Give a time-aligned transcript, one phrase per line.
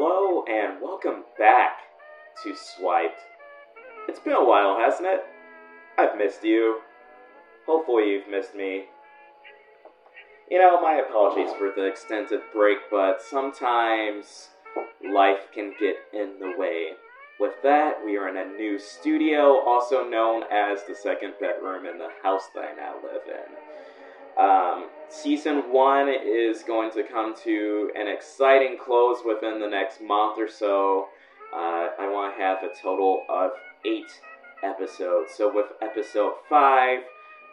[0.00, 1.78] Hello and welcome back
[2.44, 3.18] to Swiped.
[4.08, 5.24] It's been a while, hasn't it?
[5.98, 6.82] I've missed you.
[7.66, 8.84] Hopefully, you've missed me.
[10.48, 14.50] You know, my apologies for the extended break, but sometimes
[15.12, 16.90] life can get in the way.
[17.40, 21.98] With that, we are in a new studio, also known as the second bedroom in
[21.98, 24.44] the house that I now live in.
[24.44, 30.38] Um, season one is going to come to an exciting close within the next month
[30.38, 31.08] or so.
[31.52, 33.52] Uh, I want to have a total of
[33.84, 34.10] eight
[34.62, 35.32] episodes.
[35.36, 37.00] So, with episode five,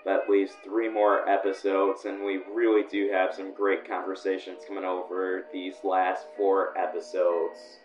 [0.05, 5.45] that leaves three more episodes, and we really do have some great conversations coming over
[5.52, 7.80] these last four episodes.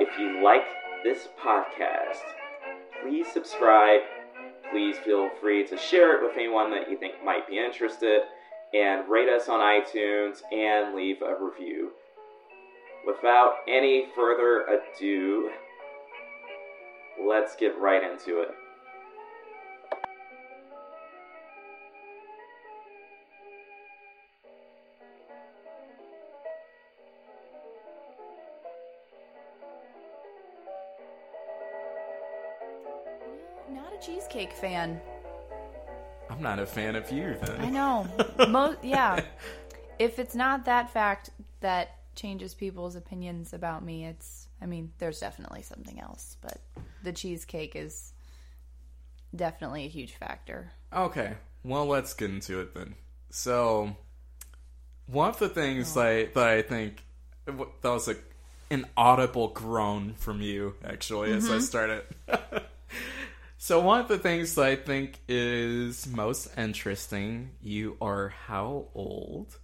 [0.00, 0.66] If you like
[1.02, 2.20] this podcast,
[3.02, 4.00] please subscribe.
[4.70, 8.22] Please feel free to share it with anyone that you think might be interested,
[8.74, 11.92] and rate us on iTunes and leave a review.
[13.06, 15.50] Without any further ado,
[17.26, 18.50] let's get right into it.
[33.72, 35.00] Not a cheesecake fan.
[36.30, 37.60] I'm not a fan of you then.
[37.60, 38.06] I know.
[38.48, 39.20] Most yeah.
[39.98, 45.20] If it's not that fact that changes people's opinions about me, it's I mean, there's
[45.20, 46.60] definitely something else, but
[47.02, 48.12] the cheesecake is
[49.34, 50.72] definitely a huge factor.
[50.92, 52.94] Okay, well, let's get into it then.
[53.30, 53.96] So,
[55.06, 56.00] one of the things Oh.
[56.02, 57.04] I, that I think
[57.46, 58.16] that was a,
[58.70, 61.54] an audible groan from you, actually, as Mm-hmm.
[61.54, 62.02] I started.
[63.58, 69.58] so, one of the things that I think is most interesting, you are how old?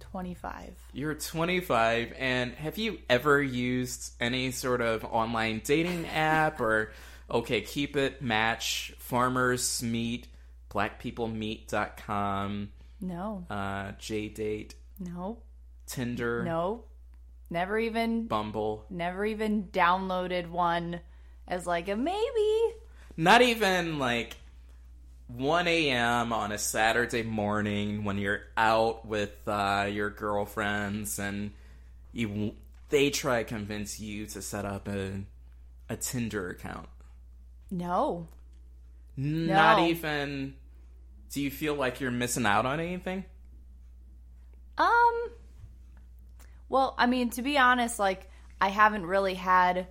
[0.00, 0.76] 25.
[0.92, 6.92] You're 25, and have you ever used any sort of online dating app or
[7.30, 10.26] OKCupid, Match, Farmers Meet,
[10.70, 12.70] BlackPeopleMeet.com,
[13.00, 13.46] No.
[13.48, 15.38] uh, JDate, No.
[15.86, 16.84] Tinder, No.
[17.52, 18.84] Never even Bumble?
[18.90, 21.00] never even downloaded one
[21.48, 22.74] as like a maybe.
[23.20, 24.34] Not even like
[25.28, 26.32] 1 a.m.
[26.32, 31.50] on a Saturday morning when you're out with uh, your girlfriends and
[32.14, 32.54] you
[32.88, 35.20] they try to convince you to set up a
[35.90, 36.88] a Tinder account.
[37.70, 38.26] No.
[39.18, 39.86] Not No.
[39.88, 40.54] even.
[41.30, 43.26] Do you feel like you're missing out on anything?
[44.78, 45.30] Um
[46.70, 48.30] well, I mean, to be honest, like
[48.62, 49.88] I haven't really had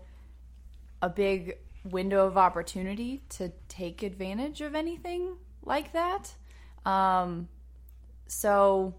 [1.02, 6.34] a big window of opportunity to take advantage of anything like that.
[6.86, 7.48] Um
[8.28, 8.96] so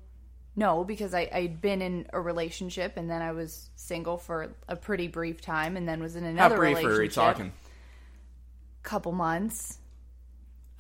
[0.57, 4.77] no, because I, I'd been in a relationship and then I was single for a
[4.77, 6.99] pretty brief time and then was in another How brief relationship.
[6.99, 7.53] are we talking?
[8.83, 9.79] Couple months.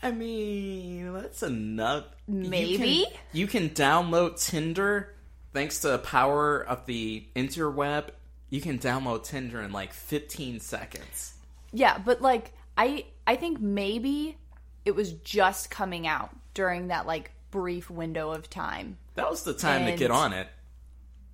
[0.03, 2.06] I mean, that's enough.
[2.27, 2.67] Maybe?
[2.67, 5.15] you can, you can download Tinder
[5.53, 8.09] thanks to the power of the interweb.
[8.49, 11.34] You can download Tinder in like 15 seconds.
[11.72, 14.36] Yeah, but like I I think maybe
[14.84, 18.97] it was just coming out during that like brief window of time.
[19.14, 20.48] That was the time to get on it.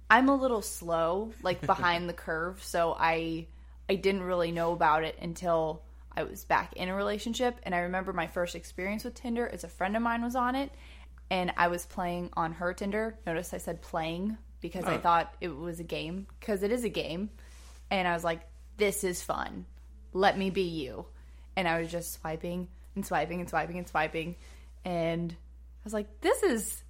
[0.09, 3.47] I'm a little slow, like behind the curve, so I
[3.89, 5.83] I didn't really know about it until
[6.17, 9.65] I was back in a relationship and I remember my first experience with Tinder is
[9.65, 10.71] a friend of mine was on it
[11.31, 13.19] and I was playing on her Tinder.
[13.27, 14.99] Notice I said playing because I Oh.
[15.01, 17.31] thought it was a game because it is a game.
[17.91, 18.41] And I was like
[18.79, 19.67] this is fun.
[20.17, 21.05] Let me be you.
[21.57, 24.37] And I was just swiping and swiping and swiping and swiping
[24.85, 26.83] and I was like this is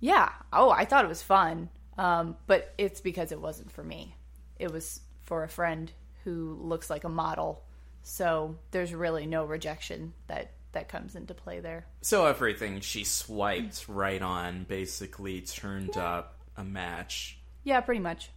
[0.00, 0.30] yeah.
[0.52, 1.70] Oh, I thought it was fun.
[1.96, 4.14] Um, but it's because it wasn't for me.
[4.58, 5.90] It was for a friend
[6.24, 7.64] who looks like a model.
[8.02, 11.86] So there's really no rejection that that comes into play there.
[12.02, 17.38] So everything she swiped right on basically turned up a match.
[17.64, 18.30] Yeah, pretty much.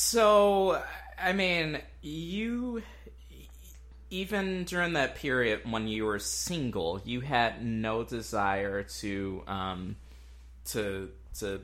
[0.00, 0.80] So,
[1.20, 2.84] I mean, you
[4.10, 9.96] even during that period when you were single, you had no desire to um
[10.66, 11.10] to
[11.40, 11.62] to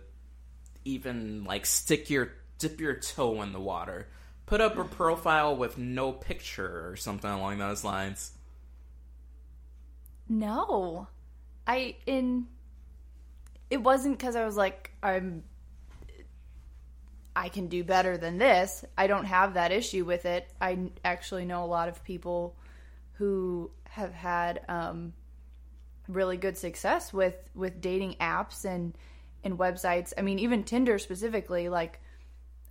[0.85, 4.09] even like stick your dip your toe in the water.
[4.47, 8.33] Put up a profile with no picture or something along those lines.
[10.29, 11.07] No.
[11.69, 12.49] I in
[13.71, 15.45] it wasn't cuz I was like I'm
[17.37, 18.85] I can do better than this.
[18.97, 20.49] I don't have that issue with it.
[20.61, 22.57] I actually know a lot of people
[23.15, 25.13] who have had um,
[26.09, 28.97] really good success with with dating apps and
[29.43, 30.13] and websites.
[30.17, 31.69] I mean, even Tinder specifically.
[31.69, 32.01] Like,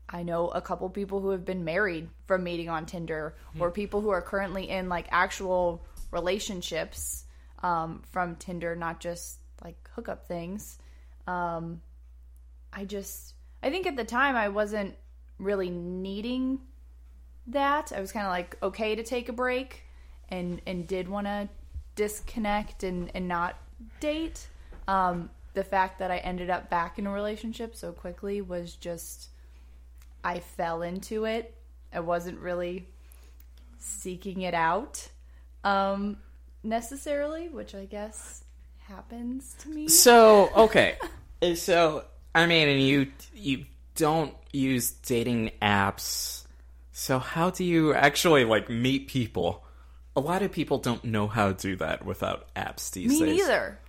[0.09, 4.01] I know a couple people who have been married from meeting on Tinder, or people
[4.01, 7.25] who are currently in like actual relationships
[7.61, 10.77] um, from Tinder, not just like hookup things.
[11.25, 11.81] Um,
[12.71, 13.32] I just,
[13.63, 14.95] I think at the time I wasn't
[15.39, 16.59] really needing
[17.47, 17.91] that.
[17.95, 19.83] I was kind of like okay to take a break,
[20.29, 21.49] and and did want to
[21.95, 23.55] disconnect and and not
[23.99, 24.47] date.
[24.87, 29.29] Um, the fact that I ended up back in a relationship so quickly was just
[30.23, 31.55] I fell into it.
[31.93, 32.87] I wasn't really
[33.77, 35.07] seeking it out
[35.63, 36.17] um,
[36.63, 38.43] necessarily, which I guess
[38.79, 39.87] happens to me.
[39.87, 40.97] So okay,
[41.55, 42.03] so
[42.35, 43.65] I mean, and you you
[43.95, 46.45] don't use dating apps.
[46.91, 49.65] So how do you actually like meet people?
[50.15, 53.37] A lot of people don't know how to do that without apps these me days.
[53.39, 53.79] neither.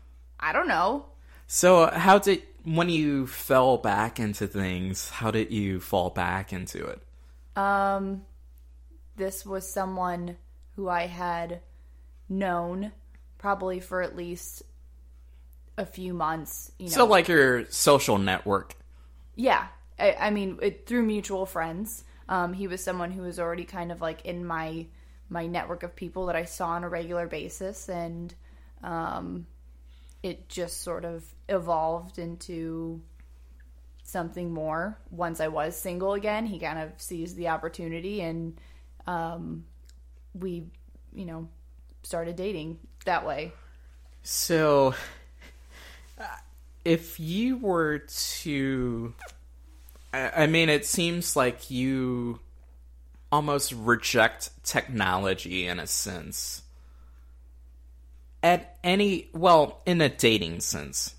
[0.41, 1.07] I don't know.
[1.47, 5.11] So how did when you fell back into things?
[5.11, 7.03] How did you fall back into it?
[7.57, 8.23] Um,
[9.17, 10.37] this was someone
[10.77, 11.61] who I had
[12.29, 12.93] known
[13.39, 14.63] probably for at least
[15.79, 16.73] a few months.
[16.79, 18.75] You know, So like your social network.
[19.37, 19.67] yeah.
[19.99, 22.05] I, I mean, it, through mutual friends.
[22.29, 24.87] Um, he was someone who was already kind of like in my
[25.29, 28.35] my network of people that I saw on a regular basis, and
[28.83, 29.47] um,
[30.23, 33.03] it just sort of evolved into
[34.03, 34.99] something more.
[35.11, 38.61] Once I was single again, he kind of seized the opportunity, and
[39.07, 39.65] um,
[40.35, 40.67] we,
[41.15, 41.49] you know,
[42.03, 43.53] started dating that way.
[44.23, 44.95] So,
[46.85, 49.15] if you were to,
[50.13, 52.41] I, I mean, it seems like you
[53.33, 56.63] almost reject technology in a sense.
[58.43, 61.15] At any, well, in a dating sense.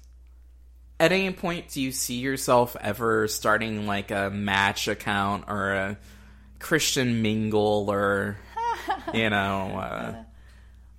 [1.00, 5.98] At any point, do you see yourself ever starting like a match account or a
[6.60, 8.38] Christian mingle or,
[9.14, 10.24] you know, uh,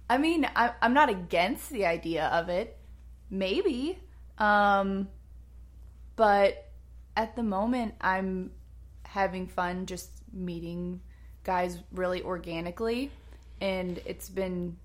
[0.09, 2.77] I mean, I, I'm not against the idea of it.
[3.31, 3.99] Maybe.
[4.39, 5.09] Um,
[6.17, 6.71] but
[7.17, 8.51] at the moment, I'm
[9.05, 11.01] having fun just meeting
[11.45, 13.11] guys really organically.
[13.61, 14.77] And it's been,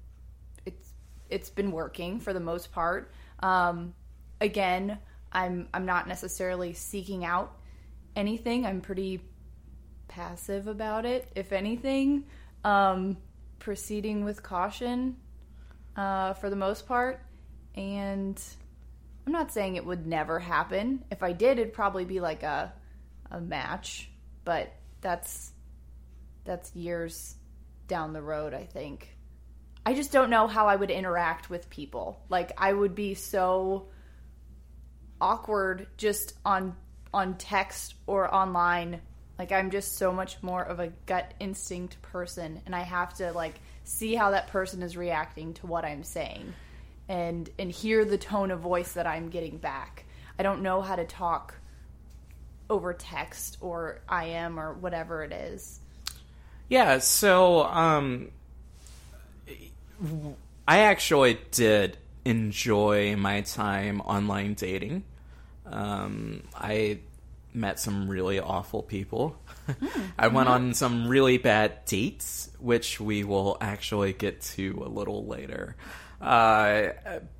[0.66, 0.94] it's,
[1.30, 3.12] it's been working for the most part.
[3.40, 3.94] Um,
[4.40, 4.98] again,
[5.32, 7.58] I'm, I'm not necessarily seeking out
[8.16, 8.66] anything.
[8.66, 9.22] I'm pretty
[10.08, 12.26] passive about it, if anything.
[12.64, 13.18] Um,
[13.60, 15.16] proceeding with caution
[15.96, 17.22] uh, for the most part.
[17.76, 18.42] And
[19.26, 21.04] I'm not saying it would never happen.
[21.12, 22.74] If I did, it'd probably be like a
[23.30, 24.10] a match,
[24.44, 25.52] but that's
[26.44, 27.36] that's years
[27.88, 29.16] down the road, I think.
[29.86, 32.24] I just don't know how I would interact with people.
[32.30, 33.90] Like I would be so
[35.20, 36.76] awkward just on
[37.14, 39.02] on text or online.
[39.40, 43.32] Like I'm just so much more of a gut instinct person and I have to
[43.32, 46.54] like see how that person is reacting to what I'm saying
[47.12, 50.06] and and hear the tone of voice that I'm getting back.
[50.40, 51.56] I don't know how to talk
[52.70, 55.82] over text or IM or whatever it is.
[56.70, 58.32] Yeah, so um
[60.66, 65.04] I actually did enjoy my time online dating.
[65.66, 67.00] Um I
[67.54, 69.36] met some really awful people.
[70.18, 75.26] I went on some really bad dates, which we will actually get to a little
[75.26, 75.76] later.
[76.22, 76.90] Uh,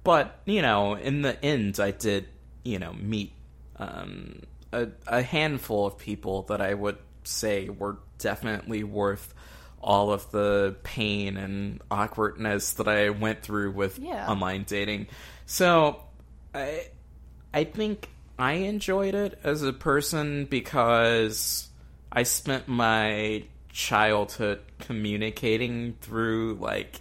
[0.04, 2.28] but you know, in the end, I did
[2.64, 3.34] you know meet
[3.78, 9.34] um, a, a handful of people that I would say were definitely worth
[9.80, 14.28] all of the pain and awkwardness that I went through with Yeah.
[14.30, 15.08] online dating.
[15.46, 16.04] So
[16.54, 16.88] I
[17.54, 18.10] I think
[18.40, 21.68] I enjoyed it as a person because
[22.12, 27.01] I spent my childhood communicating through like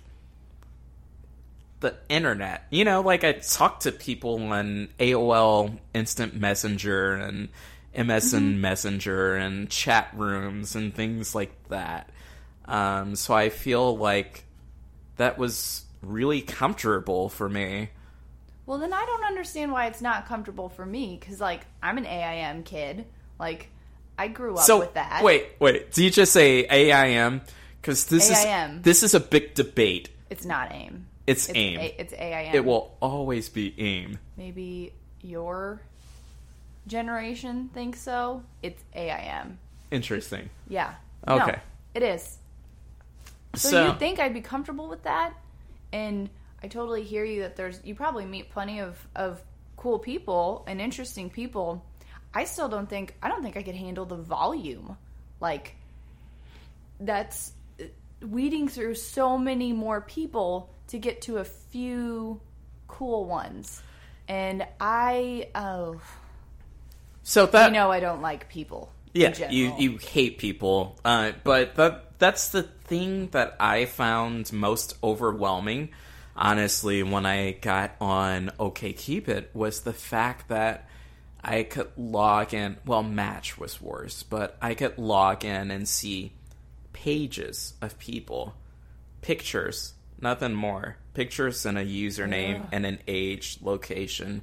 [1.80, 2.66] the internet.
[2.70, 7.48] You know, like I talked to people on AOL Instant Messenger and
[7.96, 12.10] MSN Messenger and chat rooms and things like that.
[12.66, 14.44] Um, so I feel like
[15.16, 17.90] that was really comfortable for me.
[18.66, 22.06] Well, then I don't understand why it's not comfortable for me cuz like I'm an
[22.06, 23.06] AIM kid.
[23.38, 23.68] Like
[24.16, 25.24] I grew up so with that.
[25.24, 25.92] wait, wait.
[25.92, 27.40] Do you just say AIM?
[27.80, 28.76] Because this AIM.
[28.76, 30.10] is this is a big debate.
[30.28, 31.06] It's not AIM.
[31.30, 31.78] It's, It's AIM.
[31.78, 32.54] A, it's AIM.
[32.56, 34.18] it will always be AIM.
[34.36, 35.80] Maybe your
[36.88, 38.42] generation thinks so.
[38.64, 39.56] It's AIM.
[39.92, 40.50] Interesting.
[40.68, 40.94] Yeah.
[41.28, 41.52] Okay.
[41.52, 41.58] No,
[41.94, 42.38] it is.
[43.54, 45.34] So, So, you think I'd be comfortable with that?
[45.92, 46.28] And
[46.64, 49.40] I totally hear you that there's you probably meet plenty of of
[49.76, 51.84] cool people and interesting people.
[52.34, 54.96] I still don't think I don't think I could handle the volume.
[55.40, 55.76] Like
[56.98, 57.84] that's uh,
[58.20, 62.40] weeding through so many more people to get to a few
[62.88, 63.82] cool ones.
[64.28, 66.00] And I oh
[67.22, 68.92] So that you know I don't like people.
[69.14, 74.52] in yeah, you you hate people, uh, but that that's the thing that I found
[74.52, 75.90] most overwhelming.
[76.36, 80.88] Honestly, when I got on OKCupid was the fact that
[81.42, 82.76] I could log in.
[82.86, 86.32] Well, Match was worse, but I could log in and see
[86.92, 88.54] pages of people,
[89.22, 94.42] pictures, nothing more, pictures and a username and an age, location.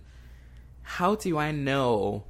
[0.81, 2.25] How do I know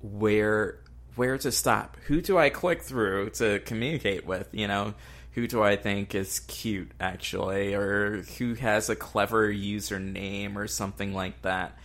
[0.00, 0.80] where
[1.16, 1.96] where to stop?
[2.06, 4.48] Who do I click through to communicate with?
[4.52, 4.94] You know,
[5.32, 11.14] who do I think is cute actually, or who has a clever username or something
[11.14, 11.78] like that?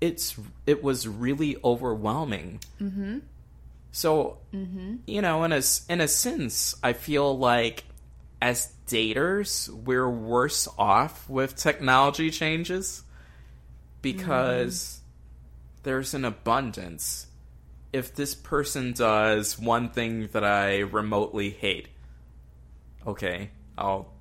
[0.00, 2.60] It's it was really overwhelming.
[2.80, 3.18] Mm-hmm.
[3.92, 4.38] So,
[5.06, 7.84] you know, in a in a sense, I feel like
[8.42, 13.02] as daters, we're worse off with technology changes
[14.02, 15.00] because
[15.82, 17.26] there's an abundance.
[17.92, 21.88] If this person does one thing that I remotely hate,
[23.06, 24.12] okay, I'll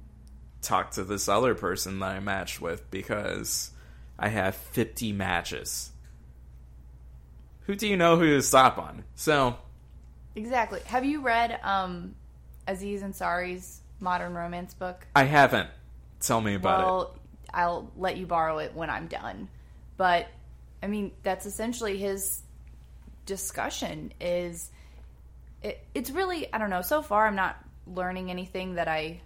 [0.61, 3.71] talk to this other person that I matched with because
[4.17, 5.91] I have 50 matches.
[7.65, 9.03] Who do you know who to stop on?
[9.15, 9.57] So,
[10.35, 10.81] Exactly.
[10.85, 12.15] Have you read um
[12.67, 15.07] Aziz Ansari's modern romance book?
[15.15, 15.69] I haven't.
[16.19, 16.83] Tell me about it.
[16.83, 17.15] well,
[17.53, 19.49] I'll let you borrow it when I'm done.
[19.97, 20.27] But
[20.81, 22.41] I mean, that's essentially his
[23.25, 24.69] discussion is
[25.61, 27.57] it, it's really I don't know, so far I'm not
[27.87, 29.21] learning anything that I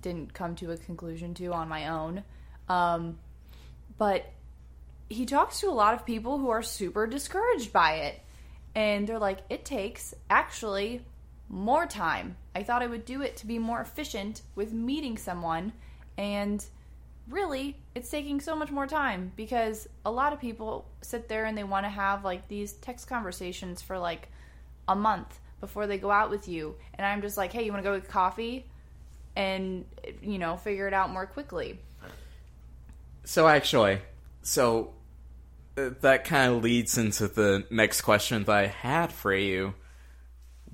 [0.00, 2.22] didn't come to a conclusion to on my own.
[2.68, 3.18] Um,
[3.98, 4.26] but
[5.08, 8.20] he talks to a lot of people who are super discouraged by it.
[8.74, 11.04] And they're like, it takes actually
[11.48, 12.36] more time.
[12.54, 15.72] I thought I would do it to be more efficient with meeting someone.
[16.18, 16.64] And
[17.28, 21.56] really, it's taking so much more time because a lot of people sit there and
[21.56, 24.28] they want to have like these text conversations for like
[24.88, 26.74] a month before they go out with you.
[26.94, 28.66] And I'm just like, hey, you want to go get coffee?
[29.34, 29.86] And,
[30.22, 31.78] you know, figure it out more quickly.
[33.24, 34.00] So actually,
[34.42, 34.92] so
[35.78, 39.74] uh, that kind of leads into the next question that I had for you.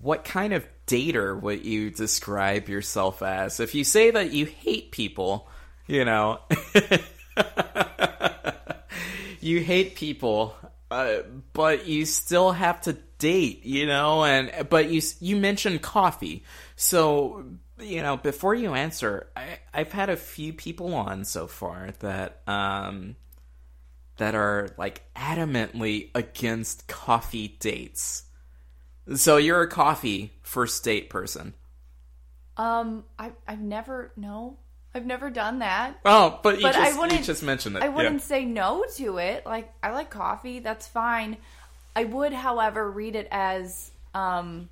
[0.01, 3.61] What kind of dater what you describe yourself as?
[3.61, 5.49] If you say that you hate people,
[5.87, 6.41] you know,
[9.41, 10.57] you hate people,
[10.91, 11.19] uh,
[11.53, 16.45] but you still have to date, you know, and but you you mentioned coffee,
[16.77, 17.45] so
[17.79, 22.41] you know before you answer, I, I've had a few people on so far that
[22.47, 23.17] um
[24.19, 28.25] that are like adamantly against coffee dates.
[29.15, 31.55] So you're a coffee first date person.
[32.57, 34.57] Um, I, I've never, no,
[34.95, 35.99] I've never done that.
[36.05, 37.83] Oh, but you, But I just, you wouldn't- just mention it.
[37.83, 39.47] I wouldn't say no to it.
[39.47, 41.37] Like I like coffee, that's fine.
[41.97, 44.69] I would, however, read it as um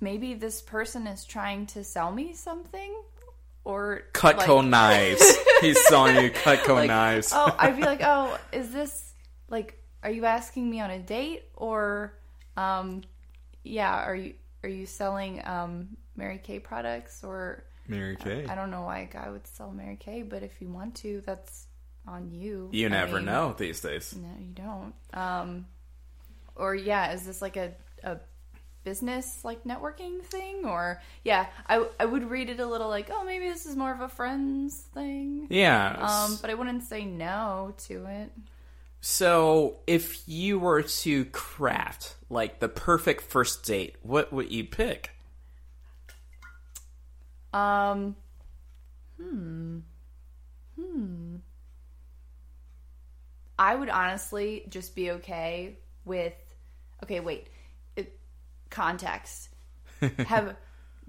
[0.00, 2.94] maybe this person is trying to sell me something
[3.64, 5.36] or Cutco like- knives.
[5.60, 7.32] He's selling you Cutco like, knives.
[7.34, 9.12] oh, I'd be like, "Oh, is this
[9.48, 12.14] like are you asking me on a date or
[12.56, 13.02] um
[13.64, 18.46] yeah, are you are you selling um Mary Kay products or Mary Kay.
[18.48, 21.22] I don't know why a guy would sell Mary Kay, but if you want to,
[21.26, 21.66] that's
[22.06, 22.68] on you.
[22.72, 24.14] You I never mean, know these days.
[24.16, 24.94] No, you don't.
[25.12, 25.66] Um,
[26.56, 27.72] or yeah, is this like a
[28.04, 28.18] a
[28.84, 30.64] business like networking thing?
[30.64, 33.92] Or yeah, I I would read it a little like, oh, maybe this is more
[33.92, 35.46] of a friends thing.
[35.50, 35.96] Yeah.
[35.98, 38.30] Um, but I wouldn't say no to it.
[39.00, 45.10] so if you were to craft like the perfect first date, what would you pick?
[47.52, 48.16] Um,
[49.20, 49.80] hmm,
[50.76, 51.36] hmm.
[53.58, 56.32] I would honestly just be okay with.
[57.02, 57.48] Okay, wait.
[57.96, 58.18] It,
[58.70, 59.48] context.
[60.26, 60.56] have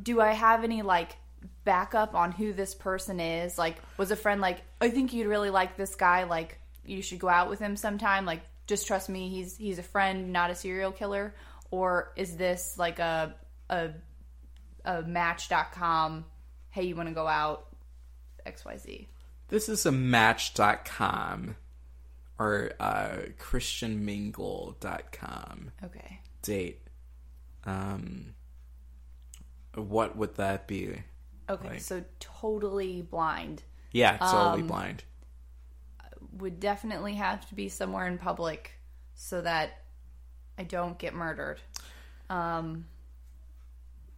[0.01, 1.15] do I have any like
[1.63, 3.57] backup on who this person is?
[3.57, 6.23] Like, was a friend like, I think you'd really like this guy.
[6.23, 8.25] Like, you should go out with him sometime.
[8.25, 9.27] Like, just trust me.
[9.27, 11.35] He's he's a friend, not a serial killer.
[11.71, 13.35] Or is this like a
[13.69, 13.89] a
[14.85, 16.23] a match.com
[16.69, 17.67] hey you want to go out
[18.47, 19.05] xyz
[19.49, 21.55] This is a match.com
[22.39, 26.79] or uh, christianmingle.com okay date.
[27.65, 28.33] Um,
[29.75, 31.03] what would that be?
[31.49, 33.61] okay Like- so totally blind
[33.91, 35.03] Yeah, totally Um, blind.
[36.37, 38.71] Would definitely have to be somewhere in public
[39.15, 39.71] so that
[40.57, 41.59] I don't get murdered.
[42.29, 42.85] Um,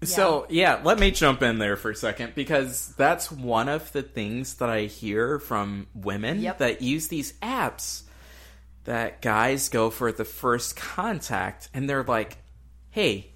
[0.03, 4.03] So, yeah, let me jump in there for a second because that's one of the
[4.03, 6.57] things that I hear from women Yep.
[6.57, 8.03] that use these apps
[8.83, 12.37] that guys go for the first contact and they're like,
[12.91, 13.27] hey,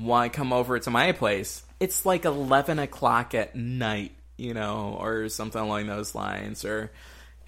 [0.00, 1.62] want to come over to my place?
[1.78, 6.90] It's like 11 o'clock at night, you know, or something along those lines, or,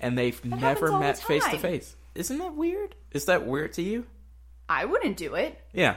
[0.02, 1.96] and they've never happens the met face to face.
[2.14, 2.94] Isn't that weird?
[3.12, 4.06] Is that weird to you?
[4.68, 5.58] I wouldn't do it.
[5.72, 5.96] Yeah.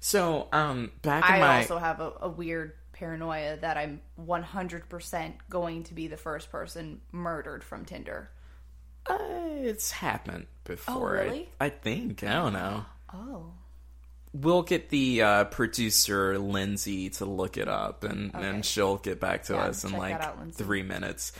[0.00, 5.32] So, um, back in I my also have a, a weird paranoia that I'm 100%
[5.50, 8.30] going to be the first person murdered from Tinder.
[9.06, 11.18] Uh, it's happened before.
[11.18, 11.48] I- really?
[11.60, 12.22] I, think.
[12.22, 12.84] I don't know.
[13.12, 13.52] Oh.
[14.34, 18.46] We'll get the uh, producer Lindsay to look it up, and Okay.
[18.46, 21.32] and she'll get back to Yeah, us in like out, three minutes.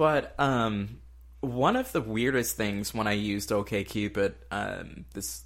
[0.00, 1.00] But um,
[1.42, 5.44] one of the weirdest things when I used OKCupid, um, this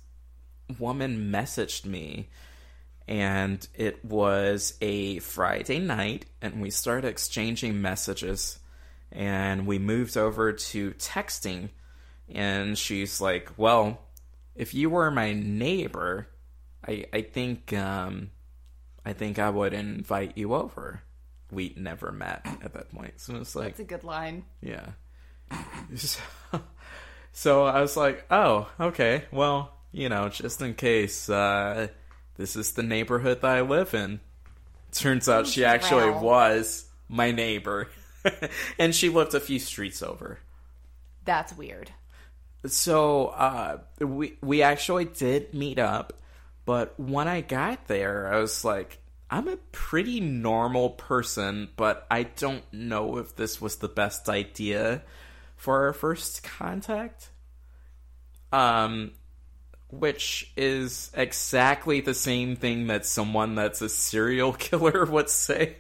[0.79, 2.29] woman messaged me,
[3.09, 8.61] and it was a Friday night, and we started exchanging messages,
[9.11, 11.71] and we moved over to texting,
[12.29, 14.03] and she's like, "Well,
[14.55, 16.29] if you were my neighbor,
[16.87, 18.31] I I think um,
[19.05, 21.03] I think I would invite you over."
[21.55, 24.45] We never met at that point, so it's like, That's a good line.
[24.61, 24.87] yeah.
[25.95, 26.21] So,
[27.33, 29.25] so I was like, oh, okay.
[29.31, 31.89] Well, you know, just in case, uh,
[32.37, 34.21] this is the neighborhood that I live in.
[34.93, 36.21] Turns out she actually Wow.
[36.23, 37.89] was my neighbor.
[38.79, 40.39] and she lived a few streets over.
[41.25, 41.91] That's weird.
[42.67, 46.15] So uh, we we actually did meet up,
[46.65, 48.99] but when I got there, I was like,
[49.35, 55.03] I'm a pretty normal person, but I don't know if this was the best idea
[55.57, 57.31] for our first contact.
[58.53, 59.11] Um,
[59.91, 65.79] which is exactly the same thing that someone that's a serial killer would say.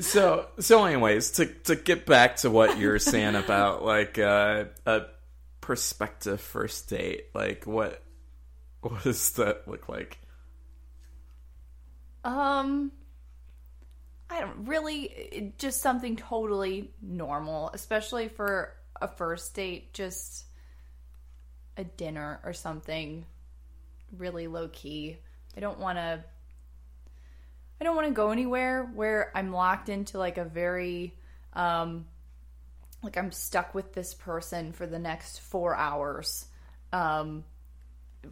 [0.00, 5.02] so so anyways to to get back to what you're saying about like uh, a
[5.60, 8.01] prospective first date like what
[8.90, 10.18] what does that look like
[12.24, 12.92] Um,
[14.30, 20.44] I don't really, just something totally normal, especially for a first date, just
[21.76, 23.26] a dinner or something
[24.16, 25.18] really low key.
[25.56, 26.24] I don't want to,
[27.80, 31.14] I don't want to go anywhere where I'm locked into like a very,
[31.52, 32.06] um,
[33.02, 36.46] like I'm stuck with this person for the next four hours,
[36.92, 37.44] um,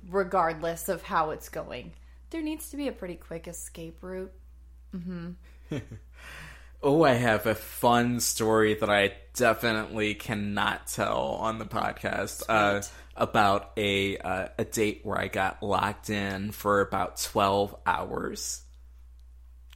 [0.08, 1.92] regardless of how it's going.
[2.30, 4.32] There needs to be a pretty quick escape route.
[6.82, 12.82] oh i have a fun story that i definitely cannot tell on the podcast uh,
[13.14, 18.62] about a uh, a date where i got locked in for about 12 hours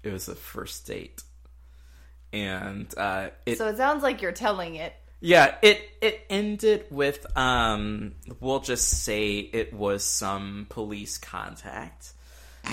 [0.02, 1.22] it was a first date
[2.34, 4.92] and uh, it So it sounds like you're telling it.
[5.26, 12.12] Yeah, it it ended with um we'll just say it was some police contact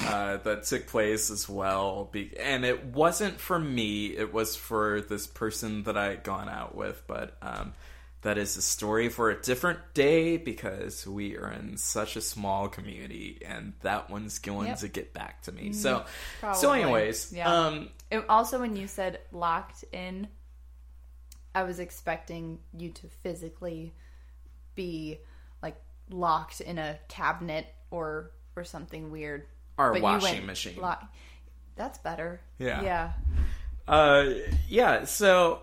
[0.07, 4.99] uh that took place as well be- and it wasn't for me, it was for
[5.01, 7.73] this person that I had gone out with, but um
[8.23, 12.67] that is a story for a different day because we are in such a small
[12.67, 14.75] community and that one's going Yep.
[14.77, 14.85] Mm-hmm.
[14.87, 15.71] to get back to me.
[15.73, 16.03] So
[16.53, 17.49] so anyways, Yeah.
[17.51, 20.27] um And also, when you said locked in,
[21.53, 23.93] I was expecting you to physically
[24.75, 25.19] be
[25.61, 25.75] like
[26.09, 29.45] locked in a cabinet or or something weird.
[29.77, 30.77] Our But washing machine.
[30.79, 31.11] lock-
[31.75, 32.41] That's better.
[32.59, 32.81] Yeah.
[32.83, 33.11] Yeah.
[33.87, 34.25] Uh,
[34.69, 35.05] yeah.
[35.05, 35.61] So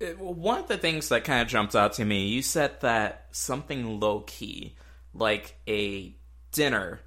[0.00, 3.26] it, one of the things that kind of jumped out to me, you said that
[3.30, 4.76] something low key,
[5.12, 6.14] like a
[6.52, 7.00] dinner.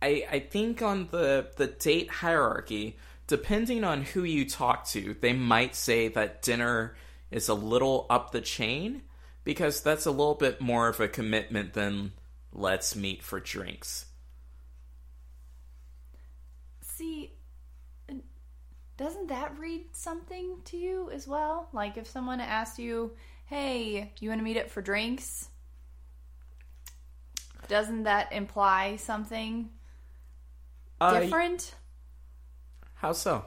[0.00, 2.96] I I think on the the date hierarchy,
[3.30, 6.96] depending on who you talk to, they might say that dinner
[7.30, 9.02] is a little up the chain
[9.44, 12.12] because that's a little bit more of a commitment than
[12.52, 14.06] let's meet for drinks.
[16.82, 17.32] See,
[18.96, 21.68] doesn't that read something to you as well?
[21.72, 23.14] Like if someone asked you,
[23.46, 25.48] "Hey, you want to meet up for drinks?"
[27.68, 29.70] Doesn't that imply something
[31.00, 31.76] Uh, different?
[33.00, 33.46] How so?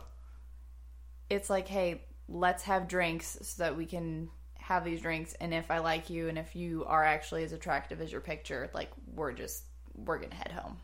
[1.30, 5.70] It's like, "Hey, let's have drinks so that we can have these drinks and if
[5.70, 9.34] I like you and if you are actually as attractive as your picture, like we're
[9.34, 9.64] just
[9.94, 10.78] we're going to head home."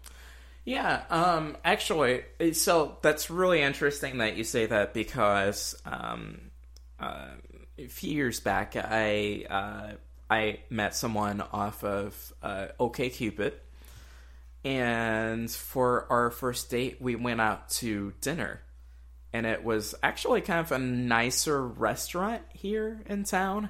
[0.65, 6.51] Yeah, um, actually, so that's really interesting that you say that because, um,
[6.99, 7.29] uh,
[7.79, 9.93] a few years back, I uh,
[10.29, 13.53] I met someone off of uh, OKCupid,
[14.63, 18.61] and for our first date, we went out to dinner,
[19.33, 23.69] and it was actually kind of a nicer restaurant here in town.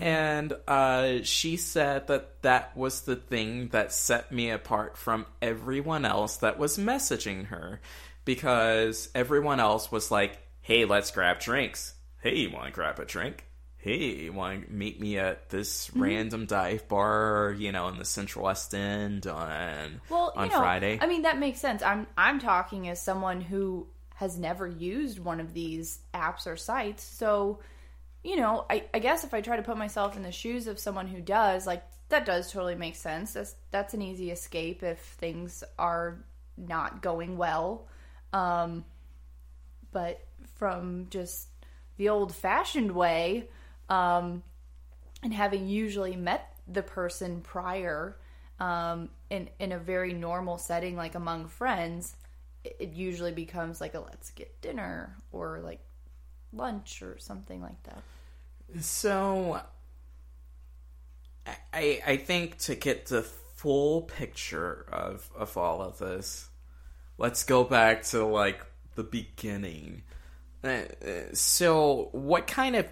[0.00, 6.06] And uh, she said that that was the thing that set me apart from everyone
[6.06, 7.80] else that was messaging her.
[8.24, 11.94] Because everyone else was like, hey, let's grab drinks.
[12.20, 13.45] Hey, you want to grab a drink?
[13.86, 18.04] Hey, you want to meet me at this random dive bar, you know, in the
[18.04, 20.98] Central West End on, Well, on know, Friday?
[21.00, 21.84] I mean, that makes sense.
[21.84, 27.04] I'm I'm talking as someone who has never used one of these apps or sites,
[27.04, 27.60] so
[28.24, 30.80] you know, I, I guess if I try to put myself in the shoes of
[30.80, 33.34] someone who does, like that does totally make sense.
[33.34, 36.24] That's that's an easy escape if things are
[36.56, 37.86] not going well.
[38.32, 38.84] Um,
[39.92, 41.50] but from just
[41.98, 43.48] the old fashioned way,
[43.88, 44.42] um,
[45.22, 48.16] and having usually met the person prior
[48.58, 52.16] um, in in a very normal setting, like among friends,
[52.64, 55.80] it, it usually becomes like a let's get dinner or like
[56.52, 58.02] lunch or something like that.
[58.82, 59.60] So,
[61.72, 66.48] I I think to get the full picture of of all of this,
[67.18, 70.02] let's go back to like the beginning.
[70.64, 70.84] Uh, uh,
[71.34, 72.86] So, what kind of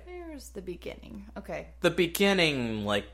[0.54, 1.26] The beginning.
[1.36, 1.68] Okay.
[1.80, 3.06] the beginning, like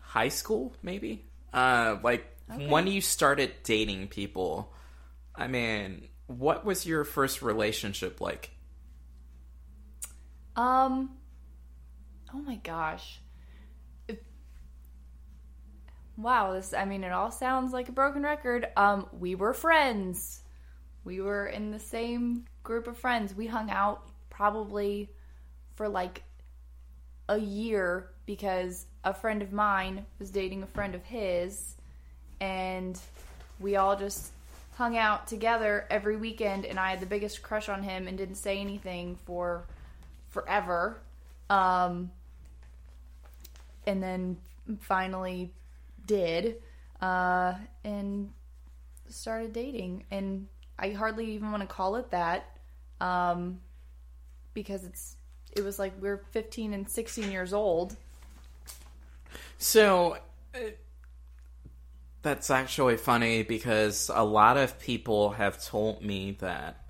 [0.00, 1.24] high school, maybe?
[1.52, 2.26] Uh, like
[2.68, 4.72] when you started dating people.
[5.34, 8.50] I mean, what was your first relationship like?
[10.54, 11.10] Um.
[12.32, 13.20] Oh my gosh.
[16.16, 18.66] Wow, this I mean it all sounds like a broken record.
[18.76, 20.40] Um we were friends.
[21.04, 23.34] We were in the same group of friends.
[23.34, 25.10] We hung out probably
[25.74, 26.22] for like
[27.28, 31.74] a year because a friend of mine was dating a friend of his
[32.40, 32.98] and
[33.60, 34.30] we all just
[34.76, 38.34] hung out together every weekend and I had the biggest crush on him and didn't
[38.36, 39.64] say anything for
[40.28, 40.98] forever.
[41.48, 42.10] Um,
[43.86, 44.36] and then
[44.80, 45.52] finally
[46.06, 46.56] did
[47.00, 48.30] uh, and
[49.08, 50.04] started dating.
[50.10, 50.46] And
[50.78, 52.58] I hardly even want to call it that
[53.00, 53.60] um,
[54.54, 55.15] because it's
[55.56, 57.96] it was like we are 15 and 16 years old.
[59.58, 60.18] So
[60.54, 60.58] uh,
[62.22, 66.82] that's actually funny because a lot of people have told me that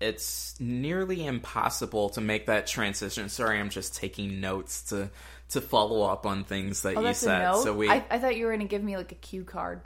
[0.00, 3.28] it's nearly impossible to make that transition.
[3.28, 5.10] Sorry, I'm just taking notes to
[5.50, 7.54] to follow up on things that Oh, you said.
[7.56, 9.82] So we I, I thought you were going to give me like a cue card.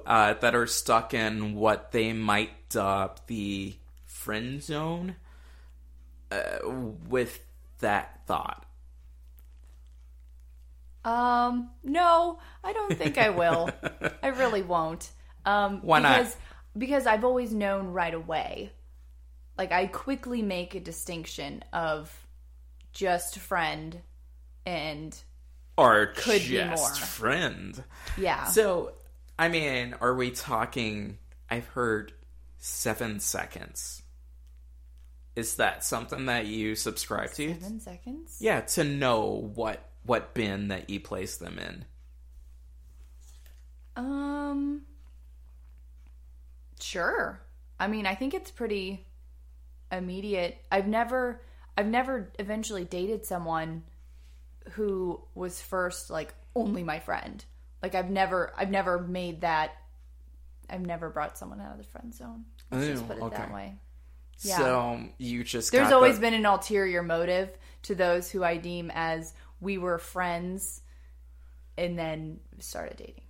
[0.05, 5.17] uh, that are stuck in what they might dub the friend zone
[6.31, 6.59] uh,
[7.09, 7.41] with
[7.81, 8.67] that thought.
[11.05, 13.71] Um, no, I don't think I will.
[14.23, 15.11] I really won't.
[15.47, 16.19] Um, Why not?
[16.19, 16.37] because,
[16.77, 18.73] Because I've always known right away.
[19.57, 22.13] Like I quickly make a distinction of
[22.93, 24.01] just friend
[24.67, 25.17] and
[25.79, 27.07] Or Could be just more.
[27.07, 27.85] friend.
[28.19, 28.45] yeah.
[28.47, 28.93] So,
[29.39, 31.19] I mean, are we talking?
[31.49, 32.13] I've heard
[32.59, 34.03] seven seconds.
[35.37, 37.55] Is that something that you subscribe to?
[37.55, 38.39] Seven seconds.
[38.41, 41.85] Yeah, to know what what bin that you place them in.
[43.97, 44.83] Um.
[46.81, 47.41] Sure.
[47.79, 49.07] I mean, I think it's pretty
[49.91, 50.59] immediate.
[50.71, 51.41] I've never
[51.77, 53.83] I've never eventually dated someone
[54.73, 57.45] who was first like only my friend.
[57.83, 59.73] Like I've never I've never made that
[60.69, 62.45] I've never brought someone out of the friend zone.
[62.71, 63.77] Let's just put it that way.
[64.41, 64.59] Yeah.
[64.59, 67.51] So you just There's always the- been an ulterior motive
[67.83, 70.83] to those who I deem as we were friends
[71.79, 73.23] and then started dating.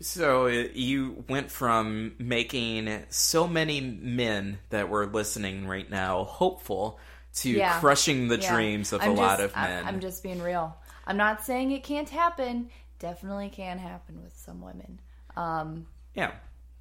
[0.00, 6.98] So uh, you went from making so many men that were listening right now hopeful
[7.36, 7.78] to Yeah.
[7.80, 8.52] crushing the Yeah.
[8.54, 9.84] dreams of I'm a lot just- of I'm- men.
[9.86, 10.76] I'm, just being real.
[11.06, 12.70] I'm not saying it can't happen.
[12.98, 15.00] Definitely can happen with some women.
[15.36, 16.32] Um, yeah,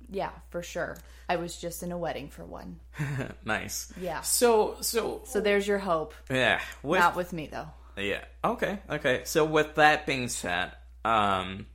[0.10, 0.98] yeah, for sure.
[1.28, 2.80] I was just in a wedding for one.
[3.46, 3.92] nice.
[4.00, 4.22] Yeah.
[4.22, 6.14] So so So there's your hope.
[6.30, 7.68] yeah, with Not with me though.
[7.98, 8.24] Yeah.
[8.44, 8.80] Okay.
[8.90, 9.22] Okay.
[9.26, 10.72] So with that being said,
[11.04, 11.66] um,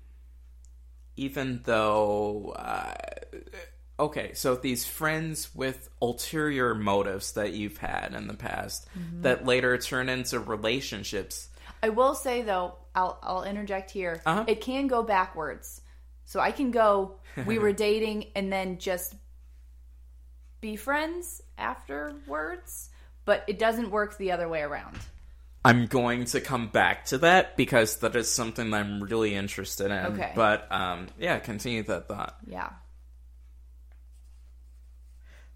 [1.21, 2.95] even though, uh,
[3.99, 9.23] okay, so these friends with ulterior motives that you've had in the past Mm-hmm.
[9.23, 11.49] that later turn into relationships.
[11.83, 14.23] I will say though, I'll I'll interject here.
[14.25, 14.45] Uh-huh.
[14.49, 15.83] It can go backwards.
[16.25, 19.15] So I can go we were dating and then just
[20.61, 22.89] be friends afterwards,
[23.27, 24.99] but it doesn't work the other way around.
[25.65, 29.91] I'm going to come back to that because that is something that I'm really interested
[29.91, 30.15] in.
[30.15, 30.33] Okay.
[30.35, 32.37] But um, yeah, continue that thought.
[32.47, 32.71] Yeah.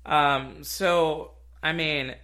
[0.05, 2.15] Um, so I mean,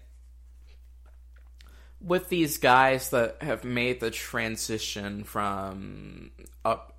[2.02, 6.30] with these guys that have made the transition from
[6.62, 6.98] up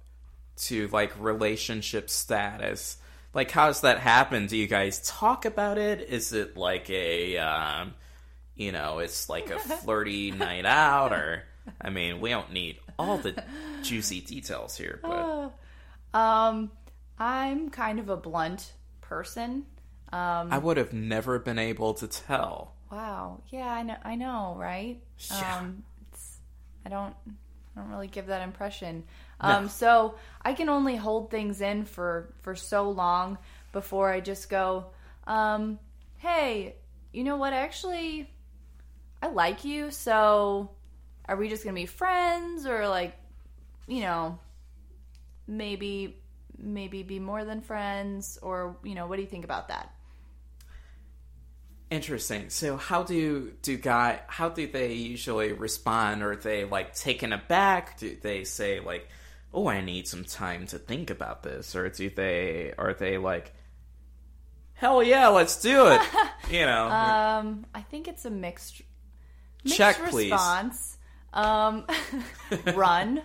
[0.57, 2.97] to like relationship status,
[3.35, 4.47] like how's that happen?
[4.47, 6.01] Do you guys talk about it?
[6.01, 7.93] Is it like a, um,
[8.55, 11.43] you know, it's like a flirty night out, or
[11.79, 13.43] I mean, we don't need all the
[13.83, 15.51] juicy details here, but
[16.17, 16.71] Um
[17.19, 19.65] I'm kind of a blunt person.
[20.11, 22.73] Um I would have never been able to tell.
[22.91, 23.41] Wow.
[23.49, 23.95] Yeah, I know.
[24.03, 25.01] I know, right?
[25.29, 25.57] Yeah.
[25.59, 26.39] Um, it's,
[26.85, 27.15] I don't.
[27.75, 29.05] I don't really give that impression.
[29.39, 33.37] Um, so I can only hold things in for for so long
[33.71, 34.87] before I just go.
[35.25, 35.79] Um,
[36.17, 36.75] hey,
[37.13, 37.53] you know what?
[37.53, 38.29] Actually,
[39.21, 39.91] I like you.
[39.91, 40.71] So
[41.25, 43.15] are we just gonna be friends, or like,
[43.87, 44.39] you know,
[45.47, 46.17] maybe
[46.57, 49.93] maybe be more than friends, or you know, what do you think about that?
[51.89, 52.49] Interesting.
[52.49, 56.23] So how do do guy how do they usually respond?
[56.23, 57.99] Are they like taken aback?
[57.99, 59.09] Do they say like,
[59.53, 63.53] "Oh, I need some time to think about this," or do they are they like,
[64.73, 66.01] "Hell yeah, let's do it"?
[66.49, 68.81] You know, Um, I think it's a mixed,
[69.63, 70.31] mixed Check, please.
[70.31, 70.97] response.
[71.33, 71.85] Um,
[72.75, 73.21] run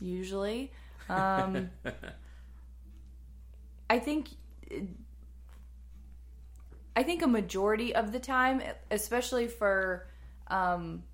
[0.00, 0.72] usually.
[1.08, 1.70] Um,
[3.88, 4.28] I think.
[6.96, 10.08] I think a majority of the time, especially for
[10.48, 11.04] um,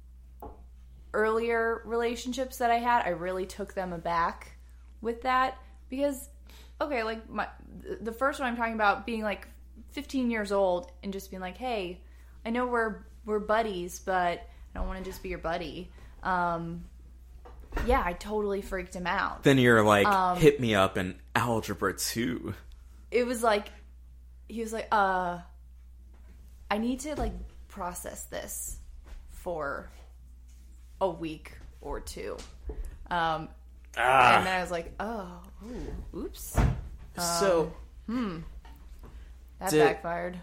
[1.12, 4.56] earlier relationships that I had, I really took them aback
[5.00, 5.58] with that
[5.88, 6.28] because,
[6.80, 7.48] okay, like my
[8.00, 9.46] the first one I'm talking about being like
[9.92, 12.00] 15 years old and just being like, hey,
[12.44, 15.90] I know we're we're buddies, but I don't want to just be your buddy.
[16.22, 16.84] Um,
[17.86, 19.42] yeah, I totally freaked him out.
[19.42, 22.52] then you're like, um, "Hit me up in algebra 2.
[23.10, 23.68] it was like
[24.48, 25.38] he was like uh
[26.70, 27.32] i need to like
[27.68, 28.78] process this
[29.30, 29.90] for
[31.00, 32.36] a week or two
[33.10, 33.48] um
[33.98, 34.38] Ah.
[34.38, 36.58] and then i was like oh ooh, oops
[37.18, 37.72] so,
[38.06, 38.38] hmm.
[39.58, 40.38] that Did- backfired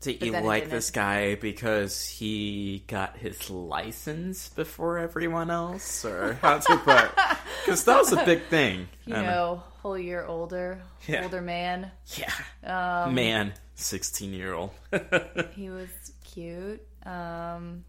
[0.00, 6.34] did you then like this guy because he got his license before everyone else, or
[6.42, 7.40] how did that?
[7.64, 8.88] Because that was a big thing.
[9.06, 11.22] you know whole year older Yeah.
[11.24, 13.04] older man Yeah.
[13.04, 14.72] Um, Man, 16 year old.
[15.54, 15.88] he was
[16.22, 17.82] cute um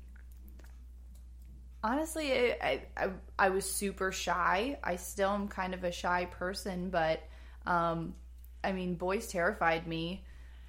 [1.84, 6.26] honestly I, I i i was super shy i still am kind of a shy
[6.26, 7.22] person but
[7.66, 8.16] um
[8.64, 10.24] i mean boys terrified me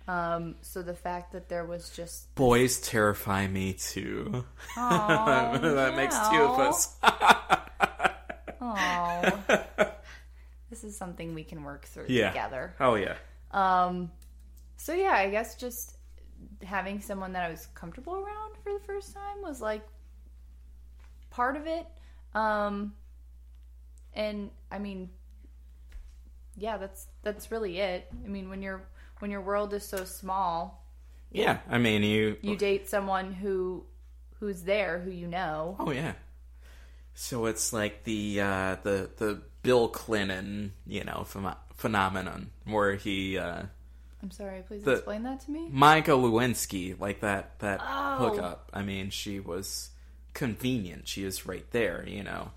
[0.08, 4.44] um so the fact that there was just Boys terrify me too.
[4.76, 6.96] That makes two of us.
[8.60, 9.38] oh
[10.70, 12.28] this is something we can work through Yeah.
[12.30, 13.16] together oh, yeah.
[13.50, 14.10] Um,
[14.76, 15.96] so yeah, I guess just
[16.64, 19.82] having someone that I was comfortable around for the first time was like
[21.30, 21.86] part of it.
[22.34, 22.94] Um,
[24.14, 25.10] and I mean,
[26.56, 28.08] yeah, that's that's really it.
[28.24, 28.82] I mean, when your
[29.22, 30.84] when your world is so small,
[31.30, 32.36] Yeah, I mean, you.
[32.42, 33.84] you date someone who
[34.40, 35.76] who's there, who you know.
[35.78, 36.14] Oh, yeah.
[37.14, 43.38] So it's like the uh, the the Bill Clinton, you know, phem- phenomenon where he
[43.38, 43.62] uh,
[44.22, 44.62] I'm sorry.
[44.66, 45.68] Please The- explain that to me.
[45.70, 48.16] Monica Lewinsky, like that that Oh.
[48.28, 48.70] hookup.
[48.74, 49.90] I mean, she was
[50.34, 51.06] convenient.
[51.06, 52.50] She is right there, you know.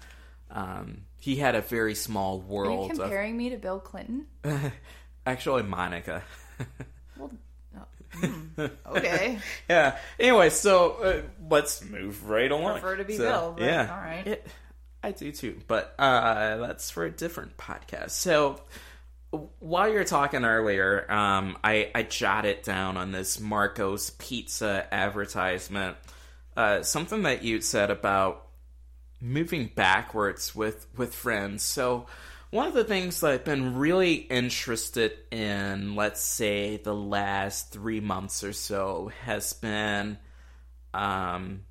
[0.49, 4.25] Um, he had a very small Are you world of comparing me to Bill Clinton?
[5.27, 6.23] actually Monica.
[7.17, 7.31] Well,
[7.77, 7.85] oh,
[8.27, 9.39] hmm, okay.
[9.69, 9.97] yeah.
[10.19, 12.81] Anyway, so uh, let's move right along.
[12.81, 13.89] Prefer to be So, Bill, yeah.
[13.89, 14.27] all right.
[14.27, 14.47] It,
[15.01, 18.09] I do too, but uh, that's for a different podcast.
[18.09, 18.59] So
[19.59, 25.95] while you're talking earlier, um, I, I jotted down on this Marco's Pizza advertisement
[26.57, 28.47] uh, something that you said about
[29.21, 31.63] moving backwards with with friends.
[31.63, 32.05] So
[32.51, 37.99] one of the things that I've been really interested in, let's say the last three
[37.99, 40.17] months or so, has been
[40.93, 41.61] um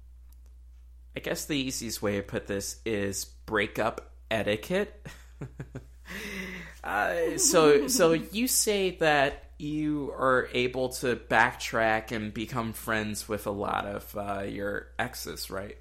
[1.16, 5.06] I guess the easiest way to put this is breakup etiquette.
[6.84, 13.46] uh, so so you say that you are able to backtrack and become friends with
[13.46, 15.78] a lot of uh, your exes, right?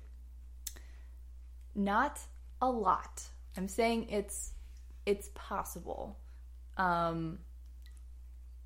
[1.73, 2.19] Not
[2.61, 3.23] a lot.
[3.57, 4.52] I'm saying it's
[5.05, 6.17] it's possible.
[6.77, 7.39] Um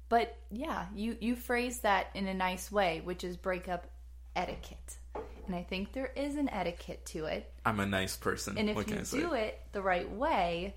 [0.10, 3.90] but yeah, you you phrase that in a nice way, which is breakup
[4.36, 4.98] etiquette.
[5.46, 7.52] And I think there is an etiquette to it.
[7.66, 8.58] I'm a nice person.
[8.58, 9.20] And if what can you I say?
[9.20, 10.76] do it the right way,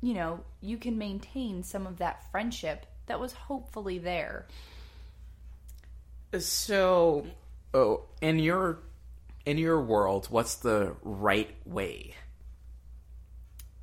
[0.00, 4.46] you know, you can maintain some of that friendship that was hopefully there.
[6.38, 7.26] So,
[7.74, 8.80] oh, in your
[9.44, 12.14] in your world, what's the right way?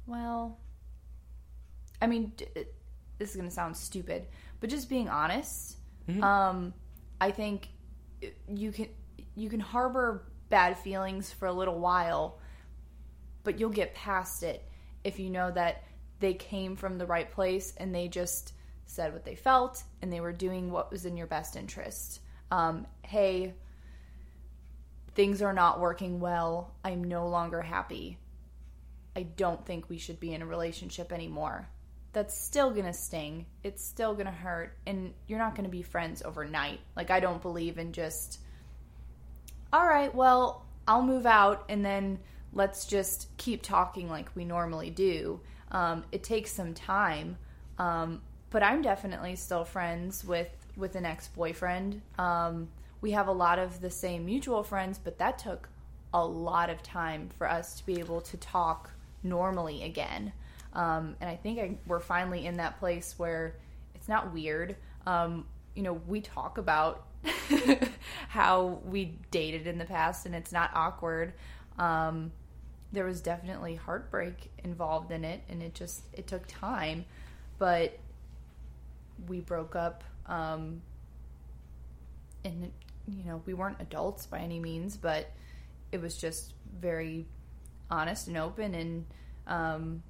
[0.06, 0.58] Well,
[2.04, 2.34] I mean,
[3.18, 4.28] this is going to sound stupid,
[4.60, 5.78] but just being honest,
[6.22, 6.74] um,
[7.22, 7.70] I think
[8.54, 8.90] you can
[9.36, 12.40] you can harbor bad feelings for a little while,
[13.46, 14.70] but you'll get past it
[15.06, 15.86] if you know that
[16.20, 18.52] they came from the right place and they just
[18.86, 22.20] said what they felt and they were doing what was in your best interest.
[22.52, 23.54] Um, hey,
[25.16, 26.76] things are not working well.
[26.84, 28.18] I'm no longer happy.
[29.16, 31.70] I don't think we should be in a relationship anymore.
[32.14, 33.46] That's still gonna sting.
[33.64, 34.78] It's still gonna hurt.
[34.86, 36.80] And you're not gonna be friends overnight.
[36.96, 38.40] Like, I don't believe in just,
[39.72, 42.20] all right, well, I'll move out and then
[42.54, 45.42] let's just keep talking like we normally do.
[45.72, 47.38] Um, it takes some time.
[47.80, 48.22] Um,
[48.52, 52.02] but I'm definitely still friends with, with an ex boyfriend.
[52.20, 52.70] Um,
[53.02, 55.68] we have a lot of the same mutual friends, but that took
[56.14, 58.92] a lot of time for us to be able to talk
[59.24, 60.32] normally again.
[60.74, 63.56] Um, and I think I, we're finally in that place where
[63.96, 64.76] it's not weird.
[65.06, 67.06] Um, you know, we talk about
[68.30, 71.34] how we dated in the past, and it's not awkward.
[71.78, 72.32] Um,
[72.92, 77.06] there was definitely heartbreak involved in it, and it just it took time,
[77.58, 77.98] but
[79.28, 80.04] we broke up.
[80.28, 80.82] Um,
[82.46, 82.72] and
[83.08, 85.32] you know, we weren't adults by any means, but
[85.92, 87.26] it was just very
[87.90, 89.06] honest and open and
[89.48, 90.04] um,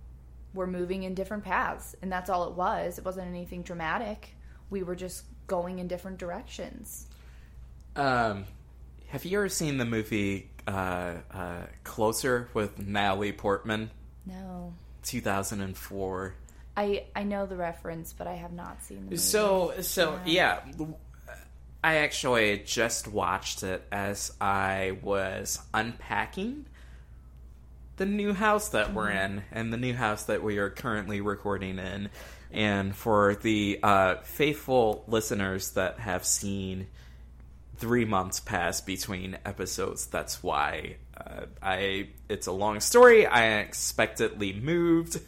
[0.54, 4.36] we're moving in different paths and that's all it was it wasn't anything dramatic
[4.70, 7.08] we were just going in different directions
[7.96, 8.46] Um,
[9.08, 13.90] have you ever seen the movie uh, uh, Closer with Natalie Portman?
[14.26, 16.34] no 2004.
[16.78, 19.18] i i know the reference but i have not seen the movie.
[19.18, 20.60] So, so yeah.
[21.86, 26.66] I actually just watched it as I was unpacking
[27.98, 31.80] the new house that we're in and the new house that we are currently recording
[31.80, 32.10] in.
[32.52, 36.88] And for the uh, faithful listeners that have seen
[37.78, 42.10] three months pass between episodes, that's why uh, I.
[42.30, 43.28] It's a long story.
[43.28, 45.20] I unexpectedly moved,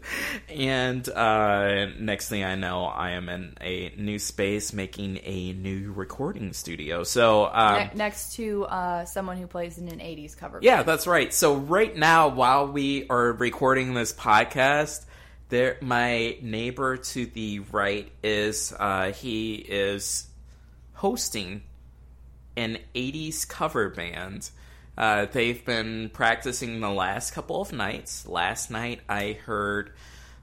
[0.48, 5.92] and uh, next thing I know, I am in a new space making a new
[5.92, 7.04] recording studio.
[7.04, 7.46] So.
[7.46, 10.64] Um, Ne- next to uh, someone who plays in an 80s cover band.
[10.64, 11.32] yeah, that's right.
[11.32, 15.06] So right now, while we are recording this podcast,
[15.48, 20.26] there my neighbor to the right is uh, he is
[20.92, 21.62] hosting
[22.56, 24.50] an '80s cover band.
[24.96, 28.26] Uh, they've been practicing the last couple of nights.
[28.26, 29.92] Last night, I heard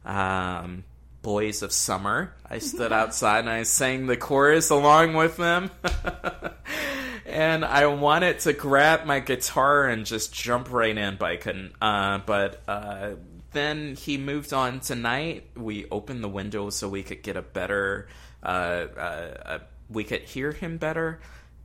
[0.06, 0.84] um,
[1.22, 5.70] "Boys of Summer." I stood outside and I sang the chorus along with them.
[7.26, 11.74] and I wanted to grab my guitar and just jump right in, but I couldn't.
[11.82, 13.12] Uh, but uh,
[13.52, 15.45] then he moved on tonight.
[15.56, 18.08] We opened the window so we could get a better,
[18.43, 19.00] uh, uh,
[19.45, 21.20] uh, we could hear him better,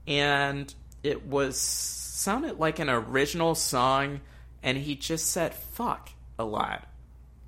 [0.06, 0.72] and
[1.02, 4.20] it was sounded like an original song,
[4.62, 6.88] and he just said "fuck" a lot,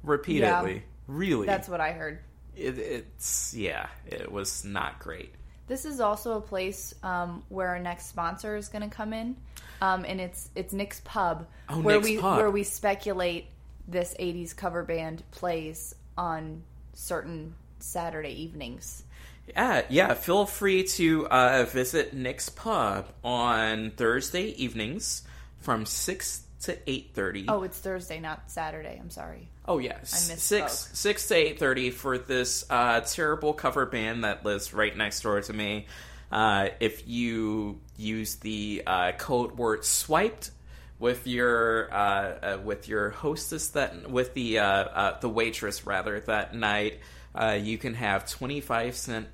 [0.02, 0.84] repeatedly.
[1.06, 2.20] Really, that's what i heard
[2.56, 5.34] it, it's yeah, it was not great.
[5.66, 9.36] This is also a place um, where our next sponsor is going to come in,
[9.80, 12.38] um, and it's it's Nick's Pub, Oh, where Nick's we Pub.
[12.38, 13.46] where we speculate
[13.88, 16.62] this '80s cover band plays on
[16.92, 19.04] certain Saturday evenings.
[19.48, 20.14] Yeah, yeah.
[20.14, 25.22] Feel free to uh, visit Nick's Pub on Thursday evenings
[25.60, 27.44] from six to eight thirty.
[27.48, 28.98] Oh, it's Thursday, not Saturday.
[28.98, 29.48] I'm sorry.
[29.66, 30.38] Oh yes, I misspoke.
[30.38, 35.20] six six to eight thirty for this uh, terrible cover band that lives right next
[35.20, 35.86] door to me.
[36.32, 40.50] Uh, if you use the uh, code word swiped
[40.98, 46.18] with your uh, uh, with your hostess that with the uh, uh, the waitress rather
[46.20, 47.00] that night,
[47.34, 49.28] uh, you can have twenty five cent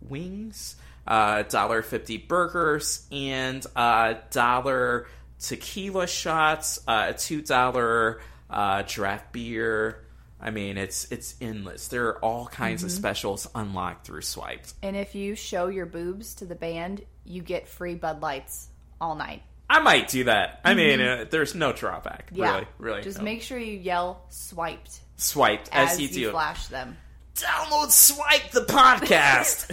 [0.00, 0.76] wings,
[1.06, 5.06] uh, dollar fifty burgers, and uh, dollar
[5.38, 10.00] tequila shots, uh, two dollar uh, draft beer.
[10.40, 11.88] I mean, it's it's endless.
[11.88, 14.74] There are all kinds of specials unlocked through swipes.
[14.82, 18.68] And if you show your boobs to the band, you get free Bud Lights
[19.00, 19.42] all night.
[19.70, 20.60] I might do that.
[20.62, 22.26] I mean, uh, there's no drawback.
[22.26, 22.36] Mm-hmm.
[22.36, 23.02] Yeah, Really, really.
[23.02, 23.24] Just no.
[23.24, 26.30] make sure you yell "swiped" swiped as, as, you you do.
[26.32, 26.98] flash them.
[27.34, 29.70] Download Swipe the podcast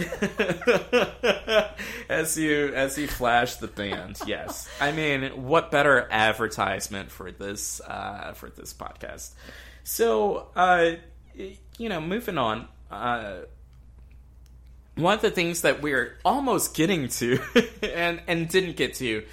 [2.08, 4.18] as you as you flash the band.
[4.26, 9.30] Yes, I mean, what better advertisement for this uh, for this podcast?
[9.84, 10.92] So, uh,
[11.34, 12.68] you know, moving on.
[12.90, 13.42] Uh,
[14.96, 17.38] one of the things that we're almost getting to
[17.82, 19.24] and and didn't get to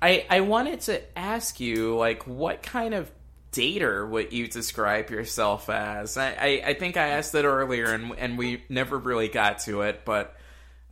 [0.00, 3.10] I I wanted to ask you like what kind of
[3.56, 6.16] dater what you describe yourself as?
[6.16, 9.82] I, I, I think I asked that earlier and and we never really got to
[9.82, 10.36] it, but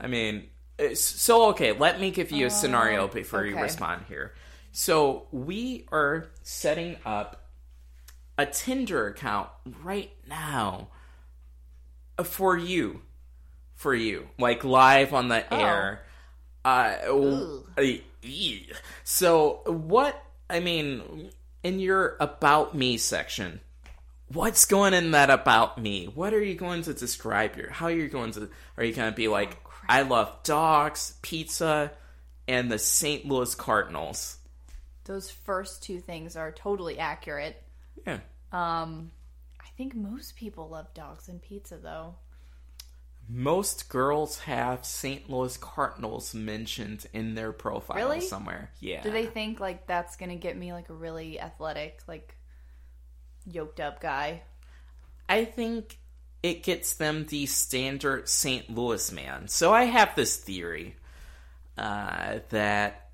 [0.00, 0.48] I mean
[0.94, 4.34] so okay, let me give you a scenario before you respond here.
[4.72, 7.48] So we are setting up
[8.36, 9.50] a Tinder account
[9.84, 10.88] right now
[12.18, 13.02] uh, for you.
[13.76, 14.28] For you.
[14.38, 16.02] Like live on the air.
[16.64, 18.28] Uh, w- uh,
[19.04, 21.30] so what I mean
[21.64, 23.58] in your about me section
[24.28, 27.90] what's going in that about me what are you going to describe your how are
[27.90, 29.58] you going to are you going to be like
[29.88, 31.90] I love dogs pizza
[32.46, 33.26] and the St.
[33.26, 34.38] Louis Cardinals
[35.04, 37.62] Those first two things are totally accurate.
[38.06, 38.20] yeah
[38.52, 39.10] Um,
[39.60, 42.14] I think most people love dogs and pizza, though.
[43.28, 45.28] Most girls have St.
[45.30, 48.20] Louis Cardinals mentioned in their profile Really?
[48.20, 52.36] somewhere yeah Do they think like that's gonna get me like a really athletic, like
[53.46, 54.42] yoked up guy?
[55.28, 55.98] I think
[56.42, 58.68] it gets them the standard St.
[58.68, 59.48] Louis man.
[59.48, 60.96] So I have this theory
[61.78, 63.08] uh, that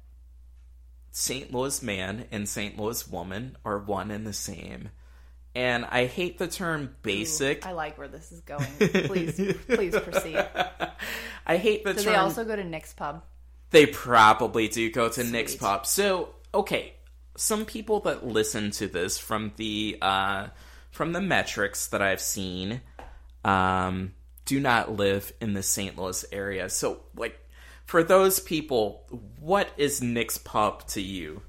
[1.13, 1.53] St.
[1.53, 2.77] Louis man and St.
[2.79, 4.91] Louis woman are one and the same.
[5.55, 7.67] And I hate the term basic.
[7.67, 8.67] I like where this is going.
[8.79, 10.47] Please, please proceed.
[11.47, 12.13] I hate the Do term.
[12.13, 13.25] they also go to Nick's pub?
[13.71, 15.87] They probably do go to Nick's Pub.
[15.87, 16.95] So, okay,
[17.37, 20.49] some people that listen to this from the uh,
[20.91, 22.81] from the metrics that I've seen
[23.45, 24.13] um,
[24.45, 25.97] do not live in the St.
[25.97, 26.69] Louis area.
[26.69, 27.39] So, like,
[27.87, 29.05] for those people,
[29.39, 31.43] what is Nick's Pub to you?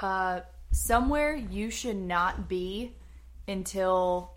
[0.00, 0.40] Uh,
[0.70, 2.92] somewhere you should not be
[3.48, 4.32] until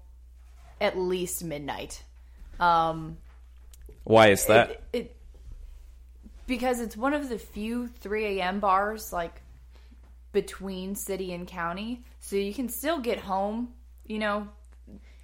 [0.79, 2.03] at least midnight.
[2.59, 3.17] Um,
[4.03, 5.15] Why is it, it
[6.47, 8.59] because it's one of the few 3 a.m.
[8.59, 9.41] bars like
[10.31, 13.69] between city and county, so you can still get home,
[14.05, 14.47] you know,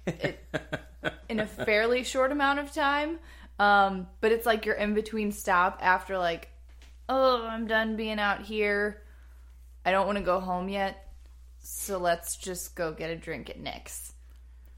[0.06, 0.44] it,
[1.28, 3.18] in a fairly short amount of time.
[3.58, 6.48] Um, but it's like you're in between stop after like,
[7.08, 9.02] oh, I'm done being out here.
[9.86, 11.12] I don't want to go home yet,
[11.60, 14.12] so let's just go get a drink at Nick's.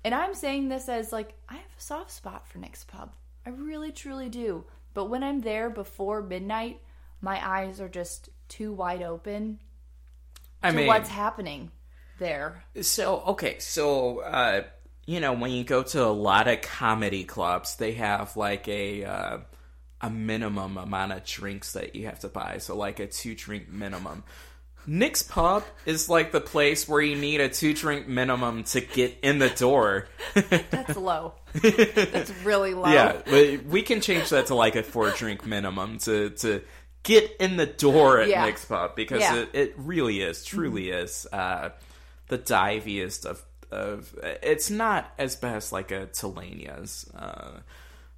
[0.05, 3.15] And I'm saying this as like I have a soft spot for Nick's Pub.
[3.47, 4.65] I really truly do.
[4.93, 6.81] But when I'm there before midnight,
[7.23, 9.61] my eyes are just too wide open
[10.63, 11.71] I to mean, what's happening
[12.19, 12.65] there.
[12.83, 14.65] So okay, so uh,
[15.07, 19.05] you know when you go to a lot of comedy clubs, they have like a
[19.05, 19.39] uh,
[20.03, 22.59] a minimum amount of drinks that you have to buy.
[22.59, 24.25] So like a two drink minimum.
[24.89, 29.19] Nick's Pub is like the place where you need a two drink minimum to get
[29.23, 30.09] in the door.
[30.35, 31.35] That's low.
[31.53, 32.91] That's really low.
[32.91, 36.63] yeah, but we can change that to like a four drink minimum to to
[37.03, 38.47] get in the door at Yeah.
[38.47, 39.37] Nick's Pub because Yeah.
[39.37, 41.69] it, it really is, truly is uh,
[42.29, 44.15] the diviest of of.
[44.43, 47.11] It's not as bad as like a Telania's.
[47.15, 47.61] Uh,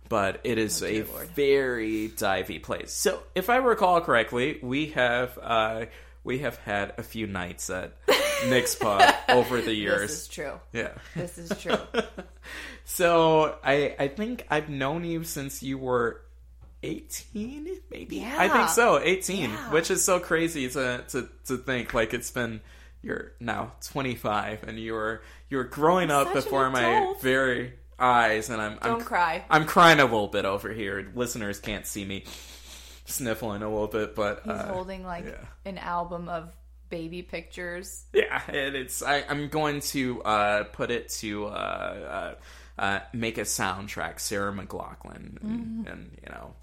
[0.08, 1.28] but it is a Lord.
[1.36, 2.92] very divey place.
[2.92, 5.84] So, if I recall correctly, we have uh,
[6.24, 7.96] we have had a few nights at
[8.48, 10.02] Nick's Pub over the years.
[10.10, 10.60] This is true.
[10.72, 10.92] yeah.
[11.14, 11.78] This is true.
[12.84, 16.22] So I I think I've known you since you were
[16.82, 18.36] 18 maybe yeah.
[18.38, 19.70] i think so 18 Yeah.
[19.70, 22.62] which is so crazy to, to to think like it's been
[23.02, 28.62] you're now 25 and you're you're growing up such an before my very eyes and
[28.62, 29.44] i'm Don't I'm, cry.
[29.50, 32.24] i'm crying a little bit over here listeners can't see me
[33.10, 35.44] sniffling a little bit but He's uh, holding like yeah.
[35.64, 36.54] an album of
[36.90, 38.04] baby pictures.
[38.12, 42.34] yeah, and it's I, I'm going to uh, put it to uh,
[42.78, 46.54] uh, uh, make a soundtrack, Sarah McLachlan, and, and you know,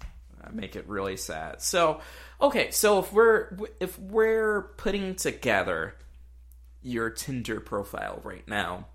[0.44, 1.60] uh, make it really sad.
[1.60, 2.00] So,
[2.40, 5.94] okay, so if we're if we're putting together
[6.82, 8.86] your Tinder profile right now,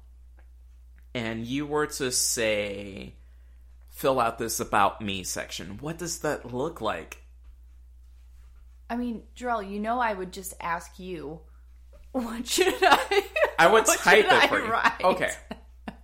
[1.14, 3.16] and you were to say,
[3.90, 7.23] fill out this about me section, what does that look like?
[8.90, 11.42] I mean, Jarrell, you know I would just ask you,
[12.12, 13.24] what should I?
[13.60, 14.72] I would type it I for you.
[14.72, 15.04] write?
[15.04, 15.32] Okay.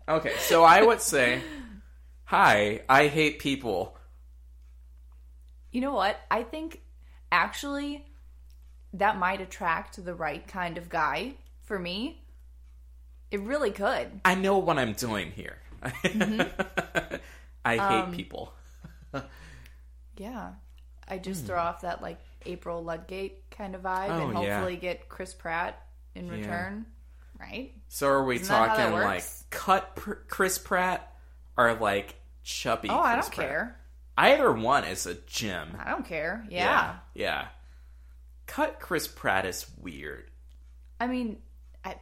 [0.08, 0.34] Okay.
[0.40, 1.42] So I would say,
[2.26, 3.96] "Hi, I hate people."
[5.72, 6.20] You know what?
[6.32, 6.82] I think
[7.32, 8.06] actually
[8.94, 12.24] that might attract the right kind of guy for me.
[13.30, 14.20] It really could.
[14.26, 15.58] I know what I'm doing here.
[15.84, 17.16] Mm-hmm.
[17.66, 18.54] I hate Um, people.
[20.18, 20.54] Yeah.
[21.08, 24.10] I just throw off that like April Ludgate kind of vibe.
[24.10, 24.56] Oh, and yeah.
[24.56, 25.82] hopefully get Chris Pratt
[26.16, 26.86] in return.
[27.40, 27.74] Right?
[27.88, 31.16] So are we Isn't that how that talking like cut pr- Chris Pratt
[31.58, 32.90] or like chubby?
[32.90, 33.48] Oh, I don't Pratt?
[33.48, 33.76] care.
[34.18, 35.78] Either one is a gem.
[35.84, 36.46] I don't care.
[36.50, 36.96] Yeah.
[37.14, 37.48] Yeah.
[38.48, 40.26] Cut Chris Pratt is weird.
[41.00, 41.38] I mean,
[41.86, 41.96] I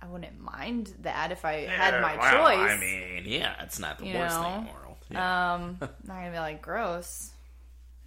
[0.00, 2.70] I wouldn't mind that if I had my Well, choice.
[2.72, 4.42] I mean, yeah, it's not the You worst know?
[4.42, 4.96] thing in the world.
[5.10, 5.54] Yeah.
[5.54, 7.30] Um, not gonna be like gross,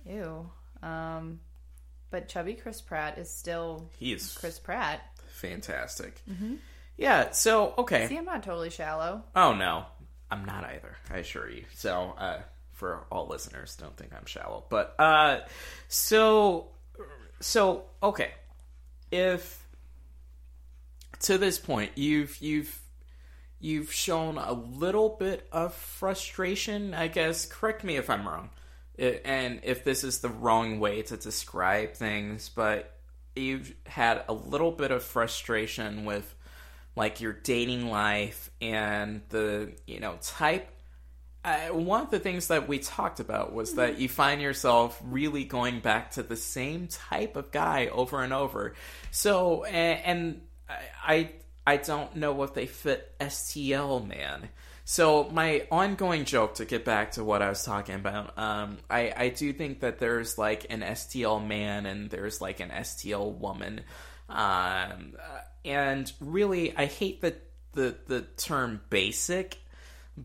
[0.10, 0.50] ew.
[0.82, 1.40] Um,
[2.10, 5.02] but chubby Chris Pratt is still he is Chris Pratt.
[5.30, 6.22] fantastic.
[6.98, 7.32] Yeah.
[7.32, 8.08] So okay.
[8.08, 9.24] See, I'm not totally shallow.
[9.36, 9.86] Oh no,
[10.32, 10.98] I'm not either.
[11.12, 11.66] I assure you.
[11.74, 12.40] So, uh,
[12.74, 14.64] for all listeners, don't think I'm shallow.
[14.70, 15.40] But uh,
[15.88, 16.70] so
[17.40, 18.32] so okay,
[19.12, 19.66] if
[21.22, 22.80] to this point you've you've
[23.60, 27.46] you've shown a little bit of frustration, I guess.
[27.46, 28.50] Correct me if I'm wrong,
[29.00, 32.98] I- and if this is the wrong way to describe things, but
[33.36, 36.34] you've had a little bit of frustration with
[36.96, 40.70] like your dating life and the you know type.
[41.46, 45.46] Uh, one of the things that we talked about was that you find yourself really
[45.46, 48.74] going back to the same type of guy over and over.
[49.12, 50.42] So and, and
[51.06, 51.30] i
[51.66, 54.50] i don't know if they fit stl man
[54.90, 59.12] so my ongoing joke to get back to what I was talking about, um, I,
[59.18, 63.82] I do think that there's like an STL man and there's like an STL woman,
[64.30, 64.38] um,
[65.20, 67.36] uh, and really I hate the
[67.74, 69.58] the the term basic,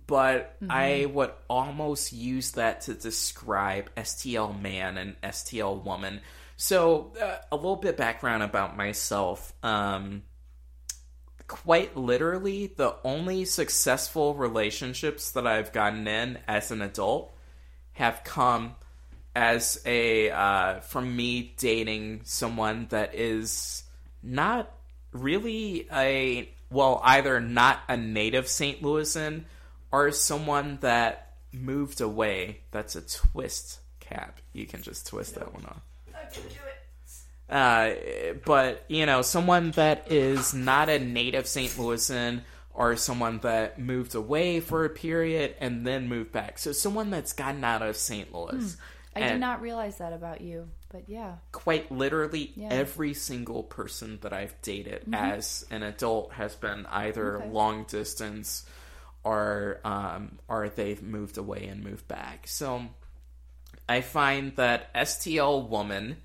[0.07, 6.21] but I would almost use that to describe STL man and STL woman.
[6.57, 9.53] So uh, a little bit background about myself.
[9.65, 10.23] Um,
[11.47, 17.35] quite literally the only successful relationships that I've gotten in as an adult
[17.93, 18.75] have come
[19.35, 23.85] as a uh, from me dating someone that is
[24.23, 24.71] not
[25.13, 28.83] really a well either not a native St.
[28.83, 29.45] Louisan
[29.91, 32.61] or someone that moved away.
[32.71, 34.41] That's a twist cap.
[34.53, 35.83] You can just twist that one off.
[37.53, 37.95] Uh,
[38.47, 41.71] but you know, someone that is not a native St.
[41.73, 42.41] Louisan
[42.73, 46.59] or someone that moved away for a period and then moved back.
[46.59, 48.33] So someone that's gotten out of St.
[48.35, 48.77] Louis.
[49.15, 51.35] I And did not realize that about you, but yeah.
[51.53, 52.71] quite literally Yeah.
[52.71, 52.79] Mm-hmm.
[52.81, 57.51] every single person that I've dated as an adult has been either Okay.
[57.51, 58.65] long distance
[59.23, 62.49] or um, or they've moved away and moved back.
[62.49, 62.85] So
[63.87, 66.17] I find that STL woman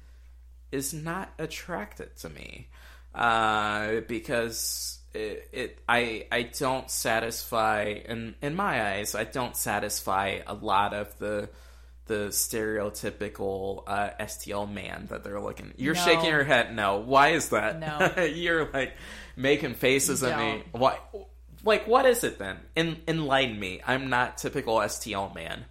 [0.72, 2.68] is not attracted to me
[3.16, 10.40] uh, because it, it I I don't satisfy in in my eyes I don't satisfy
[10.46, 11.50] a lot of the
[12.08, 15.74] the stereotypical uh, STL man that they're looking.
[15.78, 16.02] You're No.
[16.02, 16.74] shaking your head.
[16.74, 17.80] No, why is that?
[17.80, 18.24] No.
[18.24, 18.94] you're like
[19.36, 20.64] making faces You at me.
[20.72, 20.82] don't.
[20.82, 21.00] Why?
[21.66, 22.58] Like, what is it then?
[22.78, 23.82] En- enlighten me.
[23.86, 25.66] I'm not typical STL man.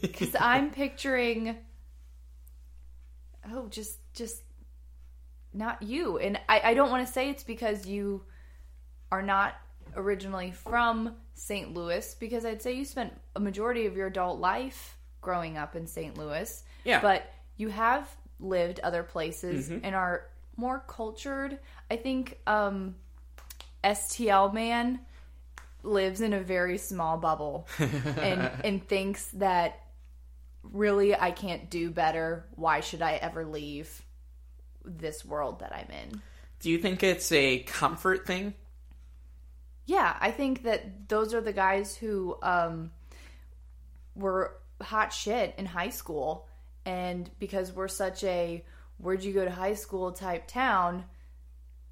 [0.00, 1.56] Because I'm picturing,
[3.52, 4.42] oh, just just
[5.52, 8.22] not you, and I, I don't want to say it's because you
[9.10, 9.54] are not
[9.94, 11.72] originally from St.
[11.72, 15.86] Louis, because I'd say you spent a majority of your adult life growing up in
[15.86, 16.16] St.
[16.18, 17.00] Louis, Yeah.
[17.00, 18.08] But you have
[18.38, 19.84] lived other places Mm-hmm.
[19.84, 20.26] and are
[20.56, 21.58] more cultured.
[21.90, 22.96] I think um,
[23.82, 25.00] STL man
[25.86, 29.80] lives in a very small bubble and and thinks that
[30.62, 32.46] really I can't do better.
[32.54, 34.02] Why should I ever leave
[34.84, 36.20] this world that I'm in?
[36.60, 38.54] Do you think it's a comfort thing?
[39.84, 42.90] Yeah, I think that those are the guys who um,
[44.16, 46.48] were hot shit in high school,
[46.84, 48.64] and because we're such a
[48.98, 51.04] where'd you go to high school type town,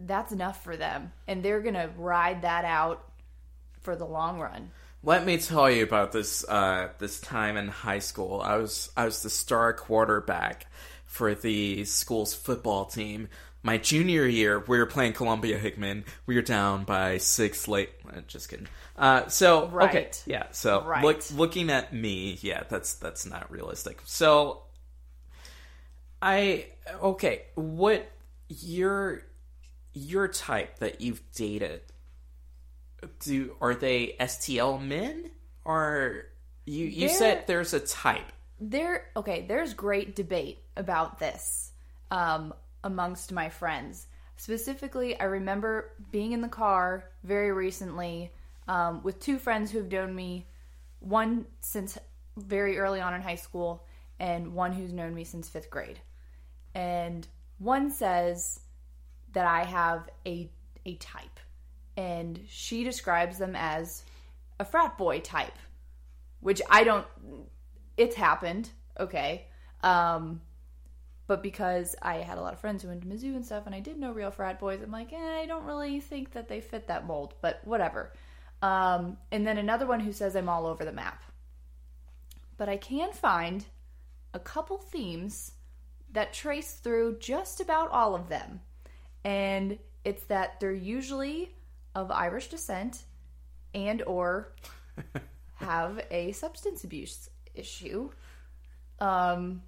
[0.01, 3.09] that's enough for them, and they're gonna ride that out
[3.85, 4.71] for the long run.
[5.05, 8.41] Let me tell you about this uh, this time in high school.
[8.41, 10.67] I was I was the star quarterback
[11.05, 13.29] for the school's football team.
[13.63, 16.05] My junior year, we were playing Columbia Hickman.
[16.27, 17.91] We were down by six late.
[18.09, 18.67] uh, Just kidding.
[18.97, 20.23] Uh, so okay, Right.
[20.27, 20.47] yeah.
[20.53, 21.05] So Right.
[21.05, 24.01] look, looking at me, yeah, that's that's not realistic.
[24.07, 24.63] So
[26.23, 26.67] I
[27.03, 27.43] okay.
[27.55, 28.11] What
[28.49, 29.23] your
[29.93, 31.83] your type that you've dated?
[33.21, 35.31] Do are they STL men?
[35.65, 36.27] Or
[36.65, 38.33] you you said there's a type?
[38.61, 41.73] there okay there's great debate about this
[42.11, 44.07] um, amongst my friends.
[44.37, 48.33] Specifically i remember being in the car very recently
[48.67, 50.47] um, with two friends who have known me
[51.01, 51.99] one since
[52.37, 53.85] very early on in high school
[54.19, 56.01] and one who's known me since fifth grade.
[56.75, 57.27] And
[57.59, 58.61] one says
[59.33, 60.51] that i have a
[60.87, 61.34] a type
[61.97, 64.03] and she describes them as
[64.61, 65.57] a frat boy type
[66.41, 67.07] which i don't
[67.97, 69.47] it's happened, okay.
[69.83, 70.41] Um,
[71.27, 73.75] but because I had a lot of friends who went to Mizzou and stuff, and
[73.75, 76.61] I did know real frat boys, I'm like, eh, I don't really think that they
[76.61, 78.13] fit that mold, but whatever.
[78.63, 81.23] Um, and then another one who says I'm all over the map.
[82.57, 83.65] But I can find
[84.33, 85.53] a couple themes
[86.13, 88.61] that trace through just about all of them.
[89.25, 91.55] And it's that they're usually
[91.95, 93.03] of Irish descent
[93.75, 94.53] and or
[95.55, 98.11] have a substance abuse issue
[99.01, 99.63] um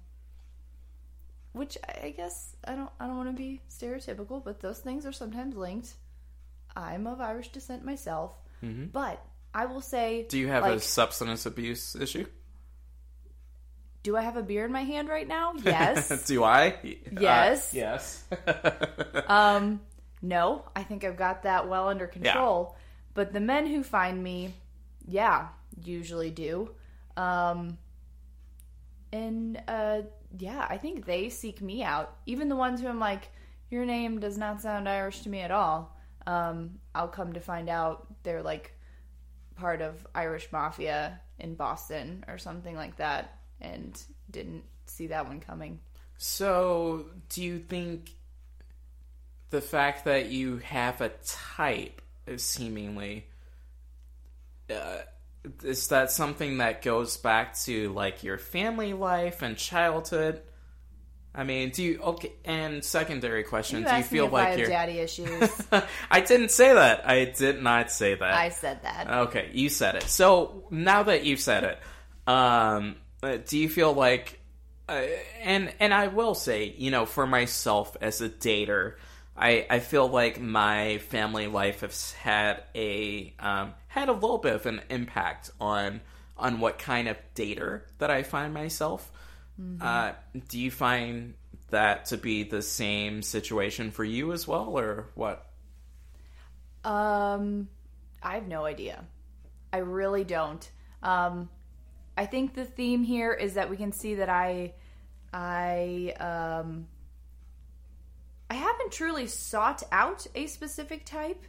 [1.53, 5.11] which i guess i don't i don't want to be stereotypical but those things are
[5.11, 5.93] sometimes linked
[6.75, 8.31] i'm of irish descent myself
[8.91, 9.23] but
[9.53, 12.25] i will say Do you have a substance abuse issue?
[14.03, 16.75] do i have a beer in my hand right now yes Do I?
[17.11, 17.73] Yes.
[17.73, 18.23] Uh, yes.
[19.27, 19.81] Um,
[20.27, 22.75] no, I think I've got that well under control.
[23.13, 24.53] But the men who find me,
[25.07, 25.47] yeah,
[25.83, 26.71] usually do.
[27.15, 27.77] Um,
[29.11, 30.01] and uh,
[30.37, 32.17] yeah, I think they seek me out.
[32.25, 33.29] Even the ones who I'm like,
[33.69, 35.97] your name does not sound Irish to me at all.
[36.25, 38.73] Um, I'll come to find out they're like
[39.55, 43.99] part of Irish mafia in Boston or something like that, and
[44.29, 45.79] didn't see that one coming.
[46.17, 48.11] So, do you think
[49.49, 52.01] the fact that you have a type,
[52.35, 53.27] seemingly,
[54.69, 54.97] uh,
[55.63, 60.41] is that something that goes back to like your family life and childhood?
[61.33, 62.33] I mean, do you okay?
[62.45, 64.69] And secondary question: You Do you feel I like have you're?
[64.69, 65.49] daddy issues.
[66.11, 67.07] I didn't say that.
[67.07, 68.33] I did not say that.
[68.33, 69.07] I said that.
[69.07, 70.03] Okay, you said it.
[70.03, 71.79] So now that you've said it,
[72.29, 72.95] um,
[73.45, 74.39] do you feel like,
[74.89, 75.03] uh,
[75.43, 78.95] and and I will say, you know, for myself as a dater,
[79.37, 84.55] I I feel like my family life has had a um, had a little bit
[84.55, 86.01] of an impact on
[86.37, 89.11] on what kind of dater that I find myself.
[89.81, 90.11] Uh,
[90.49, 91.33] do you find
[91.71, 95.47] that to be the same situation for you as well, or what?
[96.83, 97.67] Um,
[98.21, 99.03] I have no idea.
[99.73, 100.69] I really don't.
[101.01, 101.49] Um,
[102.15, 104.73] I think the theme here is that we can see that I,
[105.33, 106.87] I, um,
[108.49, 111.43] I haven't truly sought out a specific type.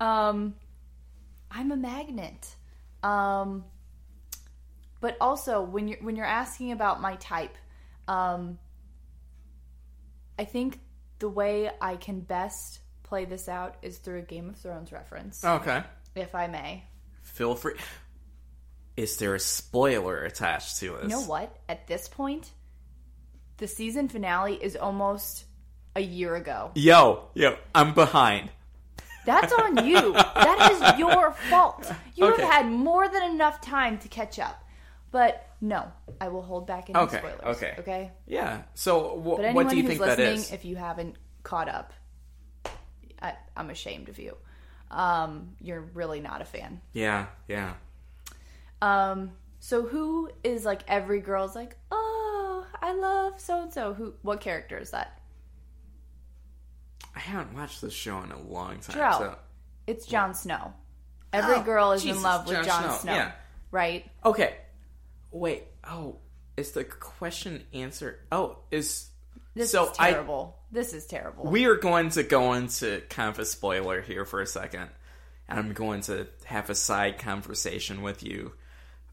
[0.00, 0.54] Um,
[1.50, 2.54] I'm a magnet.
[3.02, 3.64] Um,
[5.00, 7.56] but also when you're when you're asking about my type,
[8.08, 8.58] um,
[10.38, 10.80] I think
[11.18, 15.44] the way I can best play this out is through a Game of Thrones reference,
[15.44, 15.82] Okay.
[16.14, 16.84] if I may.
[17.22, 17.74] feel free.
[18.96, 21.02] Is there a spoiler attached to this?
[21.04, 21.56] You know what?
[21.68, 22.50] At this point,
[23.58, 25.44] the season finale is almost
[25.94, 26.70] a year ago.
[26.74, 28.50] Yo, yo, I'm behind.
[29.24, 30.12] That's on you.
[30.14, 31.90] that is your fault.
[32.16, 32.42] You Okay.
[32.42, 34.58] have had more than enough time to catch up.
[35.12, 37.56] But no, I will hold back any Okay, spoilers.
[37.56, 37.74] okay.
[37.78, 38.10] Okay.
[38.26, 38.62] Yeah.
[38.74, 40.50] So, wh- But anyone what do you who's think that is?
[40.52, 41.92] if you haven't caught up,
[43.20, 44.36] I, I'm ashamed of you.
[44.90, 46.80] Um, you're really not a fan.
[46.92, 47.74] yeah, yeah.
[48.80, 53.94] Um, so who is like every girl's like, oh, I love so and so.
[53.94, 54.14] Who?
[54.22, 55.20] What character is that?
[57.14, 59.12] I haven't watched this show in a long time.
[59.18, 59.36] So.
[59.86, 60.72] It's Jon Snow.
[61.32, 63.32] Every Oh, girl is Jesus, in love with Jon Snow, Snow, yeah.
[63.70, 64.10] right?
[64.24, 64.56] Okay.
[65.30, 65.64] Wait.
[65.84, 66.16] Oh,
[66.56, 68.18] is the question answered?
[68.30, 69.08] Oh, is
[69.54, 70.58] This so is I terrible.
[70.70, 71.44] this is terrible.
[71.50, 74.88] we are going to go into kind of a spoiler here for a second.
[75.48, 78.52] And I'm going to have a side conversation with you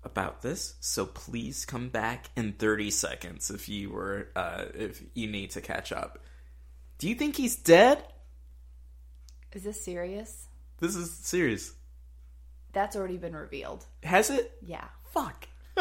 [0.04, 0.76] about this.
[0.80, 5.62] So please come back in 30 seconds if you were uh, if you need to
[5.62, 6.20] catch up.
[7.00, 8.04] Do you think he's dead?
[9.54, 10.45] is this serious?
[10.80, 11.74] This is serious.
[12.72, 13.86] That's already been revealed.
[14.04, 14.52] Has it?
[14.62, 15.47] Yeah, Fuck.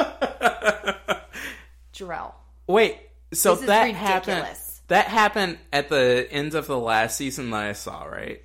[1.92, 2.32] Jarrell.
[2.66, 2.98] Wait,
[3.32, 4.46] so This is that happened.
[4.88, 8.42] That happened at the end of the last season that I saw, right?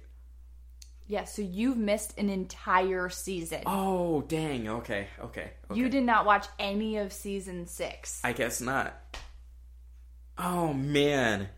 [1.07, 3.61] Yeah, so you've missed an entire season.
[3.65, 4.67] Oh, dang.
[4.67, 5.51] Okay, okay.
[5.69, 5.79] okay.
[5.79, 8.19] You did not watch any of season six.
[8.23, 8.93] I guess not.
[10.37, 11.49] Oh man.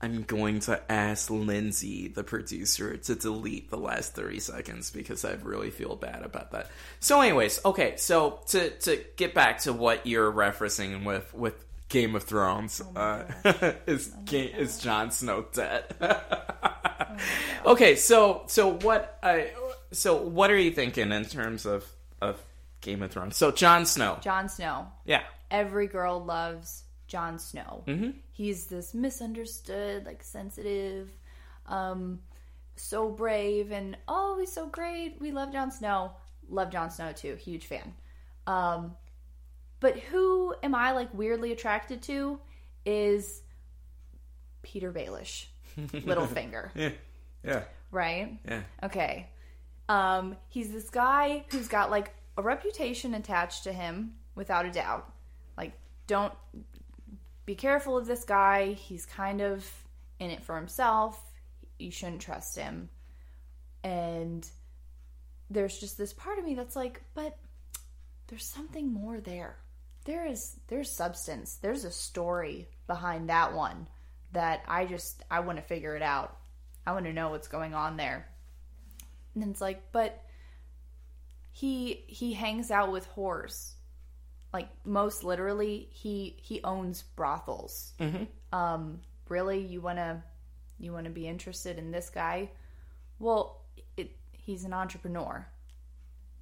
[0.00, 5.32] I'm going to ask Lindsay, the producer, to delete the last 30 seconds because I
[5.42, 6.70] really feel bad about that.
[7.00, 12.14] So anyways, okay, so to to get back to what you're referencing with with Game
[12.14, 13.24] of Thrones, uh,
[13.86, 15.84] is Ga- is Jon Snow dead?
[17.66, 19.50] okay, so so what I
[19.90, 21.84] so what are you thinking in terms of
[22.20, 22.40] of
[22.82, 23.36] Game of Thrones?
[23.36, 24.18] So Jon Snow.
[24.22, 24.86] Jon Snow.
[25.04, 25.22] Yeah.
[25.50, 27.82] Every girl loves Jon Snow.
[27.86, 28.10] Mm-hmm.
[28.30, 31.10] He's this misunderstood, like sensitive,
[31.66, 32.20] um,
[32.76, 35.16] so brave, and oh, he's so great.
[35.20, 36.12] We love Jon Snow.
[36.48, 37.34] Love Jon Snow too.
[37.34, 37.94] Huge fan.
[38.46, 38.94] Um,
[39.80, 42.38] but who am I like weirdly attracted to?
[42.86, 43.42] Is
[44.62, 45.46] Petyr Baelish,
[45.78, 46.90] Littlefinger, Yeah.
[47.44, 47.62] Yeah.
[47.90, 48.38] right?
[48.46, 48.62] Yeah.
[48.84, 49.28] Okay.
[49.88, 55.12] Um, he's this guy who's got like a reputation attached to him, without a doubt.
[55.56, 55.72] Like,
[56.06, 56.32] don't
[57.48, 58.72] be careful of this guy.
[58.72, 59.66] He's kind of
[60.18, 61.18] in it for himself.
[61.78, 62.90] You shouldn't trust him.
[63.82, 64.46] And
[65.48, 67.38] there's just this part of me that's like, but
[68.26, 69.56] there's something more there.
[70.04, 71.56] There is there's substance.
[71.62, 73.88] There's a story behind that one
[74.32, 76.36] that I just I want to figure it out.
[76.86, 78.28] I want to know what's going on there.
[79.34, 80.22] And it's like, but
[81.52, 83.72] he he hangs out with whores.
[84.52, 87.92] Like most literally, he he owns brothels.
[88.52, 90.22] Um, really, you wanna
[90.78, 92.50] you wanna be interested in this guy?
[93.18, 93.62] Well,
[93.96, 95.46] it, he's an entrepreneur.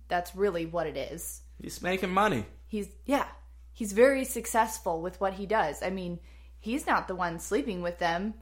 [0.08, 2.44] That's really what it is He's making money.
[2.68, 3.26] he's yeah
[3.72, 6.18] he's very successful with what he does i mean
[6.60, 8.34] he's not the one sleeping with them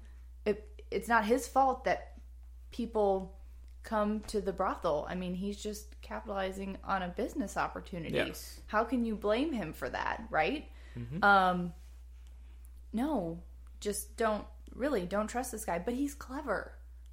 [0.45, 2.13] it, it's not his fault that
[2.71, 3.39] people
[3.85, 5.07] come to the brothel.
[5.09, 8.17] I mean he's just capitalizing on a business opportunity.
[8.17, 8.61] Yes.
[8.67, 10.69] how can you blame him for that right?
[11.23, 11.73] Um
[12.93, 13.39] no
[13.81, 15.79] just don't really don't trust this guy.
[15.79, 16.73] But he's clever.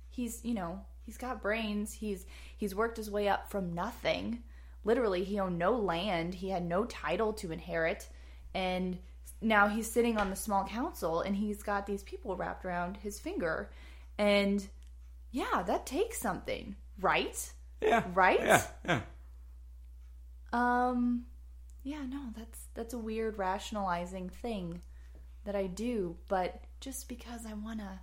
[0.09, 1.93] He's you know he's got brains.
[1.93, 2.26] He's
[2.57, 4.43] he's worked his way up from nothing.
[4.84, 6.34] Literally he owned no land.
[6.34, 8.07] He had no title to inherit.
[8.53, 8.97] And
[9.41, 13.19] now he's sitting on the small council and he's got these people wrapped around his
[13.19, 13.69] finger.
[14.17, 14.65] And
[15.32, 17.51] yeah that takes something right
[17.82, 18.03] Yeah.
[18.13, 18.39] Right?
[18.39, 18.63] Yeah.
[18.86, 19.01] Yeah.
[20.53, 21.25] um
[21.84, 24.82] yeah no that's that's a weird rationalizing thing
[25.45, 27.99] that i do but just because i want to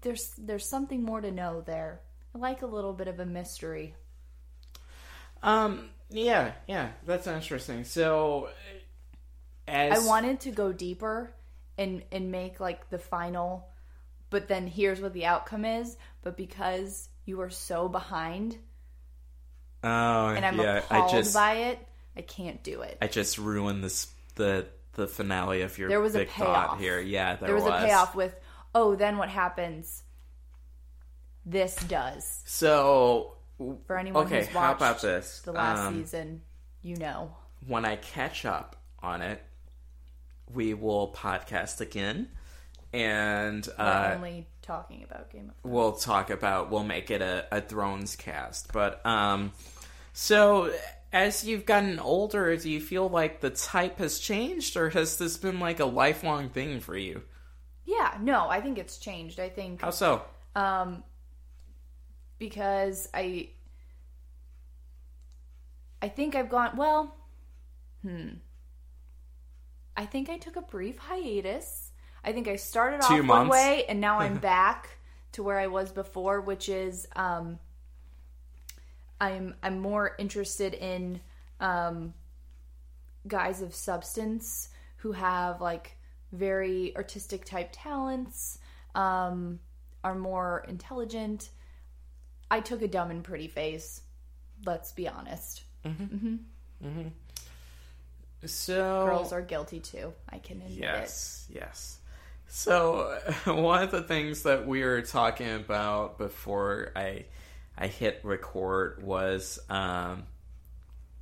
[0.00, 2.00] there's there's something more to know there
[2.34, 3.94] i like a little bit of a mystery
[5.42, 5.88] Um.
[6.08, 6.52] Yeah.
[6.68, 6.90] Yeah.
[7.04, 7.82] That's interesting.
[7.84, 8.48] So,
[9.66, 11.34] as I wanted to go deeper
[11.76, 13.66] and and make like the final,
[14.32, 15.96] but then here's what the outcome is.
[16.22, 18.56] But because you are so behind
[19.84, 20.78] Oh, and I'm yeah.
[20.78, 21.78] appalled I just, by it,
[22.16, 22.98] I can't do it.
[23.02, 24.06] I just ruined this
[24.36, 26.78] the the finale of your There was a payoff.
[26.78, 27.00] here.
[27.00, 28.34] Yeah, there, there was, a payoff with,
[28.74, 30.02] oh, then what happens?
[31.44, 33.34] This does So,
[33.86, 35.40] for anyone okay, who's watched about this?
[35.44, 36.42] the last Um, season.
[36.82, 37.34] You know,
[37.66, 39.42] when I catch up on it,
[40.52, 42.28] we will podcast again,
[42.92, 45.74] and we're uh, only talking about Game of Thrones.
[45.74, 48.72] we'll talk about we'll make it a, a Thrones cast.
[48.72, 49.52] But um,
[50.12, 50.72] so
[51.12, 55.36] as you've gotten older, do you feel like the type has changed, or has this
[55.36, 57.22] been like a lifelong thing for you?
[57.84, 59.40] Yeah, no, I think it's changed.
[59.40, 60.22] I think How so?
[60.54, 61.02] um
[62.38, 63.48] because i
[66.02, 67.16] i think i've gone well
[68.02, 68.28] hmm
[69.96, 71.81] i think i took a brief hiatus
[72.24, 73.50] i think i started Two off one months?
[73.52, 74.98] way and now i'm back
[75.32, 77.58] to where i was before which is um
[79.20, 81.20] i'm i'm more interested in
[81.60, 82.14] um
[83.26, 85.96] guys of substance who have like
[86.32, 88.58] very artistic type talents,
[88.94, 89.60] um,
[90.02, 91.50] are more intelligent.
[92.50, 94.00] I took a dumb and pretty face.
[94.64, 95.64] Let's be honest.
[98.44, 100.12] So Girls are guilty too.
[100.28, 101.98] I can admit Yes, yes.
[102.54, 107.24] So one of the things that we were talking about before I
[107.78, 110.24] I hit record was um,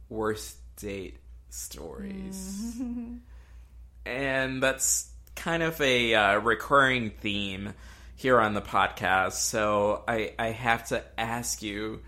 [0.08, 1.18] worst date
[1.48, 2.82] stories,
[4.04, 7.74] and that's kind of a uh, recurring theme
[8.16, 9.34] here on the podcast.
[9.34, 12.00] So I I have to ask you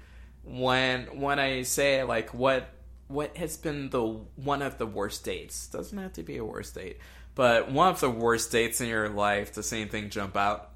[0.43, 2.69] when when I say like what
[3.07, 5.69] what has been the one of the worst dates?
[5.69, 6.99] Doesn't have to be a worst date
[7.35, 10.71] but one of the worst dates in your life does anything jump out.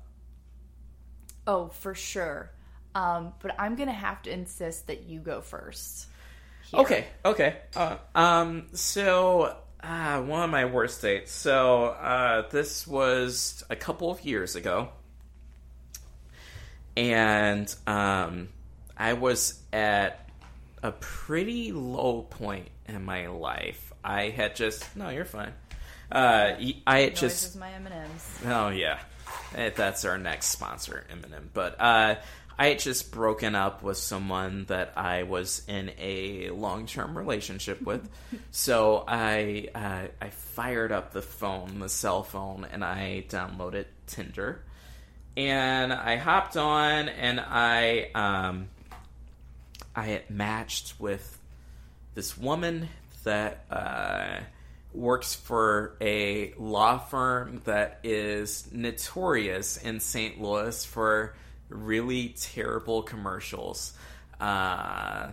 [1.47, 2.51] Oh, for sure.
[2.95, 6.07] Um, but I'm gonna have to insist that you go first.
[6.71, 6.81] here.
[6.81, 13.63] okay okay uh, um so uh, one of my worst dates so uh, this was
[13.71, 14.89] a couple of years ago
[16.97, 18.49] and um,
[18.97, 20.29] i was at
[20.83, 25.53] a pretty low point in my life i had just no you're fine
[26.13, 26.55] uh,
[26.87, 28.41] i just my M&Ms.
[28.47, 28.99] Oh yeah,
[29.55, 31.49] Eh, that's our next sponsor, Eminem.
[31.53, 32.17] But uh,
[32.59, 38.09] I had just broken up with someone that I was in a long-term relationship with,
[38.51, 44.63] so I uh, I fired up the phone, the cell phone, and I downloaded Tinder,
[45.37, 48.69] and I hopped on, and I um,
[49.95, 51.39] I had matched with
[52.15, 52.89] this woman
[53.25, 54.41] that uh,
[54.97, 60.41] works for a law firm that is notorious in St.
[60.41, 61.35] Louis for
[61.69, 63.93] really terrible commercials.
[64.41, 65.29] Uh,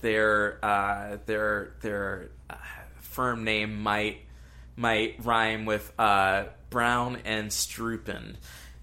[0.00, 2.54] their uh, their their uh,
[3.00, 4.18] firm name might
[4.76, 8.36] might rhyme with uh, Brown and Strupen.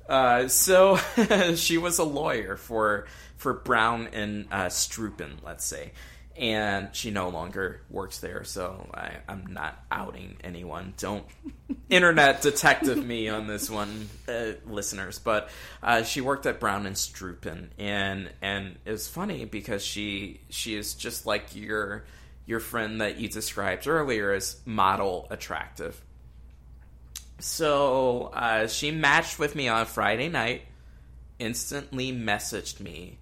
[0.08, 0.98] Uh, so
[1.56, 5.92] she was a lawyer for for Brown and uh, Strupen, let's say,
[6.36, 8.44] and she no longer works there.
[8.44, 10.94] So I, I'm not outing anyone.
[10.98, 11.26] Don't
[11.90, 15.20] internet detective me on this one, uh, listeners.
[15.20, 15.50] But
[15.82, 20.76] uh, she worked at Brown and Strupen, and and it was funny because she she
[20.76, 22.06] is just like your
[22.46, 26.02] your friend that you described earlier as model attractive.
[27.40, 30.64] So uh, she matched with me on Friday night,
[31.40, 33.18] instantly messaged me,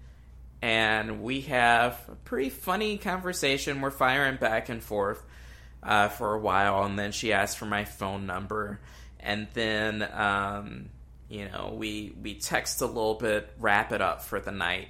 [0.62, 3.80] and we have a pretty funny conversation.
[3.80, 5.22] We're firing back and forth
[5.82, 8.80] uh, for a while, and then she asked for my phone number,
[9.18, 10.88] and then um,
[11.28, 14.88] you know we we text a little bit, wrap it up for the night,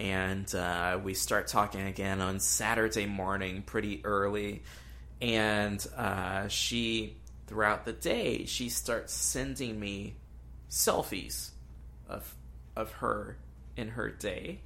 [0.00, 4.62] and uh, we start talking again on Saturday morning, pretty early,
[5.20, 10.16] and uh, she throughout the day she starts sending me
[10.70, 11.50] selfies
[12.08, 12.34] of
[12.74, 13.36] of her
[13.76, 14.60] in her day.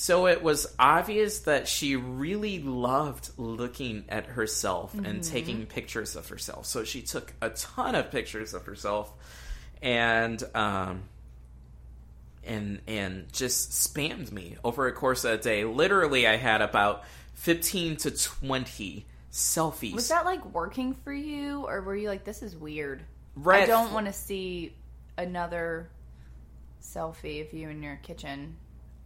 [0.00, 6.26] So it was obvious that she really loved looking at herself and taking pictures of
[6.30, 6.64] herself.
[6.64, 9.12] So she took a ton of pictures of herself
[9.82, 11.02] and um
[12.44, 15.66] and and just spammed me over a course of a day.
[15.66, 19.92] Literally I had about 15 to 20 selfies.
[19.92, 23.02] Was that like working for you, or were you like, "This is weird"?
[23.36, 24.74] Red I don't want to see
[25.18, 25.90] another
[26.82, 28.56] selfie of you in your kitchen.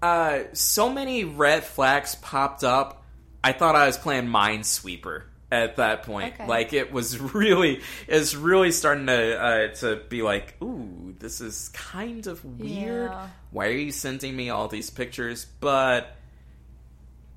[0.04, 3.02] Uh, so many red flags popped up.
[3.42, 6.34] I thought I was playing Minesweeper at that point.
[6.34, 6.46] Okay.
[6.46, 11.70] Like it was really, it's really starting to uh, to be like, ooh, this is
[11.70, 13.10] kind of weird.
[13.10, 13.28] Yeah.
[13.50, 15.46] Why are you sending me all these pictures?
[15.60, 16.14] But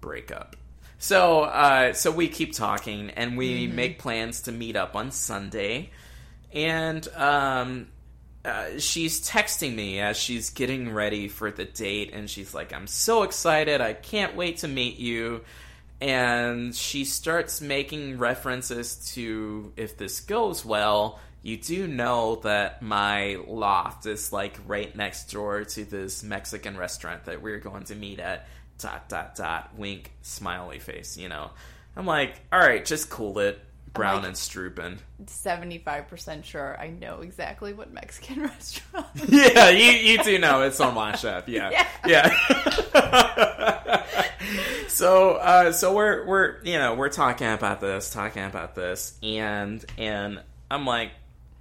[0.01, 0.57] break up.
[0.99, 5.91] So, uh, so we keep talking and we make plans to meet up on Sunday.
[6.51, 7.87] And um,
[8.47, 12.87] uh, she's texting me as she's getting ready for the date, and she's like, "I'm
[12.87, 13.81] so excited!
[13.81, 15.41] I can't wait to meet you."
[15.99, 23.37] And she starts making references to if this goes well, you do know that my
[23.47, 28.19] loft is like right next door to this Mexican restaurant that we're going to meet
[28.19, 28.47] at.
[28.79, 29.71] Dot dot dot.
[29.75, 30.11] Wink.
[30.21, 31.17] Smiley face.
[31.17, 31.51] You know.
[31.97, 33.59] I'm like, all right, just cool it.
[33.97, 34.97] Brown like- and Strupen.
[35.25, 39.07] Seventy-five percent sure I know exactly what Mexican restaurant.
[39.27, 41.47] Yeah, you, you do know it's on my Chef.
[41.49, 42.29] Yeah, yeah.
[44.87, 49.83] so uh, so we're we're you know we're talking about this, talking about this, and
[49.97, 51.11] and I'm like,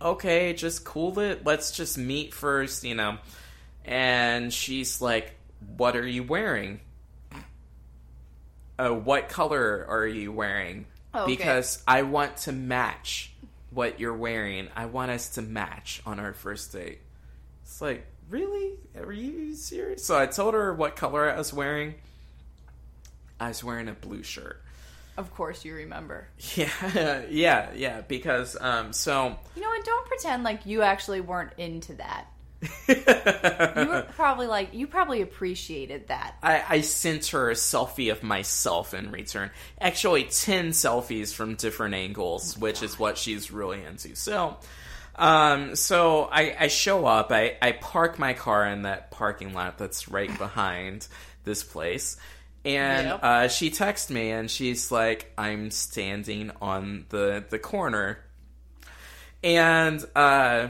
[0.01, 1.45] okay, just cool it.
[1.45, 3.18] Let's just meet first, you know.
[3.84, 5.34] And she's like,
[5.76, 6.80] "What are you wearing?
[8.78, 10.87] Uh, what color are you wearing?
[11.16, 11.36] Oh, okay.
[11.36, 13.32] Because I want to match
[13.70, 14.68] what you're wearing.
[14.76, 16.98] I want us to match on our first date."
[17.62, 18.74] It's like, really?
[18.96, 20.04] Are you serious?
[20.04, 21.94] So I told her what color I was wearing.
[23.40, 24.62] I was wearing a blue shirt.
[25.16, 26.28] Of course, you remember.
[26.56, 28.00] Yeah, yeah, yeah.
[28.02, 29.84] Because um, so You know what?
[29.84, 32.26] Don't pretend like you actually weren't into that.
[32.88, 36.36] You were probably like you probably appreciated that.
[36.42, 39.50] I, I sent her a selfie of myself in return.
[39.80, 44.14] Actually, 10 selfies from different angles, which is what she's really into.
[44.16, 44.57] So,
[45.16, 49.76] um, so I, I show up, I, I park my car in that parking lot
[49.78, 51.07] that's right behind
[51.44, 52.16] this place.
[52.64, 53.20] And Yep.
[53.22, 58.18] uh, she texts me and she's like, I'm standing on the, the corner.
[59.44, 60.68] And uh,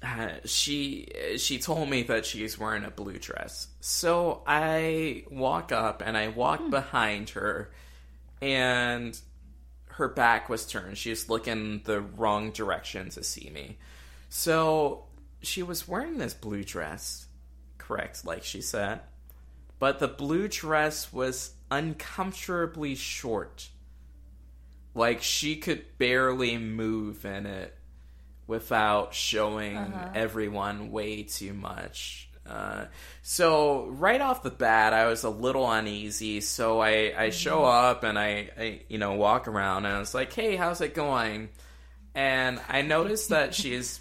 [0.02, 3.68] uh, she she told me that she's wearing a blue dress.
[3.80, 7.70] So I walk up and I walk behind her,
[8.40, 9.18] and
[9.86, 10.96] her back was turned.
[10.96, 13.78] She was looking the wrong direction to see me.
[14.28, 15.04] So
[15.42, 17.26] she was wearing this blue dress,
[17.78, 19.00] correct, like she said,
[19.78, 23.68] but the blue dress was uncomfortably short.
[24.94, 27.76] Like she could barely move in it
[28.50, 29.76] without showing
[30.14, 32.28] everyone way too much.
[32.44, 32.86] Uh,
[33.22, 36.40] so right off the bat, I was a little uneasy.
[36.40, 40.14] So I, I show up and I, I, you know, walk around and I was
[40.14, 41.48] like, "Hey, how's it going?"
[42.14, 44.00] And I noticed that she is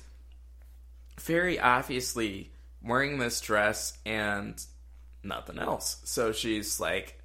[1.20, 4.60] very obviously wearing this dress and
[5.24, 6.02] nothing else.
[6.06, 7.22] So she's like,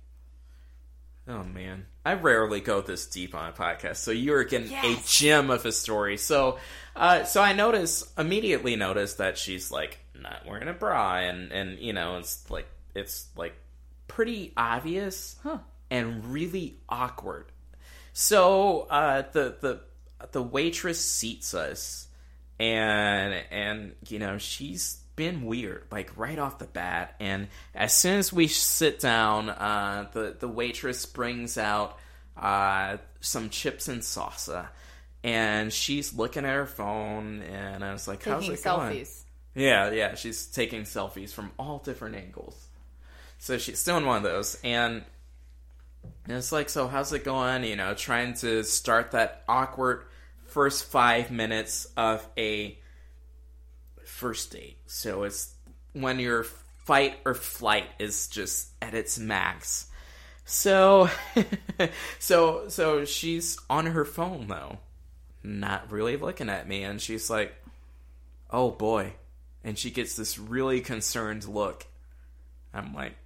[1.26, 4.84] "Oh man, I rarely go this deep on a podcast, so you are getting Yes.
[4.84, 6.58] a gem of a story." So,
[6.96, 11.78] uh, so I notice immediately notice that she's like not wearing a bra, and and
[11.78, 13.54] you know it's like it's like
[14.08, 15.58] pretty obvious Huh.
[15.90, 17.46] and really awkward.
[18.12, 19.80] So uh, the the
[20.32, 22.06] the waitress seats us,
[22.58, 27.14] and and you know she's been weird like right off the bat.
[27.20, 31.98] And as soon as we sit down, uh, the the waitress brings out
[32.36, 34.68] uh, some chips and salsa,
[35.24, 37.42] and she's looking at her phone.
[37.42, 39.06] And I was like, "How's Taking it going?"
[39.56, 42.68] Yeah, yeah, she's taking selfies from all different angles.
[43.38, 45.04] So she's doing one of those, and
[46.28, 47.64] it's like, so how's it going?
[47.64, 50.04] You know, trying to start that awkward
[50.46, 52.78] first five minutes of a
[54.04, 54.78] first date.
[54.86, 55.54] So it's
[55.92, 56.44] when your
[56.84, 59.86] fight or flight is just at its max.
[60.44, 61.08] So,
[62.18, 64.78] so, so she's on her phone though,
[65.44, 67.54] not really looking at me, and she's like,
[68.50, 69.12] "Oh boy,"
[69.62, 71.86] and she gets this really concerned look.
[72.72, 73.16] I'm like,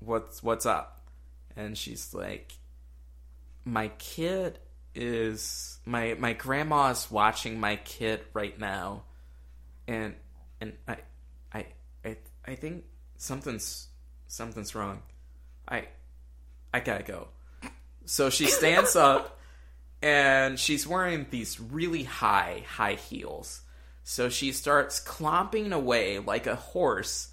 [0.00, 1.06] "What's what's up?"
[1.56, 2.52] And she's like,
[3.64, 4.58] "My kid
[4.94, 9.04] is my my grandma's watching my kid right now,
[9.86, 10.14] and
[10.60, 10.96] and I
[11.52, 11.66] I
[12.04, 12.84] I I think
[13.16, 13.88] something's
[14.26, 15.02] something's wrong.
[15.68, 15.86] I
[16.74, 17.28] I gotta go."
[18.04, 19.38] So she stands up
[20.02, 23.62] and she's wearing these really high high heels.
[24.04, 27.28] So she starts clomping away like a horse,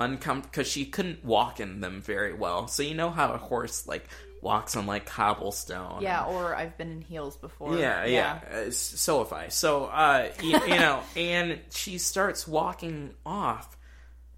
[0.00, 2.66] uncom because she couldn't walk in them very well.
[2.66, 4.08] So you know how a horse like
[4.44, 6.02] walks on like cobblestone.
[6.02, 7.76] Yeah, or I've been in heels before.
[7.76, 8.40] Yeah, yeah.
[8.52, 9.48] Uh, so have I.
[9.48, 13.76] So, uh, you, you know, and she starts walking off,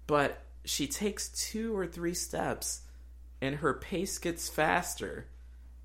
[0.07, 2.81] but she takes two or three steps,
[3.41, 5.27] and her pace gets faster,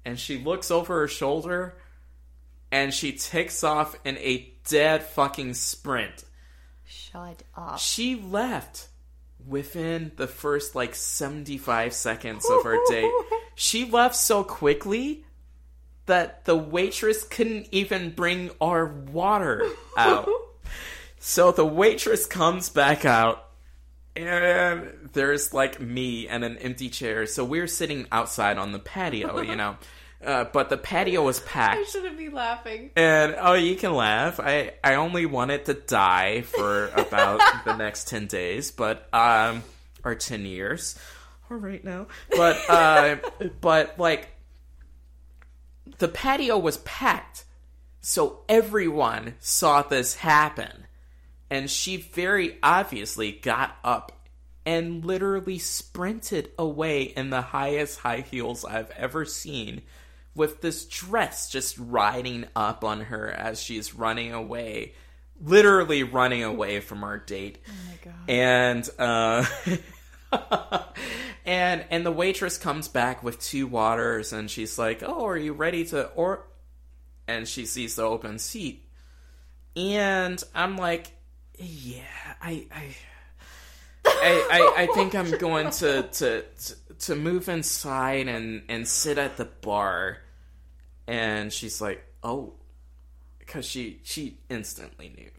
[0.04, 1.74] and she looks over her shoulder,
[2.72, 6.24] and she takes off in a dead fucking sprint.
[6.86, 7.78] Shut up.
[7.78, 8.88] She left
[9.46, 13.12] within the first like 75 seconds of our date.
[13.54, 15.26] She left so quickly
[16.06, 19.62] that the waitress couldn't even bring our water
[19.96, 20.28] out.
[21.24, 23.48] So the waitress comes back out
[24.16, 27.26] and there's like me and an empty chair.
[27.26, 29.76] So we're sitting outside on the patio, you know.
[30.24, 31.80] Uh, but the patio was packed.
[31.80, 32.90] I shouldn't be laughing.
[32.96, 34.38] And oh, you can laugh.
[34.38, 39.62] I I only wanted to die for about the next ten days, but um,
[40.04, 40.98] or ten years,
[41.50, 42.06] or right now.
[42.30, 43.16] But uh,
[43.60, 44.28] but like
[45.98, 47.44] the patio was packed,
[48.00, 50.86] so everyone saw this happen,
[51.50, 54.12] and she very obviously got up
[54.64, 59.82] and literally sprinted away in the highest high heels I've ever seen
[60.34, 64.94] with this dress just riding up on her as she's running away,
[65.40, 67.58] literally running away from our date.
[67.68, 68.30] Oh my god.
[68.30, 69.44] And uh
[71.44, 75.52] and and the waitress comes back with two waters and she's like, "Oh, are you
[75.52, 76.46] ready to or
[77.26, 78.88] and she sees the open seat,
[79.76, 81.12] and I'm like,
[81.58, 82.02] yeah,
[82.40, 82.96] I, I,
[84.04, 89.18] I, I, I think I'm going to, to to to move inside and and sit
[89.18, 90.18] at the bar,
[91.06, 92.54] and she's like, oh,
[93.38, 95.30] because she she instantly knew.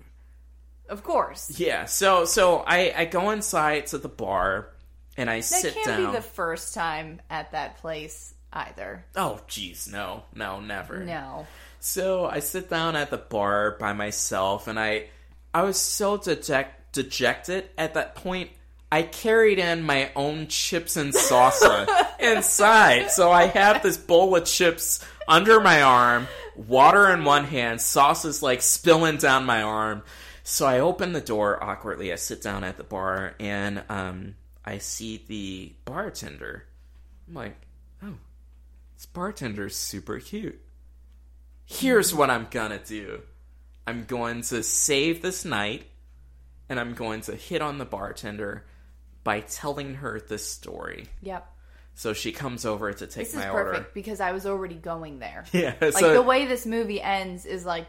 [0.89, 1.57] Of course.
[1.59, 4.69] Yeah, so so I I go inside to the bar
[5.17, 6.11] and I That sit can't down.
[6.11, 9.05] be the first time at that place either.
[9.15, 10.99] Oh, jeez, no, no, never.
[11.03, 11.47] No.
[11.79, 15.07] So I sit down at the bar by myself, and I,
[15.53, 18.51] I was so deject, dejected at that point.
[18.93, 21.87] I carried in my own chips and salsa
[22.19, 27.81] inside, so I have this bowl of chips under my arm, water in one hand,
[27.81, 30.03] sauce is like spilling down my arm.
[30.43, 32.13] So I open the door awkwardly.
[32.13, 36.65] I sit down at the bar, and um, I see the bartender.
[37.27, 37.55] I'm like,
[38.03, 38.17] oh,
[38.95, 40.61] this bartender's super cute.
[41.65, 43.23] Here's what I'm gonna do
[43.87, 45.87] I'm going to save this night,
[46.69, 48.65] and I'm going to hit on the bartender
[49.23, 51.05] by telling her this story.
[51.21, 51.49] Yep.
[51.95, 53.87] So she comes over to take This is my perfect order.
[53.93, 55.45] because I was already going there.
[55.53, 57.85] Yeah, Like so the way this movie ends is like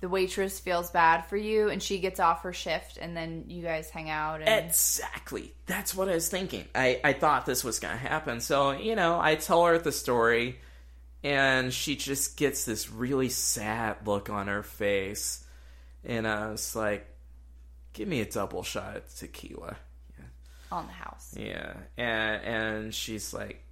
[0.00, 3.62] the waitress feels bad for you and she gets off her shift and then you
[3.62, 5.52] guys hang out and Exactly.
[5.66, 6.64] That's what I was thinking.
[6.74, 8.40] I, I thought this was going to happen.
[8.40, 10.58] So, you know, I tell her the story,
[11.24, 15.44] and she just gets this really sad look on her face.
[16.04, 17.06] And I was like,
[17.92, 19.76] give me a double shot of tequila.
[20.72, 21.34] On the house.
[21.38, 21.74] Yeah.
[21.96, 23.62] And, and she's like,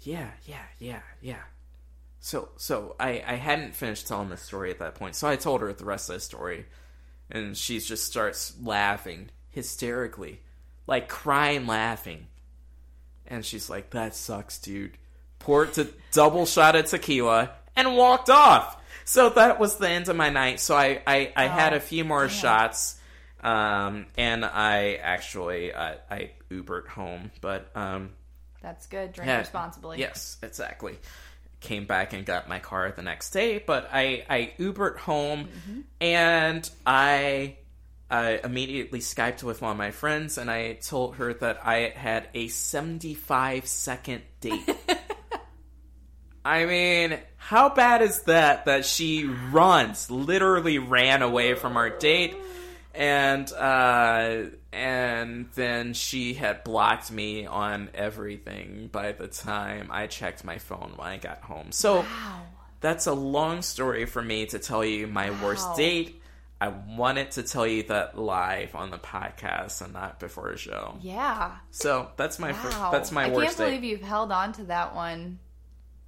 [0.00, 1.42] yeah, yeah, yeah, yeah.
[2.20, 5.14] So, so I, I hadn't finished telling the story at that point.
[5.14, 6.66] So I told her the rest of the story.
[7.30, 10.40] And she just starts laughing hysterically,
[10.86, 12.26] like crying, laughing.
[13.26, 14.96] And she's like, that sucks, dude.
[15.38, 18.82] Poured to double shot of tequila and walked off.
[19.04, 20.60] So that was the end of my night.
[20.60, 22.98] So I, I, I had a few more shots.
[23.40, 28.10] Um, and I actually, uh, I Ubered home, but, um,
[28.62, 29.12] That's good.
[29.12, 29.98] Drink yeah, responsibly.
[29.98, 30.98] Yes, exactly.
[31.60, 35.48] Came back and got my car the next day, but I I Ubered home
[36.00, 37.56] and I
[38.10, 42.28] I immediately Skyped with one of my friends and I told her that I had
[42.32, 44.68] a 75 second date.
[46.44, 52.36] I mean, how bad is that that she runs, literally ran away from our date
[52.94, 60.44] and uh and then she had blocked me on everything by the time I checked
[60.44, 61.72] my phone when I got home.
[61.72, 62.42] So Wow.
[62.80, 66.22] that's a long story for me to tell you my worst date.
[66.60, 70.96] I wanted to tell you that live on the podcast and not before a show.
[71.00, 71.52] Yeah.
[71.70, 72.90] So that's my Wow.
[72.90, 73.88] that's my I worst can't believe date.
[73.88, 75.38] you've held on to that one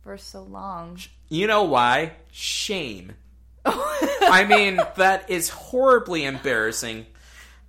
[0.03, 0.99] for so long.
[1.29, 2.13] You know why?
[2.33, 3.13] Shame.
[3.65, 7.07] I mean, that is horribly embarrassing.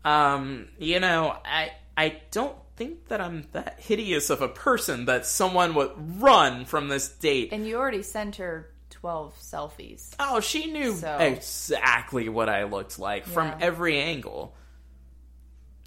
[0.03, 5.25] Um, you know, I I don't think that I'm that hideous of a person that
[5.25, 5.91] someone would
[6.21, 7.49] run from this date.
[7.51, 10.13] And you already sent her 12 selfies.
[10.19, 14.55] Oh, she knew So- exactly what I looked like from every angle.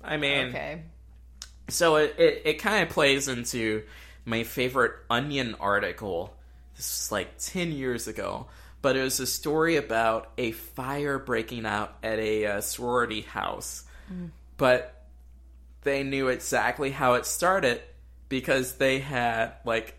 [0.02, 0.82] I mean, Okay.
[1.68, 3.84] so it, it, it kind of plays into
[4.24, 6.36] my favorite Onion article.
[6.76, 8.47] This was like 10 years ago,
[8.82, 13.84] but it was a story about a fire breaking out at a uh, sorority house.
[14.57, 15.05] But
[15.82, 17.81] they knew exactly how it started
[18.28, 19.99] because they had like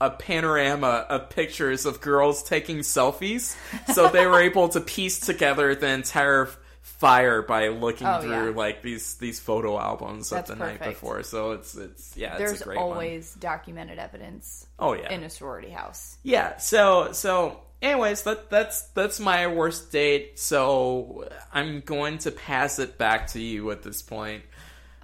[0.00, 3.56] a panorama of pictures of girls taking selfies.
[3.94, 6.48] So they were able to piece together the entire
[6.82, 8.56] fire by looking Oh, through yeah.
[8.56, 11.22] like these these photo albums That's of the night before.
[11.22, 12.84] So it's it's yeah, it's There's a great one.
[12.92, 15.12] always documented evidence Oh yeah.
[15.12, 16.16] in a sorority house.
[16.22, 16.56] Yeah.
[16.58, 20.38] So so anyways, that that's that's my worst date.
[20.38, 24.42] So I'm going to pass it back to you at this point.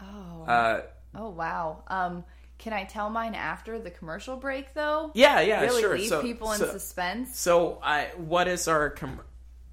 [0.00, 0.42] Oh.
[0.44, 0.82] Uh,
[1.14, 1.82] oh wow.
[1.88, 2.24] Um
[2.58, 5.10] can I tell mine after the commercial break though?
[5.14, 5.98] yeah, yeah, really sure.
[5.98, 7.36] leave so, people in so, suspense.
[7.38, 9.20] so I what is our com-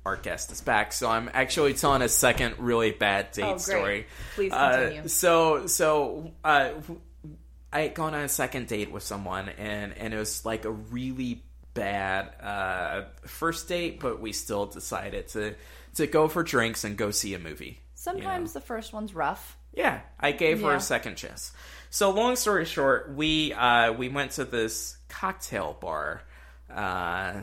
[0.06, 0.92] our guest is back.
[0.94, 4.08] So I'm actually telling a second really bad date Oh, story.
[4.34, 5.08] Please Uh, continue.
[5.08, 6.72] so so uh,
[7.72, 10.72] I had gone on a second date with someone, and and it was like a
[10.72, 11.44] really
[11.74, 15.56] bad uh, first date, but we still decided to
[15.96, 17.80] to go for drinks and go see a movie.
[17.96, 19.58] Sometimes the first one's rough.
[19.74, 21.52] Yeah, I gave her a second chance.
[21.90, 26.22] So long story short, we uh, we went to this cocktail bar
[26.74, 27.42] uh,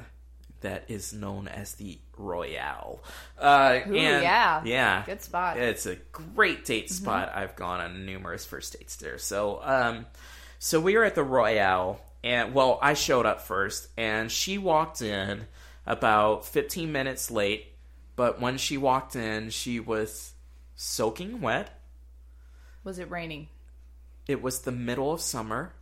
[0.60, 3.02] that is known as the Royale.
[3.38, 4.62] Uh, Ooh, and yeah.
[4.64, 5.58] yeah, Good spot.
[5.58, 7.32] It's a great date spot.
[7.34, 9.18] I've gone on numerous first dates there.
[9.18, 10.06] So, um,
[10.58, 15.00] so we were at the Royale, and well, I showed up first, and she walked
[15.00, 15.46] in.
[15.86, 17.72] about 15 minutes late,
[18.16, 20.32] but when she walked in, she was
[20.74, 21.80] soaking wet.
[22.82, 23.48] Was it raining?
[24.26, 25.72] It was the middle of summer.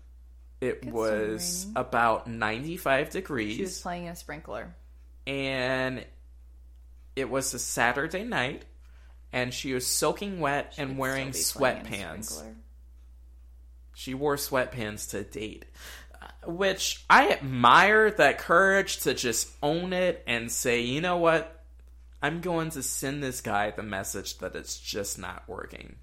[0.61, 3.57] It be was about 95 degrees.
[3.57, 4.75] She was playing a sprinkler.
[5.27, 6.05] and
[7.17, 8.65] it was a Saturday night,
[9.33, 12.45] and she was soaking wet and wearing still be playing a sweatpants.
[13.95, 15.65] She wore sweatpants to date,
[16.47, 21.65] which I admire that courage to just own it and say, you know what?
[22.23, 25.97] I'm going to send this guy the message that it's just not working.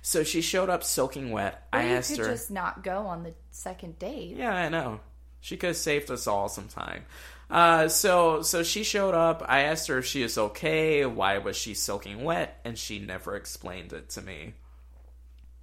[0.00, 1.66] So she showed up soaking wet.
[1.72, 2.30] Or I asked could her.
[2.30, 4.36] just not go on the second date.
[4.36, 5.00] Yeah, I know.
[5.40, 7.04] She could have saved us all some time.
[7.50, 9.44] Uh, so so she showed up.
[9.46, 11.04] I asked her if she is okay.
[11.04, 12.60] Why was she soaking wet?
[12.64, 14.54] And she never explained it to me.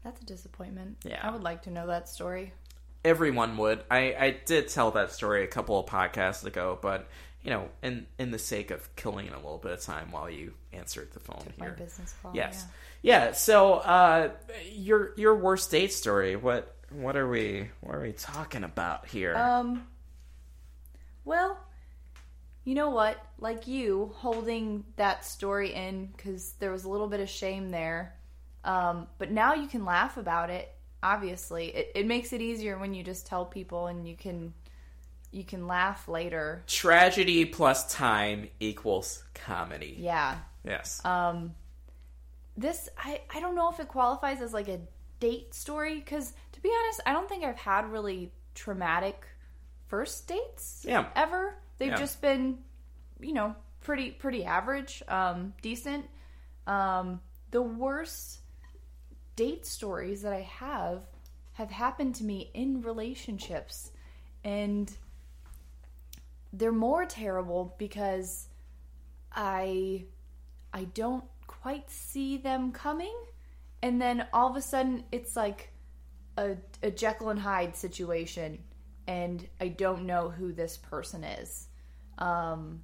[0.04, 0.98] That's a disappointment.
[1.06, 1.20] Yeah.
[1.22, 2.54] I would like to know that story.
[3.04, 3.84] Everyone would.
[3.90, 7.08] I, I did tell that story a couple of podcasts ago, but
[7.44, 10.54] you know, in in the sake of killing a little bit of time while you
[10.74, 11.76] answered the phone Took my here.
[11.78, 12.32] business call.
[12.36, 12.66] Yes.
[13.02, 13.32] Yeah.
[13.32, 14.30] So uh,
[14.72, 16.36] your your worst date story.
[16.36, 19.36] What what are we what are we talking about here?
[19.36, 19.88] Um.
[21.26, 21.58] Well,
[22.64, 23.18] you know what?
[23.40, 28.16] Like you, holding that story in because there was a little bit of shame there.
[28.64, 30.72] Um, but now you can laugh about it.
[31.04, 34.54] Obviously, it, it makes it easier when you just tell people and you can
[35.32, 36.64] you can laugh later.
[36.68, 39.96] Tragedy plus time equals comedy.
[39.98, 40.38] Yeah.
[40.64, 41.04] Yes.
[41.06, 41.56] Um,
[42.58, 44.80] this I I don't know if it qualifies as like a
[45.20, 49.26] date story because to be honest, I don't think I've had really traumatic
[49.88, 50.86] first dates.
[50.88, 51.08] Yeah.
[51.16, 51.56] Ever.
[51.78, 51.98] They've Yeah.
[51.98, 52.60] just been,
[53.20, 56.06] you know, pretty pretty average, um, decent.
[56.68, 58.41] Um, the worst
[59.36, 61.02] date stories that I have
[61.54, 63.92] have happened to me in relationships,
[64.44, 64.92] and
[66.54, 68.48] they're more terrible because
[69.32, 70.06] I
[70.74, 73.16] I don't quite see them coming,
[73.82, 75.72] and then all of a sudden it's like
[76.38, 78.60] a, a Jekyll and Hyde situation,
[79.08, 81.68] and I don't know who this person is.
[82.18, 82.82] Um,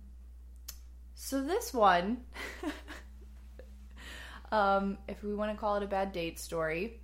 [1.16, 2.18] so this one,
[4.52, 7.00] um, if we want to call it a bad date story,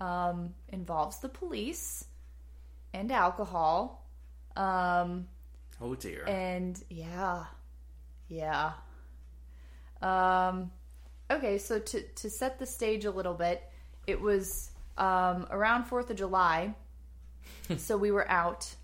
[0.00, 2.04] um, involves the police
[2.94, 4.06] and alcohol.
[4.56, 5.28] Um,
[5.80, 6.24] oh dear.
[6.26, 7.44] and yeah,
[8.28, 8.72] yeah.
[10.00, 10.70] Um,
[11.30, 13.62] okay, so to to set the stage a little bit,
[14.06, 16.74] it was um, around Fourth of July,
[17.76, 18.74] so we were out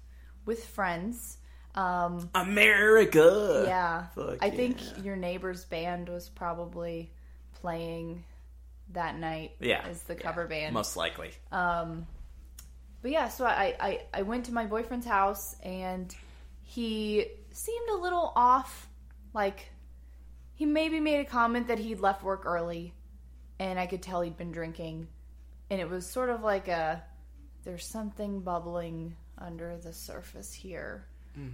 [0.44, 1.39] with friends.
[1.74, 3.64] Um, America.
[3.66, 7.10] yeah, Fuck I think your neighbor's band was probably
[7.64, 8.22] playing
[8.92, 9.52] that night.
[9.58, 9.82] Yeah.
[9.88, 10.74] as the cover band.
[10.74, 11.30] Most likely.
[11.50, 12.06] Um,
[13.00, 16.14] But yeah, so I, I, I went to my boyfriend's house and
[16.62, 18.86] he seemed a little off.
[19.32, 19.70] Like,
[20.52, 22.92] he maybe made a comment that he'd left work early
[23.58, 25.08] and I could tell he'd been drinking.
[25.70, 27.02] And it was sort of like a
[27.64, 31.06] there's something bubbling under the surface here.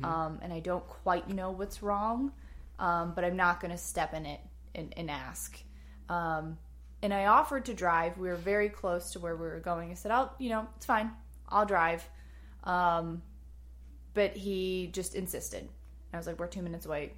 [0.04, 2.32] Um, and I don't quite know what's wrong,
[2.80, 4.40] um, but I'm not going to step in it
[4.74, 5.56] and, and ask.
[6.10, 6.58] Um,
[7.02, 8.18] and I offered to drive.
[8.18, 9.90] We were very close to where we were going.
[9.90, 11.12] I said, "I'll, you know, it's fine.
[11.48, 12.06] I'll drive."
[12.64, 13.22] Um,
[14.12, 15.68] but he just insisted.
[16.12, 17.14] I was like, "We're two minutes away.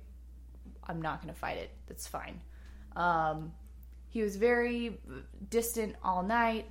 [0.85, 1.70] I'm not going to fight it.
[1.89, 2.40] That's fine."
[2.94, 3.52] Um,
[4.10, 5.01] he was very
[5.48, 6.66] distant all night,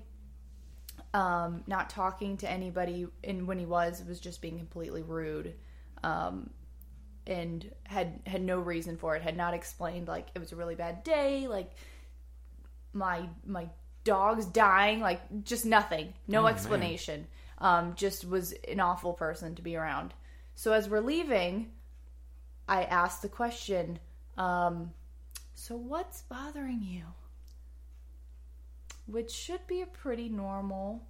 [1.16, 5.56] um, not talking to anybody, and when he was, was just being completely rude,
[6.04, 6.52] um,
[7.26, 9.24] and had had no reason for it.
[9.24, 11.72] Had not explained like it was a really bad day, like
[12.94, 13.70] my my
[14.04, 17.28] dog's dying, like just nothing, no explanation.
[17.58, 20.14] Um, just was an awful person to be around.
[20.56, 21.72] So as we're leaving,
[22.68, 24.00] I asked the question,
[24.38, 24.92] um,
[25.54, 27.04] "So what's bothering you?"
[29.06, 31.04] Which should be a pretty normal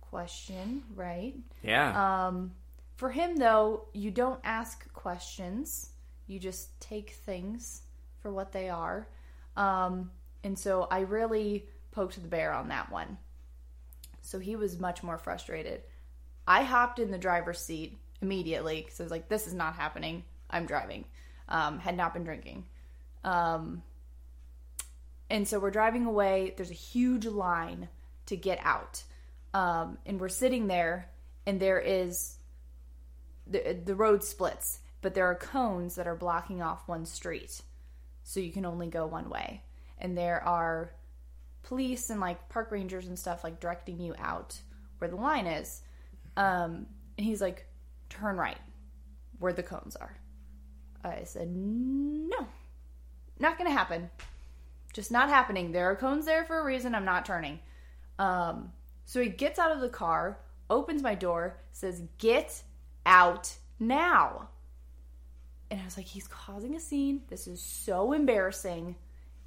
[0.00, 1.34] question, right?
[1.62, 2.26] Yeah.
[2.26, 2.52] Um,
[2.96, 5.90] for him, though, you don't ask questions.
[6.26, 7.82] You just take things
[8.20, 9.08] for what they are.
[9.56, 10.10] Um,
[10.46, 13.18] and so I really poked the bear on that one.
[14.22, 15.82] So he was much more frustrated.
[16.46, 20.22] I hopped in the driver's seat immediately because I was like, this is not happening.
[20.48, 21.04] I'm driving.
[21.48, 22.64] Um, had not been drinking.
[23.24, 23.82] Um,
[25.28, 26.54] and so we're driving away.
[26.56, 27.88] There's a huge line
[28.26, 29.02] to get out.
[29.52, 31.10] Um, and we're sitting there,
[31.44, 32.36] and there is
[33.48, 37.60] the, the road splits, but there are cones that are blocking off one street.
[38.22, 39.62] So you can only go one way.
[39.98, 40.92] And there are
[41.62, 44.58] police and like park rangers and stuff like directing you out
[44.98, 45.82] where the line is.
[46.36, 46.86] Um,
[47.16, 47.66] and he's like,
[48.08, 48.58] turn right
[49.38, 50.16] where the cones are.
[51.04, 52.46] I said, no,
[53.38, 54.10] not gonna happen.
[54.92, 55.72] Just not happening.
[55.72, 56.94] There are cones there for a reason.
[56.94, 57.60] I'm not turning.
[58.18, 58.72] Um,
[59.04, 60.38] so he gets out of the car,
[60.70, 62.62] opens my door, says, get
[63.04, 64.48] out now.
[65.70, 67.22] And I was like, he's causing a scene.
[67.28, 68.96] This is so embarrassing.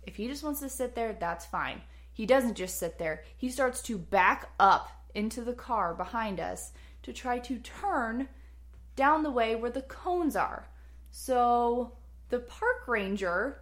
[0.04, 1.82] If he just wants to sit there, that's fine.
[2.12, 6.72] He doesn't just sit there, he starts to back up into the car behind us
[7.04, 8.28] to try to turn
[8.96, 10.68] down the way where the cones are.
[11.12, 11.94] So
[12.30, 13.62] the park ranger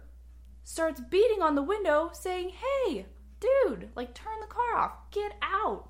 [0.64, 3.06] starts beating on the window saying, Hey,
[3.40, 5.88] dude, like turn the car off, get out.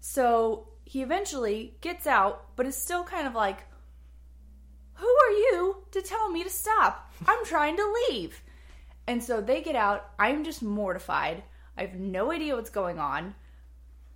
[0.00, 3.64] So he eventually gets out, but is still kind of like,
[5.00, 7.10] Who are you to tell me to stop?
[7.26, 8.42] I'm trying to leave.
[9.06, 10.10] And so they get out.
[10.18, 11.42] I'm just mortified.
[11.76, 13.34] I have no idea what's going on.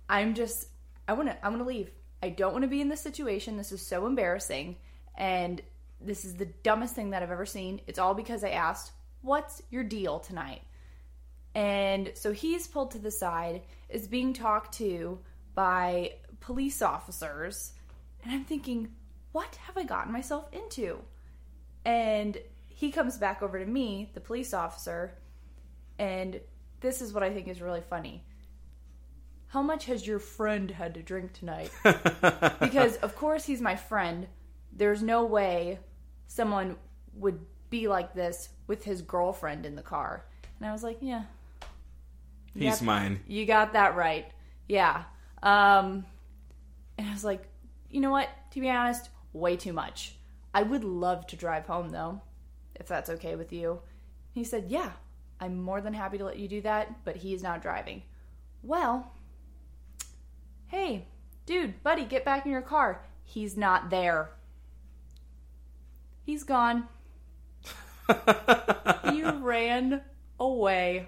[0.07, 0.67] I'm just
[1.07, 1.89] I want to I want to leave.
[2.21, 3.57] I don't want to be in this situation.
[3.57, 4.77] This is so embarrassing
[5.15, 5.61] and
[5.99, 7.81] this is the dumbest thing that I've ever seen.
[7.87, 8.91] It's all because I asked,
[9.21, 10.61] "What's your deal tonight?"
[11.55, 15.19] And so he's pulled to the side, is being talked to
[15.55, 17.71] by police officers,
[18.23, 18.93] and I'm thinking,
[19.35, 20.99] "What have I gotten myself into?"
[21.83, 22.37] And
[22.67, 25.17] he comes back over to me, the police officer,
[25.99, 26.39] and
[26.79, 28.23] this is what I think is really funny.
[29.47, 31.69] How much has your friend had to drink tonight?
[32.61, 34.27] because of course he's my friend.
[34.71, 35.79] There's no way
[36.27, 36.77] someone
[37.13, 37.39] would
[37.69, 40.25] be like this with his girlfriend in the car.
[40.59, 41.23] And I was like, yeah.
[42.53, 43.19] You He's got- mine.
[43.27, 44.31] You got that right.
[44.67, 45.03] Yeah.
[45.43, 46.05] Um
[46.97, 47.43] and I was like,
[47.89, 48.29] you know what?
[48.51, 50.15] To be honest, way too much.
[50.53, 52.21] I would love to drive home though,
[52.75, 53.81] if that's okay with you.
[54.33, 54.91] He said, Yeah,
[55.39, 58.03] I'm more than happy to let you do that, but he's not driving.
[58.63, 59.11] Well,
[60.67, 61.07] hey,
[61.45, 63.03] dude, buddy, get back in your car.
[63.23, 64.31] He's not there.
[66.23, 66.87] He's gone.
[69.11, 70.01] He ran
[70.39, 71.07] away.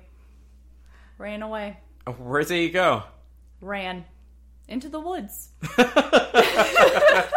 [1.18, 1.78] Ran away.
[2.18, 3.04] Where did he go?
[3.60, 4.06] Ran
[4.68, 5.49] into the woods.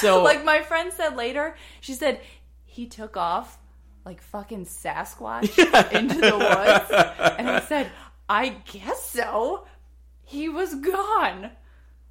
[0.00, 2.20] So like my friend said later, she said
[2.64, 3.58] he took off
[4.04, 5.56] like fucking Sasquatch
[5.92, 7.36] into the woods.
[7.38, 7.90] And I said,
[8.28, 9.66] I guess so.
[10.24, 11.50] He was gone.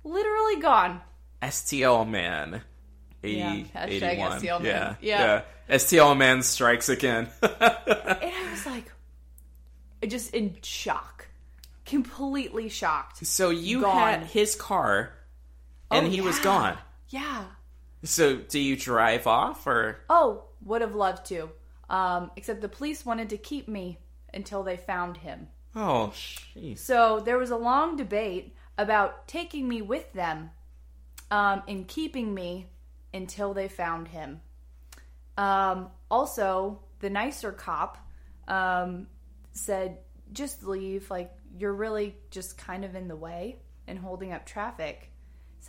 [0.04, 1.02] Literally gone.
[1.42, 2.62] STL man.
[3.24, 4.32] 80, Yeah, hashtag 81.
[4.42, 4.66] STL man.
[4.66, 5.42] Yeah, Yeah.
[5.70, 5.76] yeah.
[5.78, 7.30] STL man strikes again.
[7.42, 8.92] And I was like,
[10.08, 11.28] just in shock.
[11.86, 13.26] Completely shocked.
[13.26, 13.98] so you Gone.
[13.98, 15.12] had his car,
[15.90, 16.78] and Oh, he was gone.
[17.10, 17.44] Yeah.
[18.04, 20.00] So do you drive off or?
[20.10, 21.50] Oh, would have loved to.
[21.90, 24.00] Um, except the police wanted to keep me
[24.34, 25.50] until they found him.
[25.76, 26.80] Oh, jeez.
[26.80, 30.52] So there was a long debate about taking me with them
[31.30, 32.68] um, and keeping me
[33.14, 34.42] until they found him.
[35.38, 37.98] Um, also, the nicer cop
[38.48, 39.08] um,
[39.54, 40.00] said,
[40.34, 41.10] just leave.
[41.10, 43.58] Like, you're really just kind of in the way
[43.88, 45.11] and holding up traffic.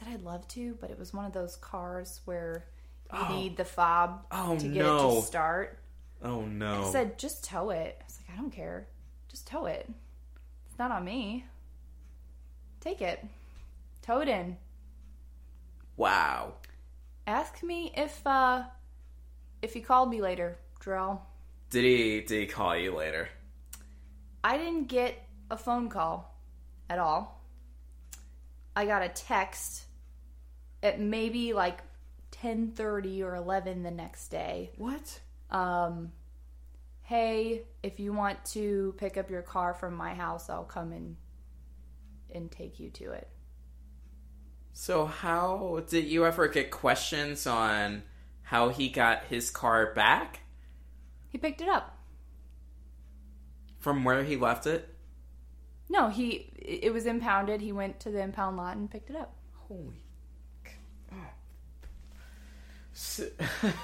[0.05, 2.65] Said I'd love to, but it was one of those cars where
[3.13, 5.79] you need the fob Oh, to get it to start.
[6.23, 6.85] Oh no.
[6.89, 7.99] I said, just tow it.
[8.01, 8.87] I was like, I don't care.
[9.29, 9.89] Just tow it.
[10.69, 11.45] It's not on me.
[12.81, 13.25] Take it.
[14.03, 14.57] Tow it in.
[15.97, 16.55] wow.
[17.27, 18.65] Ask me if uh
[19.61, 21.21] if he called me later, Drell.
[21.71, 22.21] Did he?
[22.23, 23.29] Did he call you later?
[24.43, 26.35] I didn't get a phone call
[26.91, 27.41] at all.
[28.75, 29.85] I got a text
[30.83, 31.81] at maybe like
[32.33, 34.71] 10:30 or 11 the next day.
[34.77, 35.21] What?
[35.51, 36.13] Um
[37.03, 41.17] hey, if you want to pick up your car from my house, I'll come and
[42.35, 43.29] and take you to it.
[44.73, 48.05] So how did you ever get questions on
[48.43, 50.41] how he got his car back
[51.29, 51.99] He picked it up.
[53.79, 54.89] from where he left it?
[55.91, 57.61] No, he it was impounded.
[57.61, 59.35] He went to the impound lot and picked it up.
[59.69, 60.05] Holy.
[60.67, 60.73] c-
[61.13, 61.17] oh.
[63.13, 63.29] So-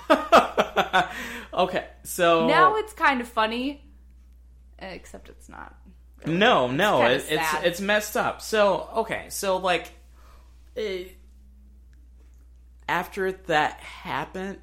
[1.53, 3.85] okay, so Now it's kind of funny,
[4.79, 5.75] except it's not.
[6.27, 8.41] no, no, kinda it, it's it's messed up.
[8.41, 9.93] So okay, so like,
[10.77, 11.05] eh,
[12.89, 14.59] after that happened,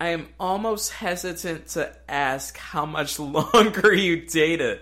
[0.00, 4.80] I am almost hesitant to ask how much longer you dated.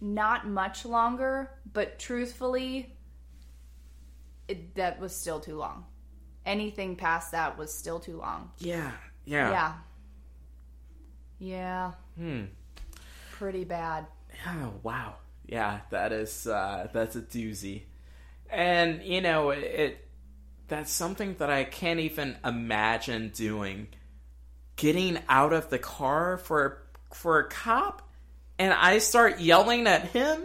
[0.00, 2.95] Not much longer, but truthfully,
[4.48, 5.84] it, that was still too long.
[6.44, 8.50] Anything past that was still too long.
[8.58, 8.92] Yeah,
[9.24, 9.72] yeah, Yeah.
[11.38, 11.92] Yeah.
[12.16, 12.44] Hmm.
[13.32, 14.06] Pretty bad.
[14.46, 15.16] Oh, wow.
[15.46, 17.82] Yeah, that is uh that's a doozy.
[18.50, 20.06] And you know, it
[20.68, 23.88] that's something that I can't even imagine doing.
[24.76, 26.82] Getting out of the car for
[27.12, 28.02] for a cop
[28.58, 30.44] and I start yelling at him,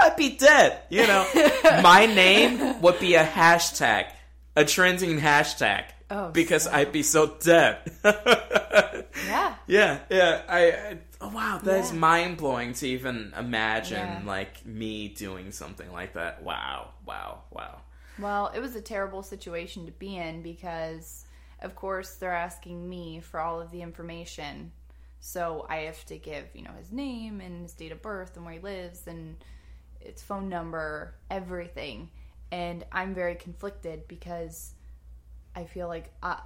[0.00, 0.82] I'd be dead.
[0.90, 1.26] You know,
[1.82, 4.06] my name would be a hashtag,
[4.56, 7.78] a trending hashtag, Oh, because I'd be so dead.
[9.26, 9.54] Yeah.
[9.66, 10.42] Yeah, yeah.
[10.48, 11.98] I, I oh wow, that's Yeah.
[11.98, 14.22] mind blowing to even imagine Yeah.
[14.26, 16.42] like me doing something like that.
[16.42, 17.80] Wow, wow, wow.
[18.18, 21.24] Well, it was a terrible situation to be in because,
[21.62, 24.72] of course, they're asking me for all of the information.
[25.20, 28.44] So I have to give, you know, his name and his date of birth and
[28.44, 29.36] where he lives and
[30.04, 32.10] its phone number, everything.
[32.52, 34.72] And I'm very conflicted because
[35.54, 36.40] I feel like I,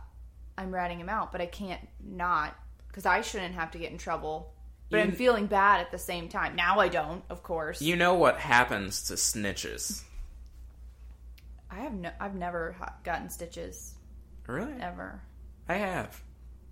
[0.56, 2.56] I'm ratting him out, but I can't not
[2.89, 4.55] because I shouldn't have to get in trouble.
[4.90, 6.56] But I'm feeling bad at the same time.
[6.56, 7.82] Now I don't, of course.
[7.82, 10.02] You know what happens to snitches?
[11.70, 12.74] I have no, I've never
[13.05, 13.94] gotten stitches
[14.47, 14.72] Really?
[14.80, 15.20] ever.
[15.68, 16.22] I have.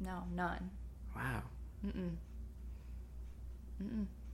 [0.01, 0.71] No, none.
[1.15, 1.43] Wow.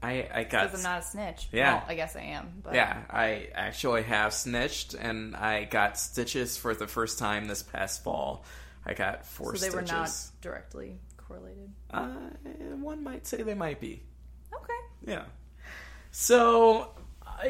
[0.03, 1.47] I I got Because I'm not a snitch.
[1.51, 1.75] Yeah.
[1.75, 2.61] Well, I guess I am.
[2.61, 3.03] But yeah.
[3.09, 8.43] I actually have snitched, and I got stitches for the first time this past fall.
[8.85, 9.55] I got four.
[9.55, 9.91] So they stitches.
[9.91, 10.11] were not
[10.41, 11.71] directly correlated.
[11.89, 12.09] Uh,
[12.75, 14.03] one might say they might be.
[14.53, 15.11] Okay.
[15.11, 15.23] Yeah.
[16.11, 16.91] So,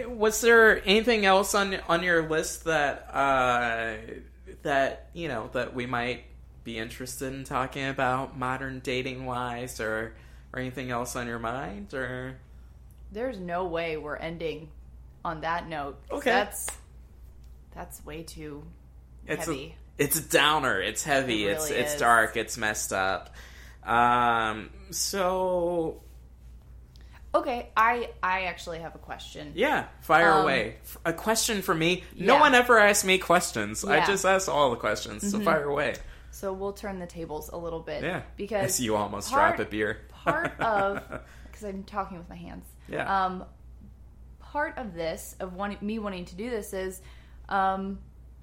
[0.07, 3.95] was there anything else on on your list that uh,
[4.61, 6.25] that you know that we might
[6.63, 10.13] be interested in talking about modern dating wise, or
[10.53, 12.37] or anything else on your mind, or
[13.13, 14.69] There's no way we're ending
[15.23, 15.99] on that note.
[16.11, 16.29] Okay.
[16.31, 16.67] That's
[17.75, 18.63] that's way too
[19.25, 19.75] it's heavy.
[19.99, 20.81] a it's a downer.
[20.81, 21.45] It's heavy.
[21.45, 21.99] It it's really it's is.
[21.99, 22.35] dark.
[22.37, 23.35] It's messed up.
[23.83, 24.69] Um.
[24.91, 26.01] So
[27.35, 29.51] okay, I I actually have a question.
[29.55, 30.77] yeah, fire Um, away.
[31.05, 32.03] A question for me.
[32.15, 32.39] No Yeah.
[32.41, 33.83] one ever asked me questions.
[33.85, 34.01] I Yeah.
[34.01, 34.11] Mm-hmm.
[34.11, 35.29] just asked all the questions.
[35.31, 35.95] So fire away.
[36.31, 38.03] So we'll turn the tables a little bit.
[38.03, 38.23] Yeah.
[38.37, 39.99] Because you almost part- drop a beer.
[40.09, 41.03] part of
[41.45, 42.65] because I'm talking with my hands.
[42.87, 43.25] Yeah.
[43.25, 43.45] Um,
[44.39, 47.01] part of this of wanting me wanting to do this is
[47.49, 47.99] um,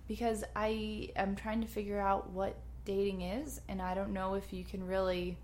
[0.09, 4.53] because I am trying to figure out what dating is, and I don't know if
[4.53, 5.39] you can really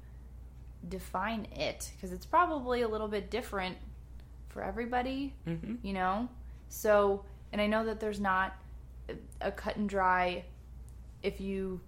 [0.89, 3.77] define it because it's probably a little bit different
[4.49, 5.35] for everybody.
[5.47, 5.79] Mhm.
[5.83, 6.29] You know,
[6.69, 8.57] so and I know that there's not
[9.41, 10.45] a cut and dry
[11.23, 11.81] if you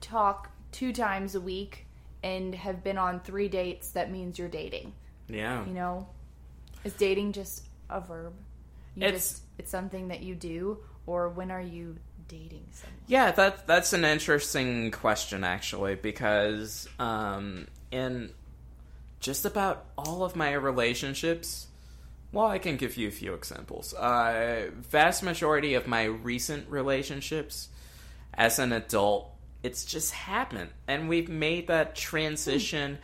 [0.00, 1.86] talk two times a week
[2.22, 4.92] and have been on three dates, that means you're dating.
[5.28, 5.64] yeah.
[5.66, 6.08] You know,
[6.84, 8.34] is dating just a verb?
[8.94, 11.96] You It's- just it's something that you do, or when are you
[12.28, 13.00] dating someone?
[13.06, 18.32] Yeah, that that's an interesting question actually because um, in
[19.20, 21.66] just about all of my relationships,
[22.32, 23.94] well, I can give you a few examples.
[23.94, 27.68] Uh, vast majority of my recent relationships,
[28.34, 29.30] as an adult,
[29.62, 32.98] it's just happened, and we've made that transition.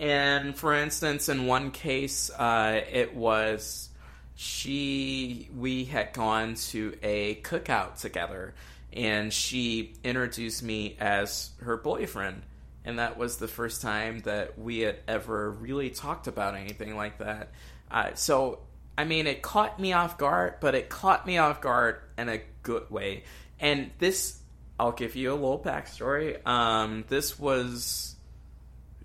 [0.00, 3.88] And for instance, in one case, uh, it was
[4.36, 8.54] she we had gone to a cookout together
[8.92, 12.42] and she introduced me as her boyfriend.
[12.84, 17.18] And that was the first time that we had ever really talked about anything like
[17.18, 17.50] that.
[17.90, 18.60] Uh, so
[18.96, 22.40] i mean it caught me off guard but it caught me off guard in a
[22.62, 23.24] good way.
[23.60, 24.38] And this
[24.78, 26.44] i'll give you a little backstory.
[26.46, 28.16] Um, this was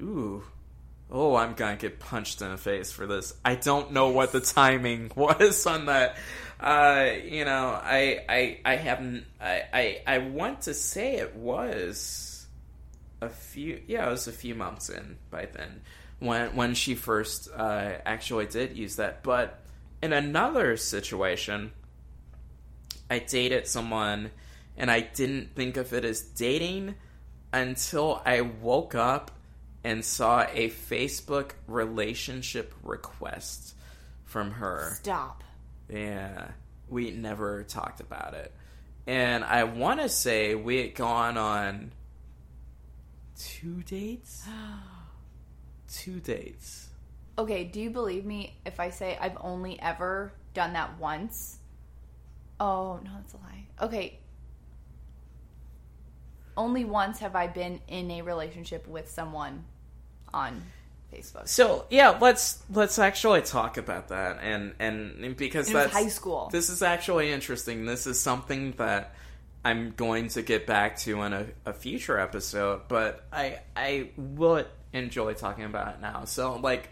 [0.02, 0.44] ooh
[1.12, 3.34] Oh, I'm gonna get punched in the face for this.
[3.44, 6.18] I don't know what the timing was on that.
[6.60, 9.26] Uh, you know, I, I, I haven't.
[9.40, 12.46] I, I, I want to say it was
[13.22, 13.82] a few.
[13.88, 15.82] Yeah, it was a few months in by then
[16.20, 19.24] when when she first uh, actually did use that.
[19.24, 19.60] But
[20.04, 21.72] in another situation,
[23.10, 24.32] I dated someone,
[24.78, 26.96] and I didn't think of it as dating
[27.52, 29.32] until I woke up
[29.84, 33.76] and saw a Facebook relationship request
[34.26, 34.94] from her.
[34.96, 35.44] Stop.
[35.90, 36.50] Yeah,
[36.90, 38.54] we never talked about it.
[39.08, 41.92] And I want to say we had gone on
[43.38, 44.48] two dates?
[45.92, 46.90] two dates.
[47.38, 51.58] Okay, do you believe me if I say I've only ever done that once?
[52.60, 53.68] Oh, no, that's a lie.
[53.82, 54.20] Okay.
[56.60, 59.64] Only once have I been in a relationship with someone
[60.34, 60.62] on
[61.14, 61.48] Facebook.
[61.48, 66.50] So yeah, let's let's actually talk about that, and and, because that's high school.
[66.52, 67.86] This is actually interesting.
[67.86, 69.16] This is something that
[69.64, 74.66] I'm going to get back to in a, a future episode, but I I will
[74.92, 76.26] enjoy talking about it now.
[76.26, 76.90] So like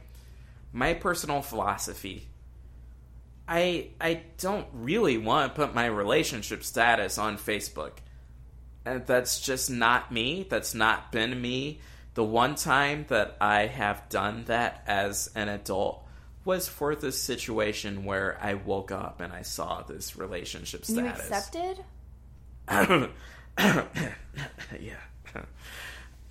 [0.71, 2.27] my personal philosophy.
[3.49, 7.91] I I don't really want to put my relationship status on Facebook.
[8.87, 10.45] And that's just not me.
[10.49, 11.79] That's not been me.
[12.13, 16.03] The one time that I have done that as an adult
[16.45, 21.19] was for this situation where I woke up and I saw this relationship You status.
[21.29, 21.83] accepted?
[24.79, 24.95] yeah.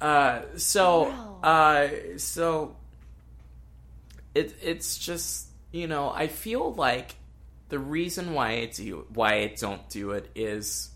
[0.00, 1.40] Uh, so, Wow.
[1.42, 1.88] uh,
[2.18, 2.76] so
[4.34, 7.14] it it's just you know I feel like
[7.70, 10.90] the reason why I do why I don't do it is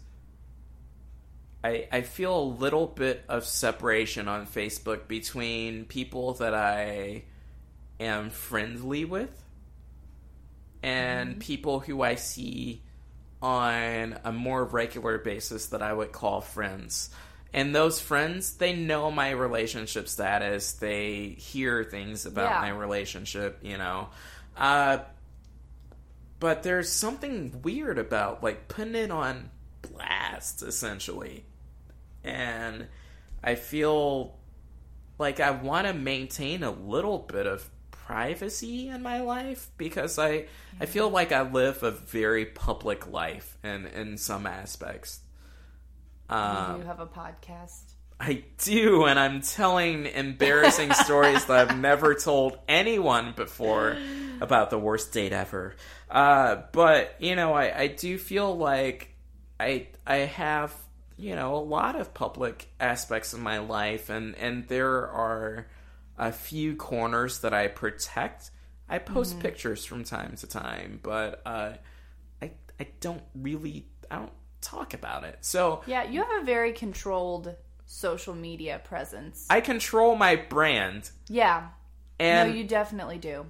[1.62, 7.24] I I feel a little bit of separation on Facebook between people that I
[7.99, 9.31] am friendly with
[10.82, 12.82] and people who I see
[13.43, 17.11] on a more regular basis that I would call friends.
[17.53, 20.73] And those friends, they know my relationship status.
[20.73, 22.61] They hear things about Yeah.
[22.61, 24.09] my relationship, you know.
[24.57, 24.99] Uh,
[26.39, 29.51] but there's something weird about like putting it on
[29.82, 31.45] blast, essentially.
[32.24, 32.86] And
[33.42, 34.36] I feel
[35.18, 40.47] like I want to maintain a little bit of privacy in my life because I
[40.80, 45.20] I feel like I live a very public life and in some aspects.
[46.28, 47.92] Um, you have a podcast.
[48.18, 53.97] I do, and I'm telling embarrassing stories that I've never told anyone before
[54.40, 55.74] about the worst date ever.
[56.10, 59.14] Uh, but you know, I, I do feel like
[59.59, 60.74] I I have
[61.20, 65.66] you know a lot of public aspects of my life, and and there are
[66.18, 68.51] a few corners that I protect.
[68.88, 71.74] I post pictures from time to time, but uh,
[72.42, 75.38] I I don't really I don't talk about it.
[75.42, 77.55] So Yeah, you have a very controlled
[77.86, 79.47] social media presence.
[79.48, 81.10] I control my brand.
[81.28, 81.68] yeah.
[82.18, 83.47] And no, you definitely do.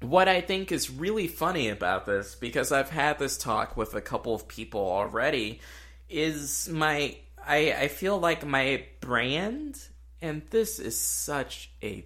[0.00, 4.00] what I think is really funny about this, because I've had this talk with a
[4.00, 5.60] couple of people already,
[6.08, 7.16] is my
[7.46, 9.78] I I feel like my brand,
[10.20, 12.04] and this is such a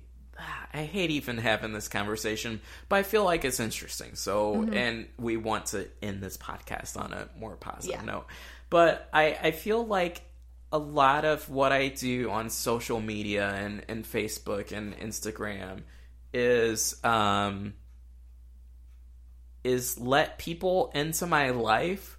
[0.73, 4.15] I hate even having this conversation, but I feel like it's interesting.
[4.17, 8.05] So, and we want to end this podcast on a more positive Yeah.
[8.07, 8.27] note.
[8.71, 10.23] But I, I feel like
[10.73, 15.83] a lot of what I do on social media and, and Facebook and Instagram
[16.33, 17.75] is um
[19.63, 22.19] is let people into my life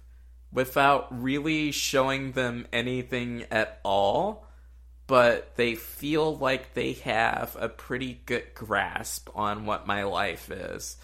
[0.54, 4.46] without really showing them anything at all
[5.06, 10.96] but they feel like they have a pretty good grasp on what my life is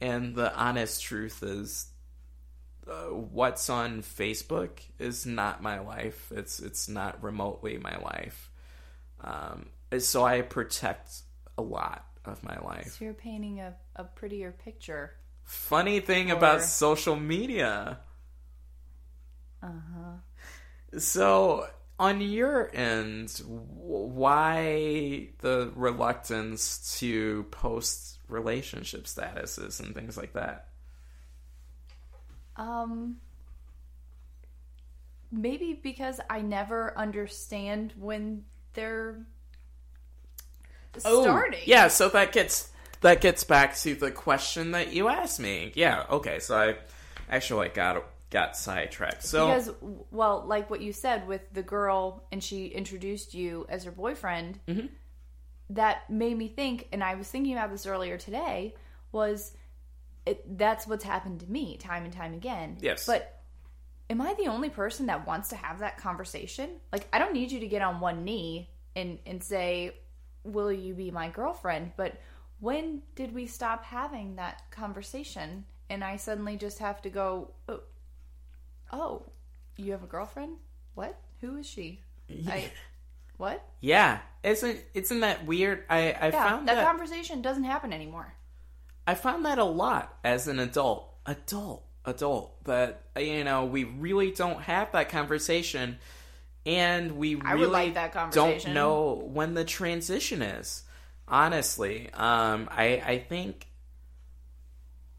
[0.00, 1.88] and the honest truth is
[2.88, 6.32] uh, what's on Facebook is not my life.
[6.34, 8.50] It's it's not remotely my life.
[9.20, 9.66] Um,
[9.98, 11.22] so I protect
[11.56, 12.96] a lot of my life.
[12.98, 15.12] So you're painting a, a prettier picture.
[15.44, 18.00] Funny thing Or- about social media.
[19.62, 20.98] Uh huh.
[20.98, 21.66] So
[21.98, 30.68] on your end, why the reluctance to post relationship statuses and things like that?
[32.56, 33.16] Um,
[35.30, 38.44] maybe because I never understand when
[38.74, 39.26] they're
[40.98, 41.60] starting.
[41.60, 42.70] Oh, Yeah, so that gets
[43.00, 45.72] that gets back to the question that you asked me.
[45.74, 46.76] Yeah, okay, so I
[47.28, 49.22] actually got got sidetracked.
[49.22, 49.70] So Because,
[50.10, 54.58] well, like what you said with the girl, and she introduced you as her boyfriend,
[54.66, 54.86] Mm-hmm.
[55.70, 58.74] that made me think, and I was thinking about this earlier today,
[59.12, 59.52] was
[60.26, 62.78] it, that's what's happened to me time and time again.
[62.80, 63.06] Yes.
[63.06, 63.40] But
[64.10, 66.70] am I the only person that wants to have that conversation?
[66.92, 69.96] Like, I don't need you to get on one knee and, and say,
[70.44, 71.92] Will you be my girlfriend?
[71.96, 72.20] But
[72.58, 75.64] when did we stop having that conversation?
[75.88, 77.80] And I suddenly just have to go, oh,
[78.92, 79.22] oh
[79.76, 80.56] you have a girlfriend?
[80.94, 81.18] What?
[81.40, 82.00] Who is she?
[82.48, 82.70] I,
[83.36, 83.64] what?
[83.80, 85.84] yeah, isn't isn't that weird?
[85.88, 88.34] I I Yeah, found that that conversation doesn't happen anymore.
[89.06, 91.08] I found that a lot as an adult.
[91.26, 92.64] Adult, adult.
[92.64, 95.98] That you know, we really don't have that conversation,
[96.64, 100.84] and we I really like that don't know when the transition is.
[101.26, 103.66] Honestly, um, I I think.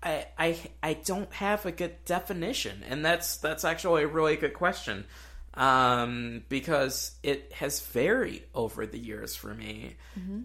[0.04, 4.54] I, I I don't have a good definition, and that's that's actually a really good
[4.54, 5.06] question,
[5.54, 9.96] um, because it has varied over the years for me,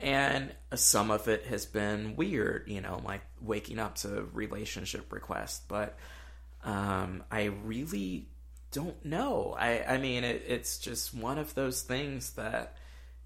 [0.01, 5.61] and some of it has been weird, you know, like waking up to relationship requests,
[5.67, 5.99] but
[6.63, 8.29] um, I really
[8.71, 9.57] don't know.
[9.59, 12.77] I I mean, it, it's just one of those things that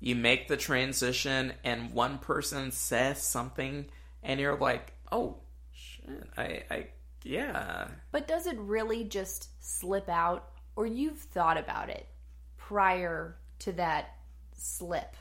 [0.01, 3.87] you make the transition, and one person says something,
[4.23, 5.37] and you're like, oh
[6.07, 6.87] shit, I I
[7.24, 7.89] yeah.
[8.11, 12.09] But does it really just slip out, or you've thought about it
[12.57, 14.16] prior to that
[14.55, 15.16] slip.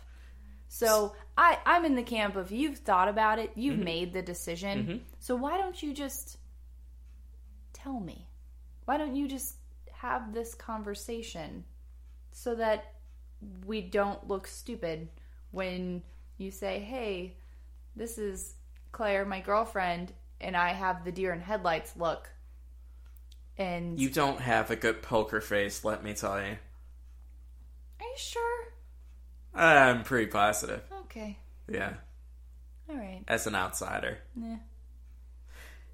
[0.68, 3.84] So I, I'm in the camp of you've thought about it, you've mm-hmm.
[3.84, 4.80] made the decision.
[4.80, 4.98] Mm-hmm.
[5.20, 6.38] So why don't you just
[7.74, 8.28] tell me?
[8.86, 9.56] Why don't you just
[9.92, 11.66] have this conversation
[12.32, 12.94] so that
[13.66, 15.10] we don't look stupid
[15.52, 16.02] when
[16.38, 17.36] you say, hey,
[17.96, 18.56] this is
[18.92, 22.30] Claire, my girlfriend, and I have the deer in headlights look.
[23.58, 26.58] And You don't have a good poker face, let me tell you.
[28.00, 28.66] are you sure?
[29.54, 30.82] I'm pretty positive.
[31.02, 31.38] Okay.
[31.70, 31.94] Yeah,
[32.90, 33.24] All right.
[33.28, 34.18] as an outsider.
[34.36, 34.58] Yeah.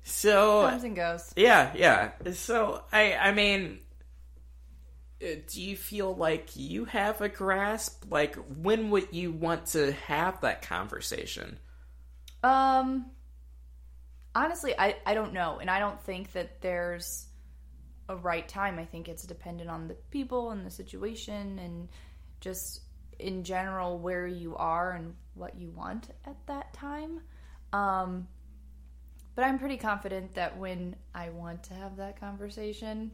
[0.03, 1.33] So Comes and goes.
[1.35, 2.11] yeah, yeah.
[2.33, 3.79] So I, I mean,
[5.21, 8.05] uh, do you feel like you have a grasp?
[8.09, 11.59] Like, when would you want to have that conversation?
[12.43, 13.07] Um
[14.37, 17.25] honestly, I I don't know, and I don't think that there's
[18.07, 18.79] a right time.
[18.79, 21.89] I think it's dependent on the people and the situation and
[22.39, 22.81] just
[23.19, 27.21] in general where you are and what you want at that time.
[27.73, 28.27] Um
[29.35, 33.11] but I'm pretty confident that when I want to have that conversation,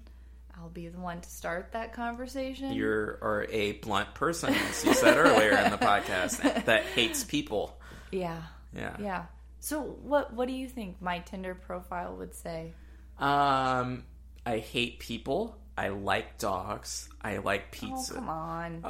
[0.56, 2.72] I'll be the one to start that conversation.
[2.72, 7.78] You are a blunt person, as you said earlier in the podcast, that hates people.
[8.12, 8.42] yeah.
[8.76, 8.96] Yeah.
[9.00, 9.26] Yeah.
[9.64, 12.74] So what what do you think my Tinder profile would say?
[13.18, 14.04] Um,
[14.46, 15.58] I hate people.
[15.78, 17.08] I like dogs.
[17.22, 18.14] I like Oh, pizza.
[18.16, 18.86] come on.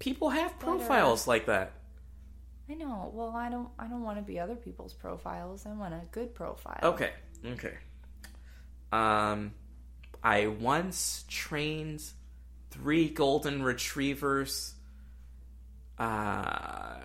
[0.00, 1.70] people have profiles like that.
[2.68, 3.12] I know.
[3.14, 3.68] Well, I don't.
[3.78, 5.66] I don't want to be other people's profiles.
[5.66, 6.80] I want a good profile.
[6.82, 7.12] Okay.
[7.44, 7.74] Okay.
[8.90, 9.52] Um,
[10.20, 12.02] I once trained
[12.72, 14.74] three golden retrievers
[15.96, 16.98] uh,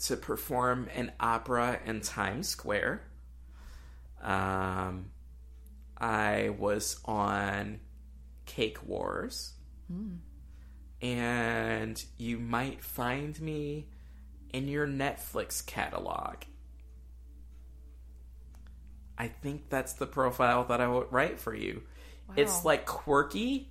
[0.00, 3.02] to perform an opera in Times Square.
[4.22, 5.10] Um,
[5.96, 7.80] I was on
[8.46, 9.52] Cake Wars.
[11.00, 13.88] And you might find me
[14.52, 16.36] in your Netflix catalog.
[19.16, 21.82] I think that's the profile that I would write for you.
[22.36, 23.70] It's like quirky,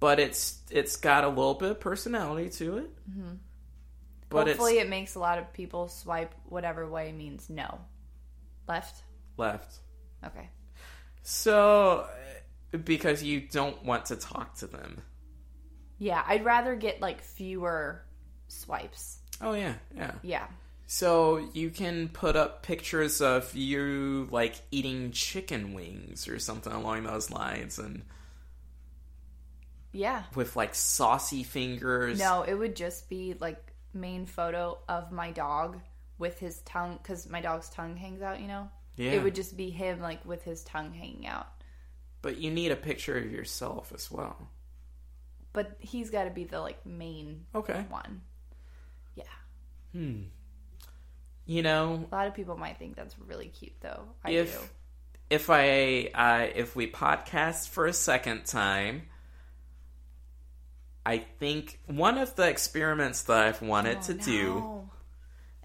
[0.00, 2.90] but it's it's got a little bit of personality to it.
[3.10, 3.34] Mm-hmm.
[4.32, 7.80] But Hopefully, it makes a lot of people swipe whatever way means no.
[8.68, 9.02] Left.
[9.36, 9.76] left.
[10.24, 10.48] Okay.
[11.22, 12.06] So
[12.74, 15.00] uh, because you don't want to talk to them.
[15.98, 18.02] Yeah, I'd rather get like fewer
[18.48, 19.18] swipes.
[19.40, 20.12] Oh yeah, yeah.
[20.22, 20.46] Yeah.
[20.86, 27.04] So you can put up pictures of you like eating chicken wings or something along
[27.04, 28.02] those lines and
[29.92, 30.24] Yeah.
[30.34, 32.18] with like saucy fingers.
[32.18, 35.78] No, it would just be like main photo of my dog
[36.18, 38.40] with his tongue because my dog's tongue hangs out.
[38.40, 38.68] You know.
[38.96, 39.12] Yeah.
[39.12, 41.46] It would just be him like with his tongue hanging out.
[42.20, 44.50] But you need a picture of yourself as well.
[45.54, 47.84] But he's got to be the like main Okay.
[47.88, 48.20] one.
[49.14, 49.24] Yeah.
[49.92, 50.22] Hmm.
[51.46, 54.04] You know, A lot of people might think that's really cute, though.
[54.24, 54.68] I if do.
[55.30, 59.02] if I uh, if we podcast for a second time,
[61.04, 64.88] I think one of the experiments that I've wanted Oh, to do,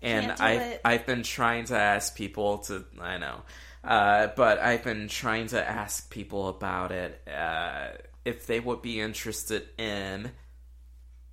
[0.02, 0.82] and Can't do I've it.
[0.84, 3.42] I've been trying to ask people to I know,
[3.84, 7.90] uh, but I've been trying to ask people about it uh,
[8.26, 10.32] if they would be interested in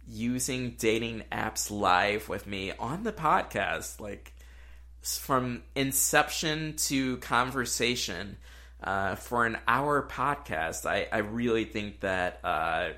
[0.06, 4.34] using dating apps live with me on the podcast, like
[5.02, 8.36] from inception to conversation.
[8.82, 12.90] Uh, for an hour podcast, I, I really think that uh,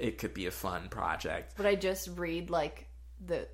[0.00, 1.56] it could be a fun project.
[1.58, 2.88] Would I just read like
[3.24, 3.48] the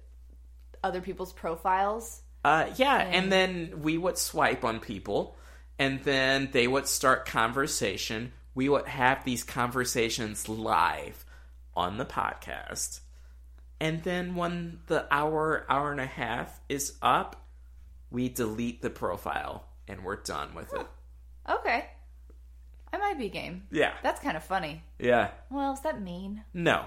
[0.83, 2.23] other people's profiles?
[2.45, 5.37] Uh, yeah, and then we would swipe on people,
[5.79, 8.33] and then they would start conversation.
[8.55, 11.25] We would have these conversations live
[11.75, 13.01] on the podcast.
[13.81, 17.45] And then when the hour, hour and a half is up,
[18.11, 20.87] we delete the profile and we're done with it.
[21.49, 21.87] Okay.
[22.95, 23.65] I might be game.
[23.73, 23.93] Yeah.
[24.05, 24.85] That's kind of funny.
[25.01, 25.31] Yeah.
[25.51, 26.45] Well, is that mean?
[26.55, 26.85] No.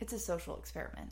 [0.00, 1.10] It's a social experiment.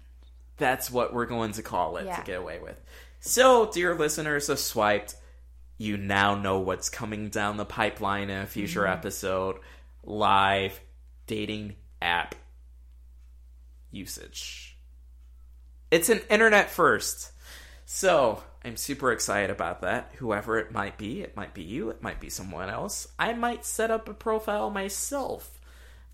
[0.56, 2.16] That's what we're going to call it Yeah.
[2.16, 2.80] to get away with.
[3.20, 5.16] So, dear listeners of Swiped,
[5.76, 8.92] you now know what's coming down the pipeline in a future Mm-hmm.
[8.92, 9.56] episode
[10.02, 10.80] live
[11.26, 12.34] dating app
[13.90, 14.78] usage.
[15.90, 17.32] It's an internet first.
[17.84, 20.12] So, I'm super excited about that.
[20.16, 23.08] Whoever it might be, it might be you, it might be someone else.
[23.18, 25.60] I might set up a profile myself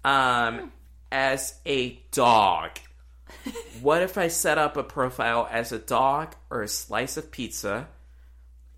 [0.05, 0.73] um,
[1.11, 2.79] as a dog.
[3.81, 7.89] what if I set up a profile as a dog or a slice of pizza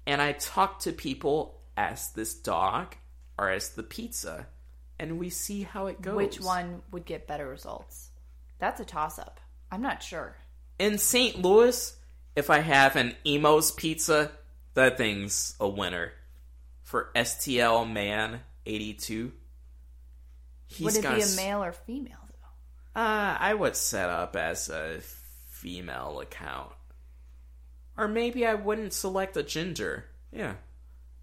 [0.07, 2.95] and I talk to people as this dog
[3.37, 4.47] or as the pizza
[4.99, 6.15] and we see how it goes.
[6.15, 8.11] Which one would get better results?
[8.59, 9.41] That's a toss up.
[9.71, 10.37] I'm not sure.
[10.79, 11.43] In St.
[11.43, 11.97] Louis,
[12.37, 14.31] if I have an Imo's pizza,
[14.75, 16.13] that thing's a winner.
[16.83, 19.33] For STL Man 82.
[20.67, 23.01] He's would it be a male or female though?
[23.01, 25.01] Uh, I would set up as a
[25.49, 26.73] female account.
[27.97, 30.05] Or maybe I wouldn't select a gender.
[30.33, 30.55] Yeah.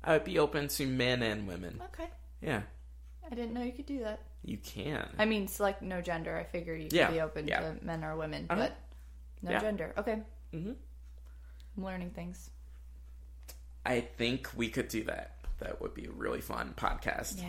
[0.03, 1.81] I would be open to men and women.
[1.93, 2.09] Okay.
[2.41, 2.61] Yeah.
[3.29, 4.19] I didn't know you could do that.
[4.43, 5.07] You can.
[5.19, 6.35] I mean, select no gender.
[6.35, 7.59] I figure you could Yeah, be open yeah.
[7.61, 8.61] to men or women, Uh-huh.
[8.61, 8.75] but
[9.43, 9.59] no Yeah.
[9.59, 9.93] gender.
[9.97, 10.21] Okay.
[10.53, 10.75] Mhm.
[11.77, 12.49] Learning things.
[13.85, 15.35] I think we could do that.
[15.59, 17.41] That would be a really fun podcast.
[17.41, 17.47] Yeah.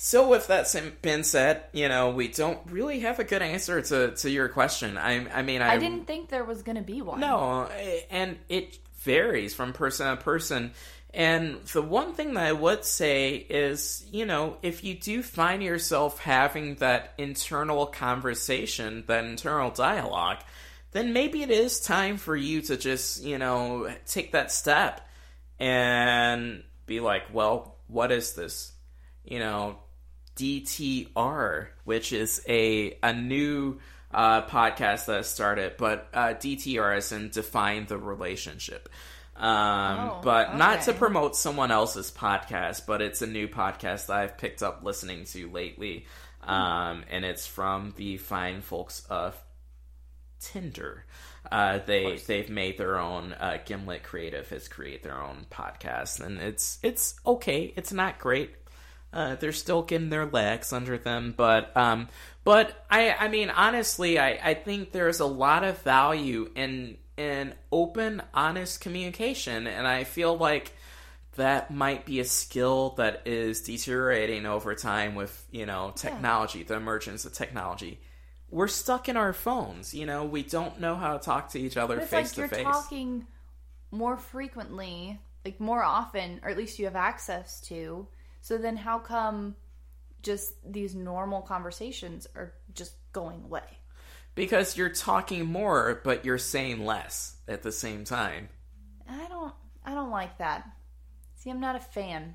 [0.00, 4.12] So, with that been said, you know, we don't really have a good answer to,
[4.12, 4.96] to your question.
[4.96, 7.18] I, I mean, I, I didn't think there was going to be one.
[7.18, 7.68] No,
[8.08, 10.70] and it varies from person to person.
[11.12, 15.62] And the one thing that I would say is, you know, if you do find
[15.64, 20.38] yourself having that internal conversation, that internal dialogue,
[20.92, 25.06] then maybe it is time for you to just, you know, take that step
[25.58, 28.72] and be like, well, what is this?
[29.24, 29.78] You know,
[30.36, 33.78] DTR, which is a a new
[34.12, 38.88] uh, podcast that started, but uh, DTR is in define the relationship.
[39.36, 44.16] Um, Oh, but not to promote someone else's podcast, but it's a new podcast that
[44.16, 46.06] I've picked up listening to lately,
[46.42, 49.36] um, and it's from the fine folks of
[50.40, 51.04] Tinder.
[51.50, 53.32] Uh, they they've made their own.
[53.32, 57.72] Uh, Gimlet Creative has created their own podcast, and it's it's okay.
[57.76, 58.54] It's not great.
[59.12, 62.08] Uh, they're still getting their legs under them, but um,
[62.44, 67.54] but I I mean honestly, I I think there's a lot of value in in
[67.72, 70.72] open, honest communication, and I feel like
[71.36, 76.74] that might be a skill that is deteriorating over time with you know technology, the
[76.74, 78.00] emergence of technology.
[78.50, 80.24] We're stuck in our phones, you know.
[80.24, 82.62] We don't know how to talk to each other face to you're face.
[82.62, 83.26] talking
[83.90, 88.08] more frequently, like more often, or at least you have access to.
[88.40, 89.56] So then, how come
[90.22, 93.78] just these normal conversations are just going away?
[94.34, 98.48] Because you're talking more, but you're saying less at the same time.
[99.08, 99.54] I don't.
[99.84, 100.64] I don't like that.
[101.36, 102.34] See, I'm not a fan.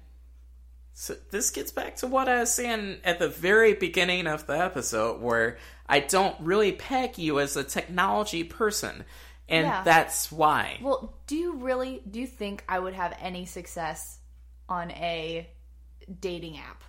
[0.94, 4.57] So this gets back to what I was saying at the very beginning of the
[4.57, 5.57] episode, where
[5.90, 9.03] I don't really peg you as a technology person,
[9.49, 9.84] and Yeah.
[9.84, 10.78] that's why.
[10.82, 14.20] Well, do you really do you think I would have any success
[14.70, 15.49] on a
[16.22, 16.84] dating app?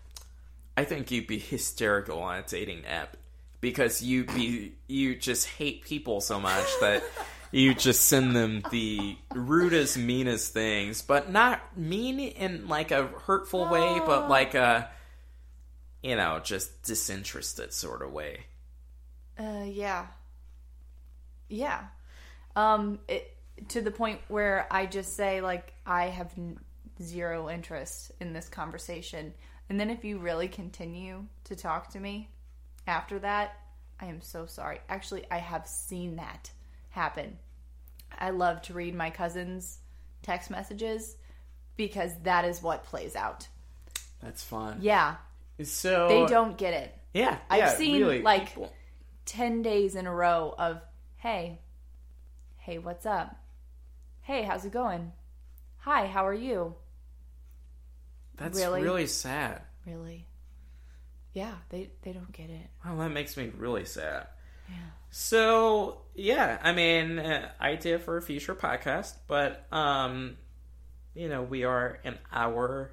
[0.77, 3.17] I think you'd be hysterical on a dating app
[3.61, 7.03] because you be you just hate people so much that
[7.55, 13.69] you just send them the rudest, meanest things, but not mean in like a hurtful
[13.69, 14.91] way, but like a
[16.03, 18.47] you know just disinterested sort of way.
[19.39, 20.07] Uh, yeah,
[21.49, 21.85] yeah.
[22.57, 23.37] Um, it
[23.69, 26.59] to the point where I just say like I have n-
[27.01, 29.33] zero interest in this conversation,
[29.69, 32.31] and then if you really continue to talk to me
[32.89, 33.61] after that,
[34.01, 34.81] I am so sorry.
[34.89, 36.51] Actually, I have seen that
[36.91, 37.39] happen.
[38.19, 39.78] I love to read my cousin's
[40.23, 41.16] text messages
[41.77, 43.49] because that is what plays out.
[44.20, 44.78] That's fun.
[44.81, 45.16] Yeah,
[45.62, 46.97] So they don't get it.
[47.12, 48.73] Yeah, I've yeah, seen, really, like- people-
[49.27, 50.82] 10 days in a row of,
[51.16, 51.59] hey,
[52.59, 53.36] hey, what's up?
[54.23, 55.12] Hey, how's it going?
[55.78, 56.74] Hi, how are you?
[58.36, 59.62] that's really- really sad.
[59.86, 60.27] Really?
[61.35, 62.66] Yeah, they, they don't get it.
[62.85, 64.27] Well, that makes me really sad.
[64.69, 64.77] Yeah.
[65.11, 70.36] So yeah, I mean, uh, idea for a future podcast, but um,
[71.15, 72.93] you know, we are an hour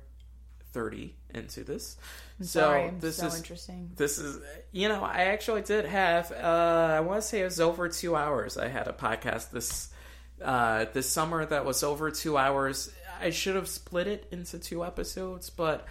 [0.74, 1.98] thirty into this.
[2.40, 3.92] I'm so sorry, this so is interesting.
[3.96, 4.40] this is
[4.72, 8.16] you know, I actually did have uh, I want to say it was over two
[8.16, 8.58] hours.
[8.58, 9.90] I had a podcast this
[10.44, 12.92] uh, this summer that was over two hours.
[13.22, 15.86] I should have split it into two episodes, but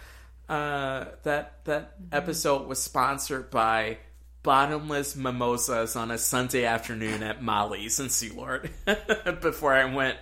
[0.49, 3.99] uh, that that episode was sponsored by
[4.43, 8.69] bottomless mimosas on a Sunday afternoon at Molly's in Soulard
[9.41, 10.17] before I went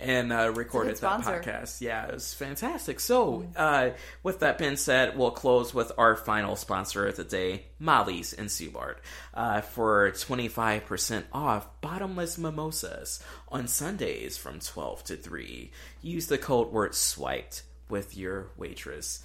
[0.00, 1.80] and uh, recorded that podcast.
[1.80, 2.98] Yeah, it was fantastic.
[3.00, 3.90] So, uh,
[4.22, 8.46] with that being said, we'll close with our final sponsor of the day, Molly's in
[8.46, 8.96] Soulard,
[9.34, 15.70] uh, for 25% off bottomless mimosas on Sundays from 12 to 3.
[16.02, 19.22] Use the code word SWIPED with your waitress.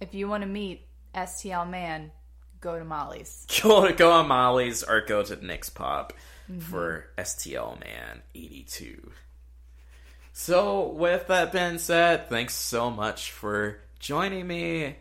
[0.00, 2.12] If you want to meet STL Man,
[2.64, 3.46] go to Molly's.
[3.62, 6.12] go to go on Molly's or go to Nick's Pub
[6.60, 9.12] for STL Man 82.
[10.32, 14.96] So, with that being said, thanks so much for joining me.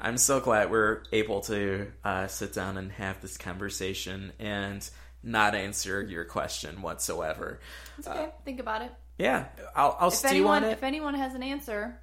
[0.00, 4.88] I'm so glad we're able to uh, sit down and have this conversation and
[5.22, 7.60] not answer your question whatsoever.
[7.98, 8.28] It's okay.
[8.44, 8.92] Think about it.
[9.18, 10.72] Yeah, I'll, I'll If stew anyone, on it.
[10.72, 12.00] if anyone has an answer,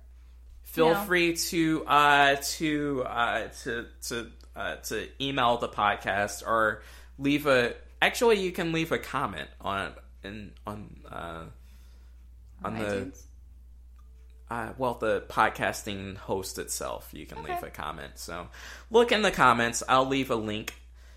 [0.63, 6.81] Feel free to uh, to uh, to to uh, to email the podcast or
[7.17, 7.73] leave a.
[8.01, 11.43] Actually, you can leave a comment on in on uh,
[12.63, 13.11] on the
[14.49, 17.09] uh, well the podcasting host itself.
[17.13, 18.13] You can leave a comment.
[18.15, 18.47] So
[18.91, 19.83] look in the comments.
[19.87, 20.73] I'll leave a link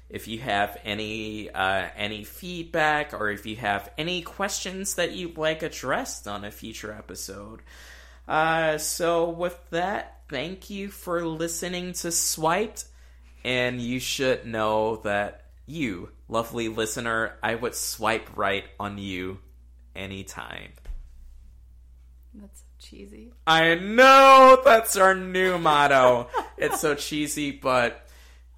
[0.08, 5.36] if you have any uh, any feedback or if you have any questions that you'd
[5.36, 7.60] like addressed on a future episode.
[8.26, 12.84] Uh, so with that, thank you for listening to Swiped,
[13.48, 19.38] and you should know that you, lovely listener, I would swipe right on you
[19.96, 20.72] anytime.
[22.34, 23.32] That's so cheesy.
[23.46, 26.28] I know that's our new motto.
[26.58, 28.06] it's so cheesy, but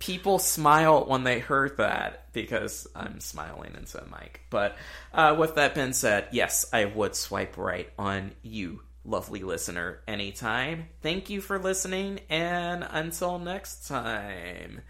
[0.01, 4.41] people smile when they heard that because I'm smiling into a mic.
[4.51, 4.77] But
[5.15, 10.89] uh, with that being said, yes, I would swipe right on you, lovely listener, anytime.
[11.03, 14.83] Thank you for listening, and until next time,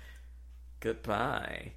[0.81, 1.73] goodbye.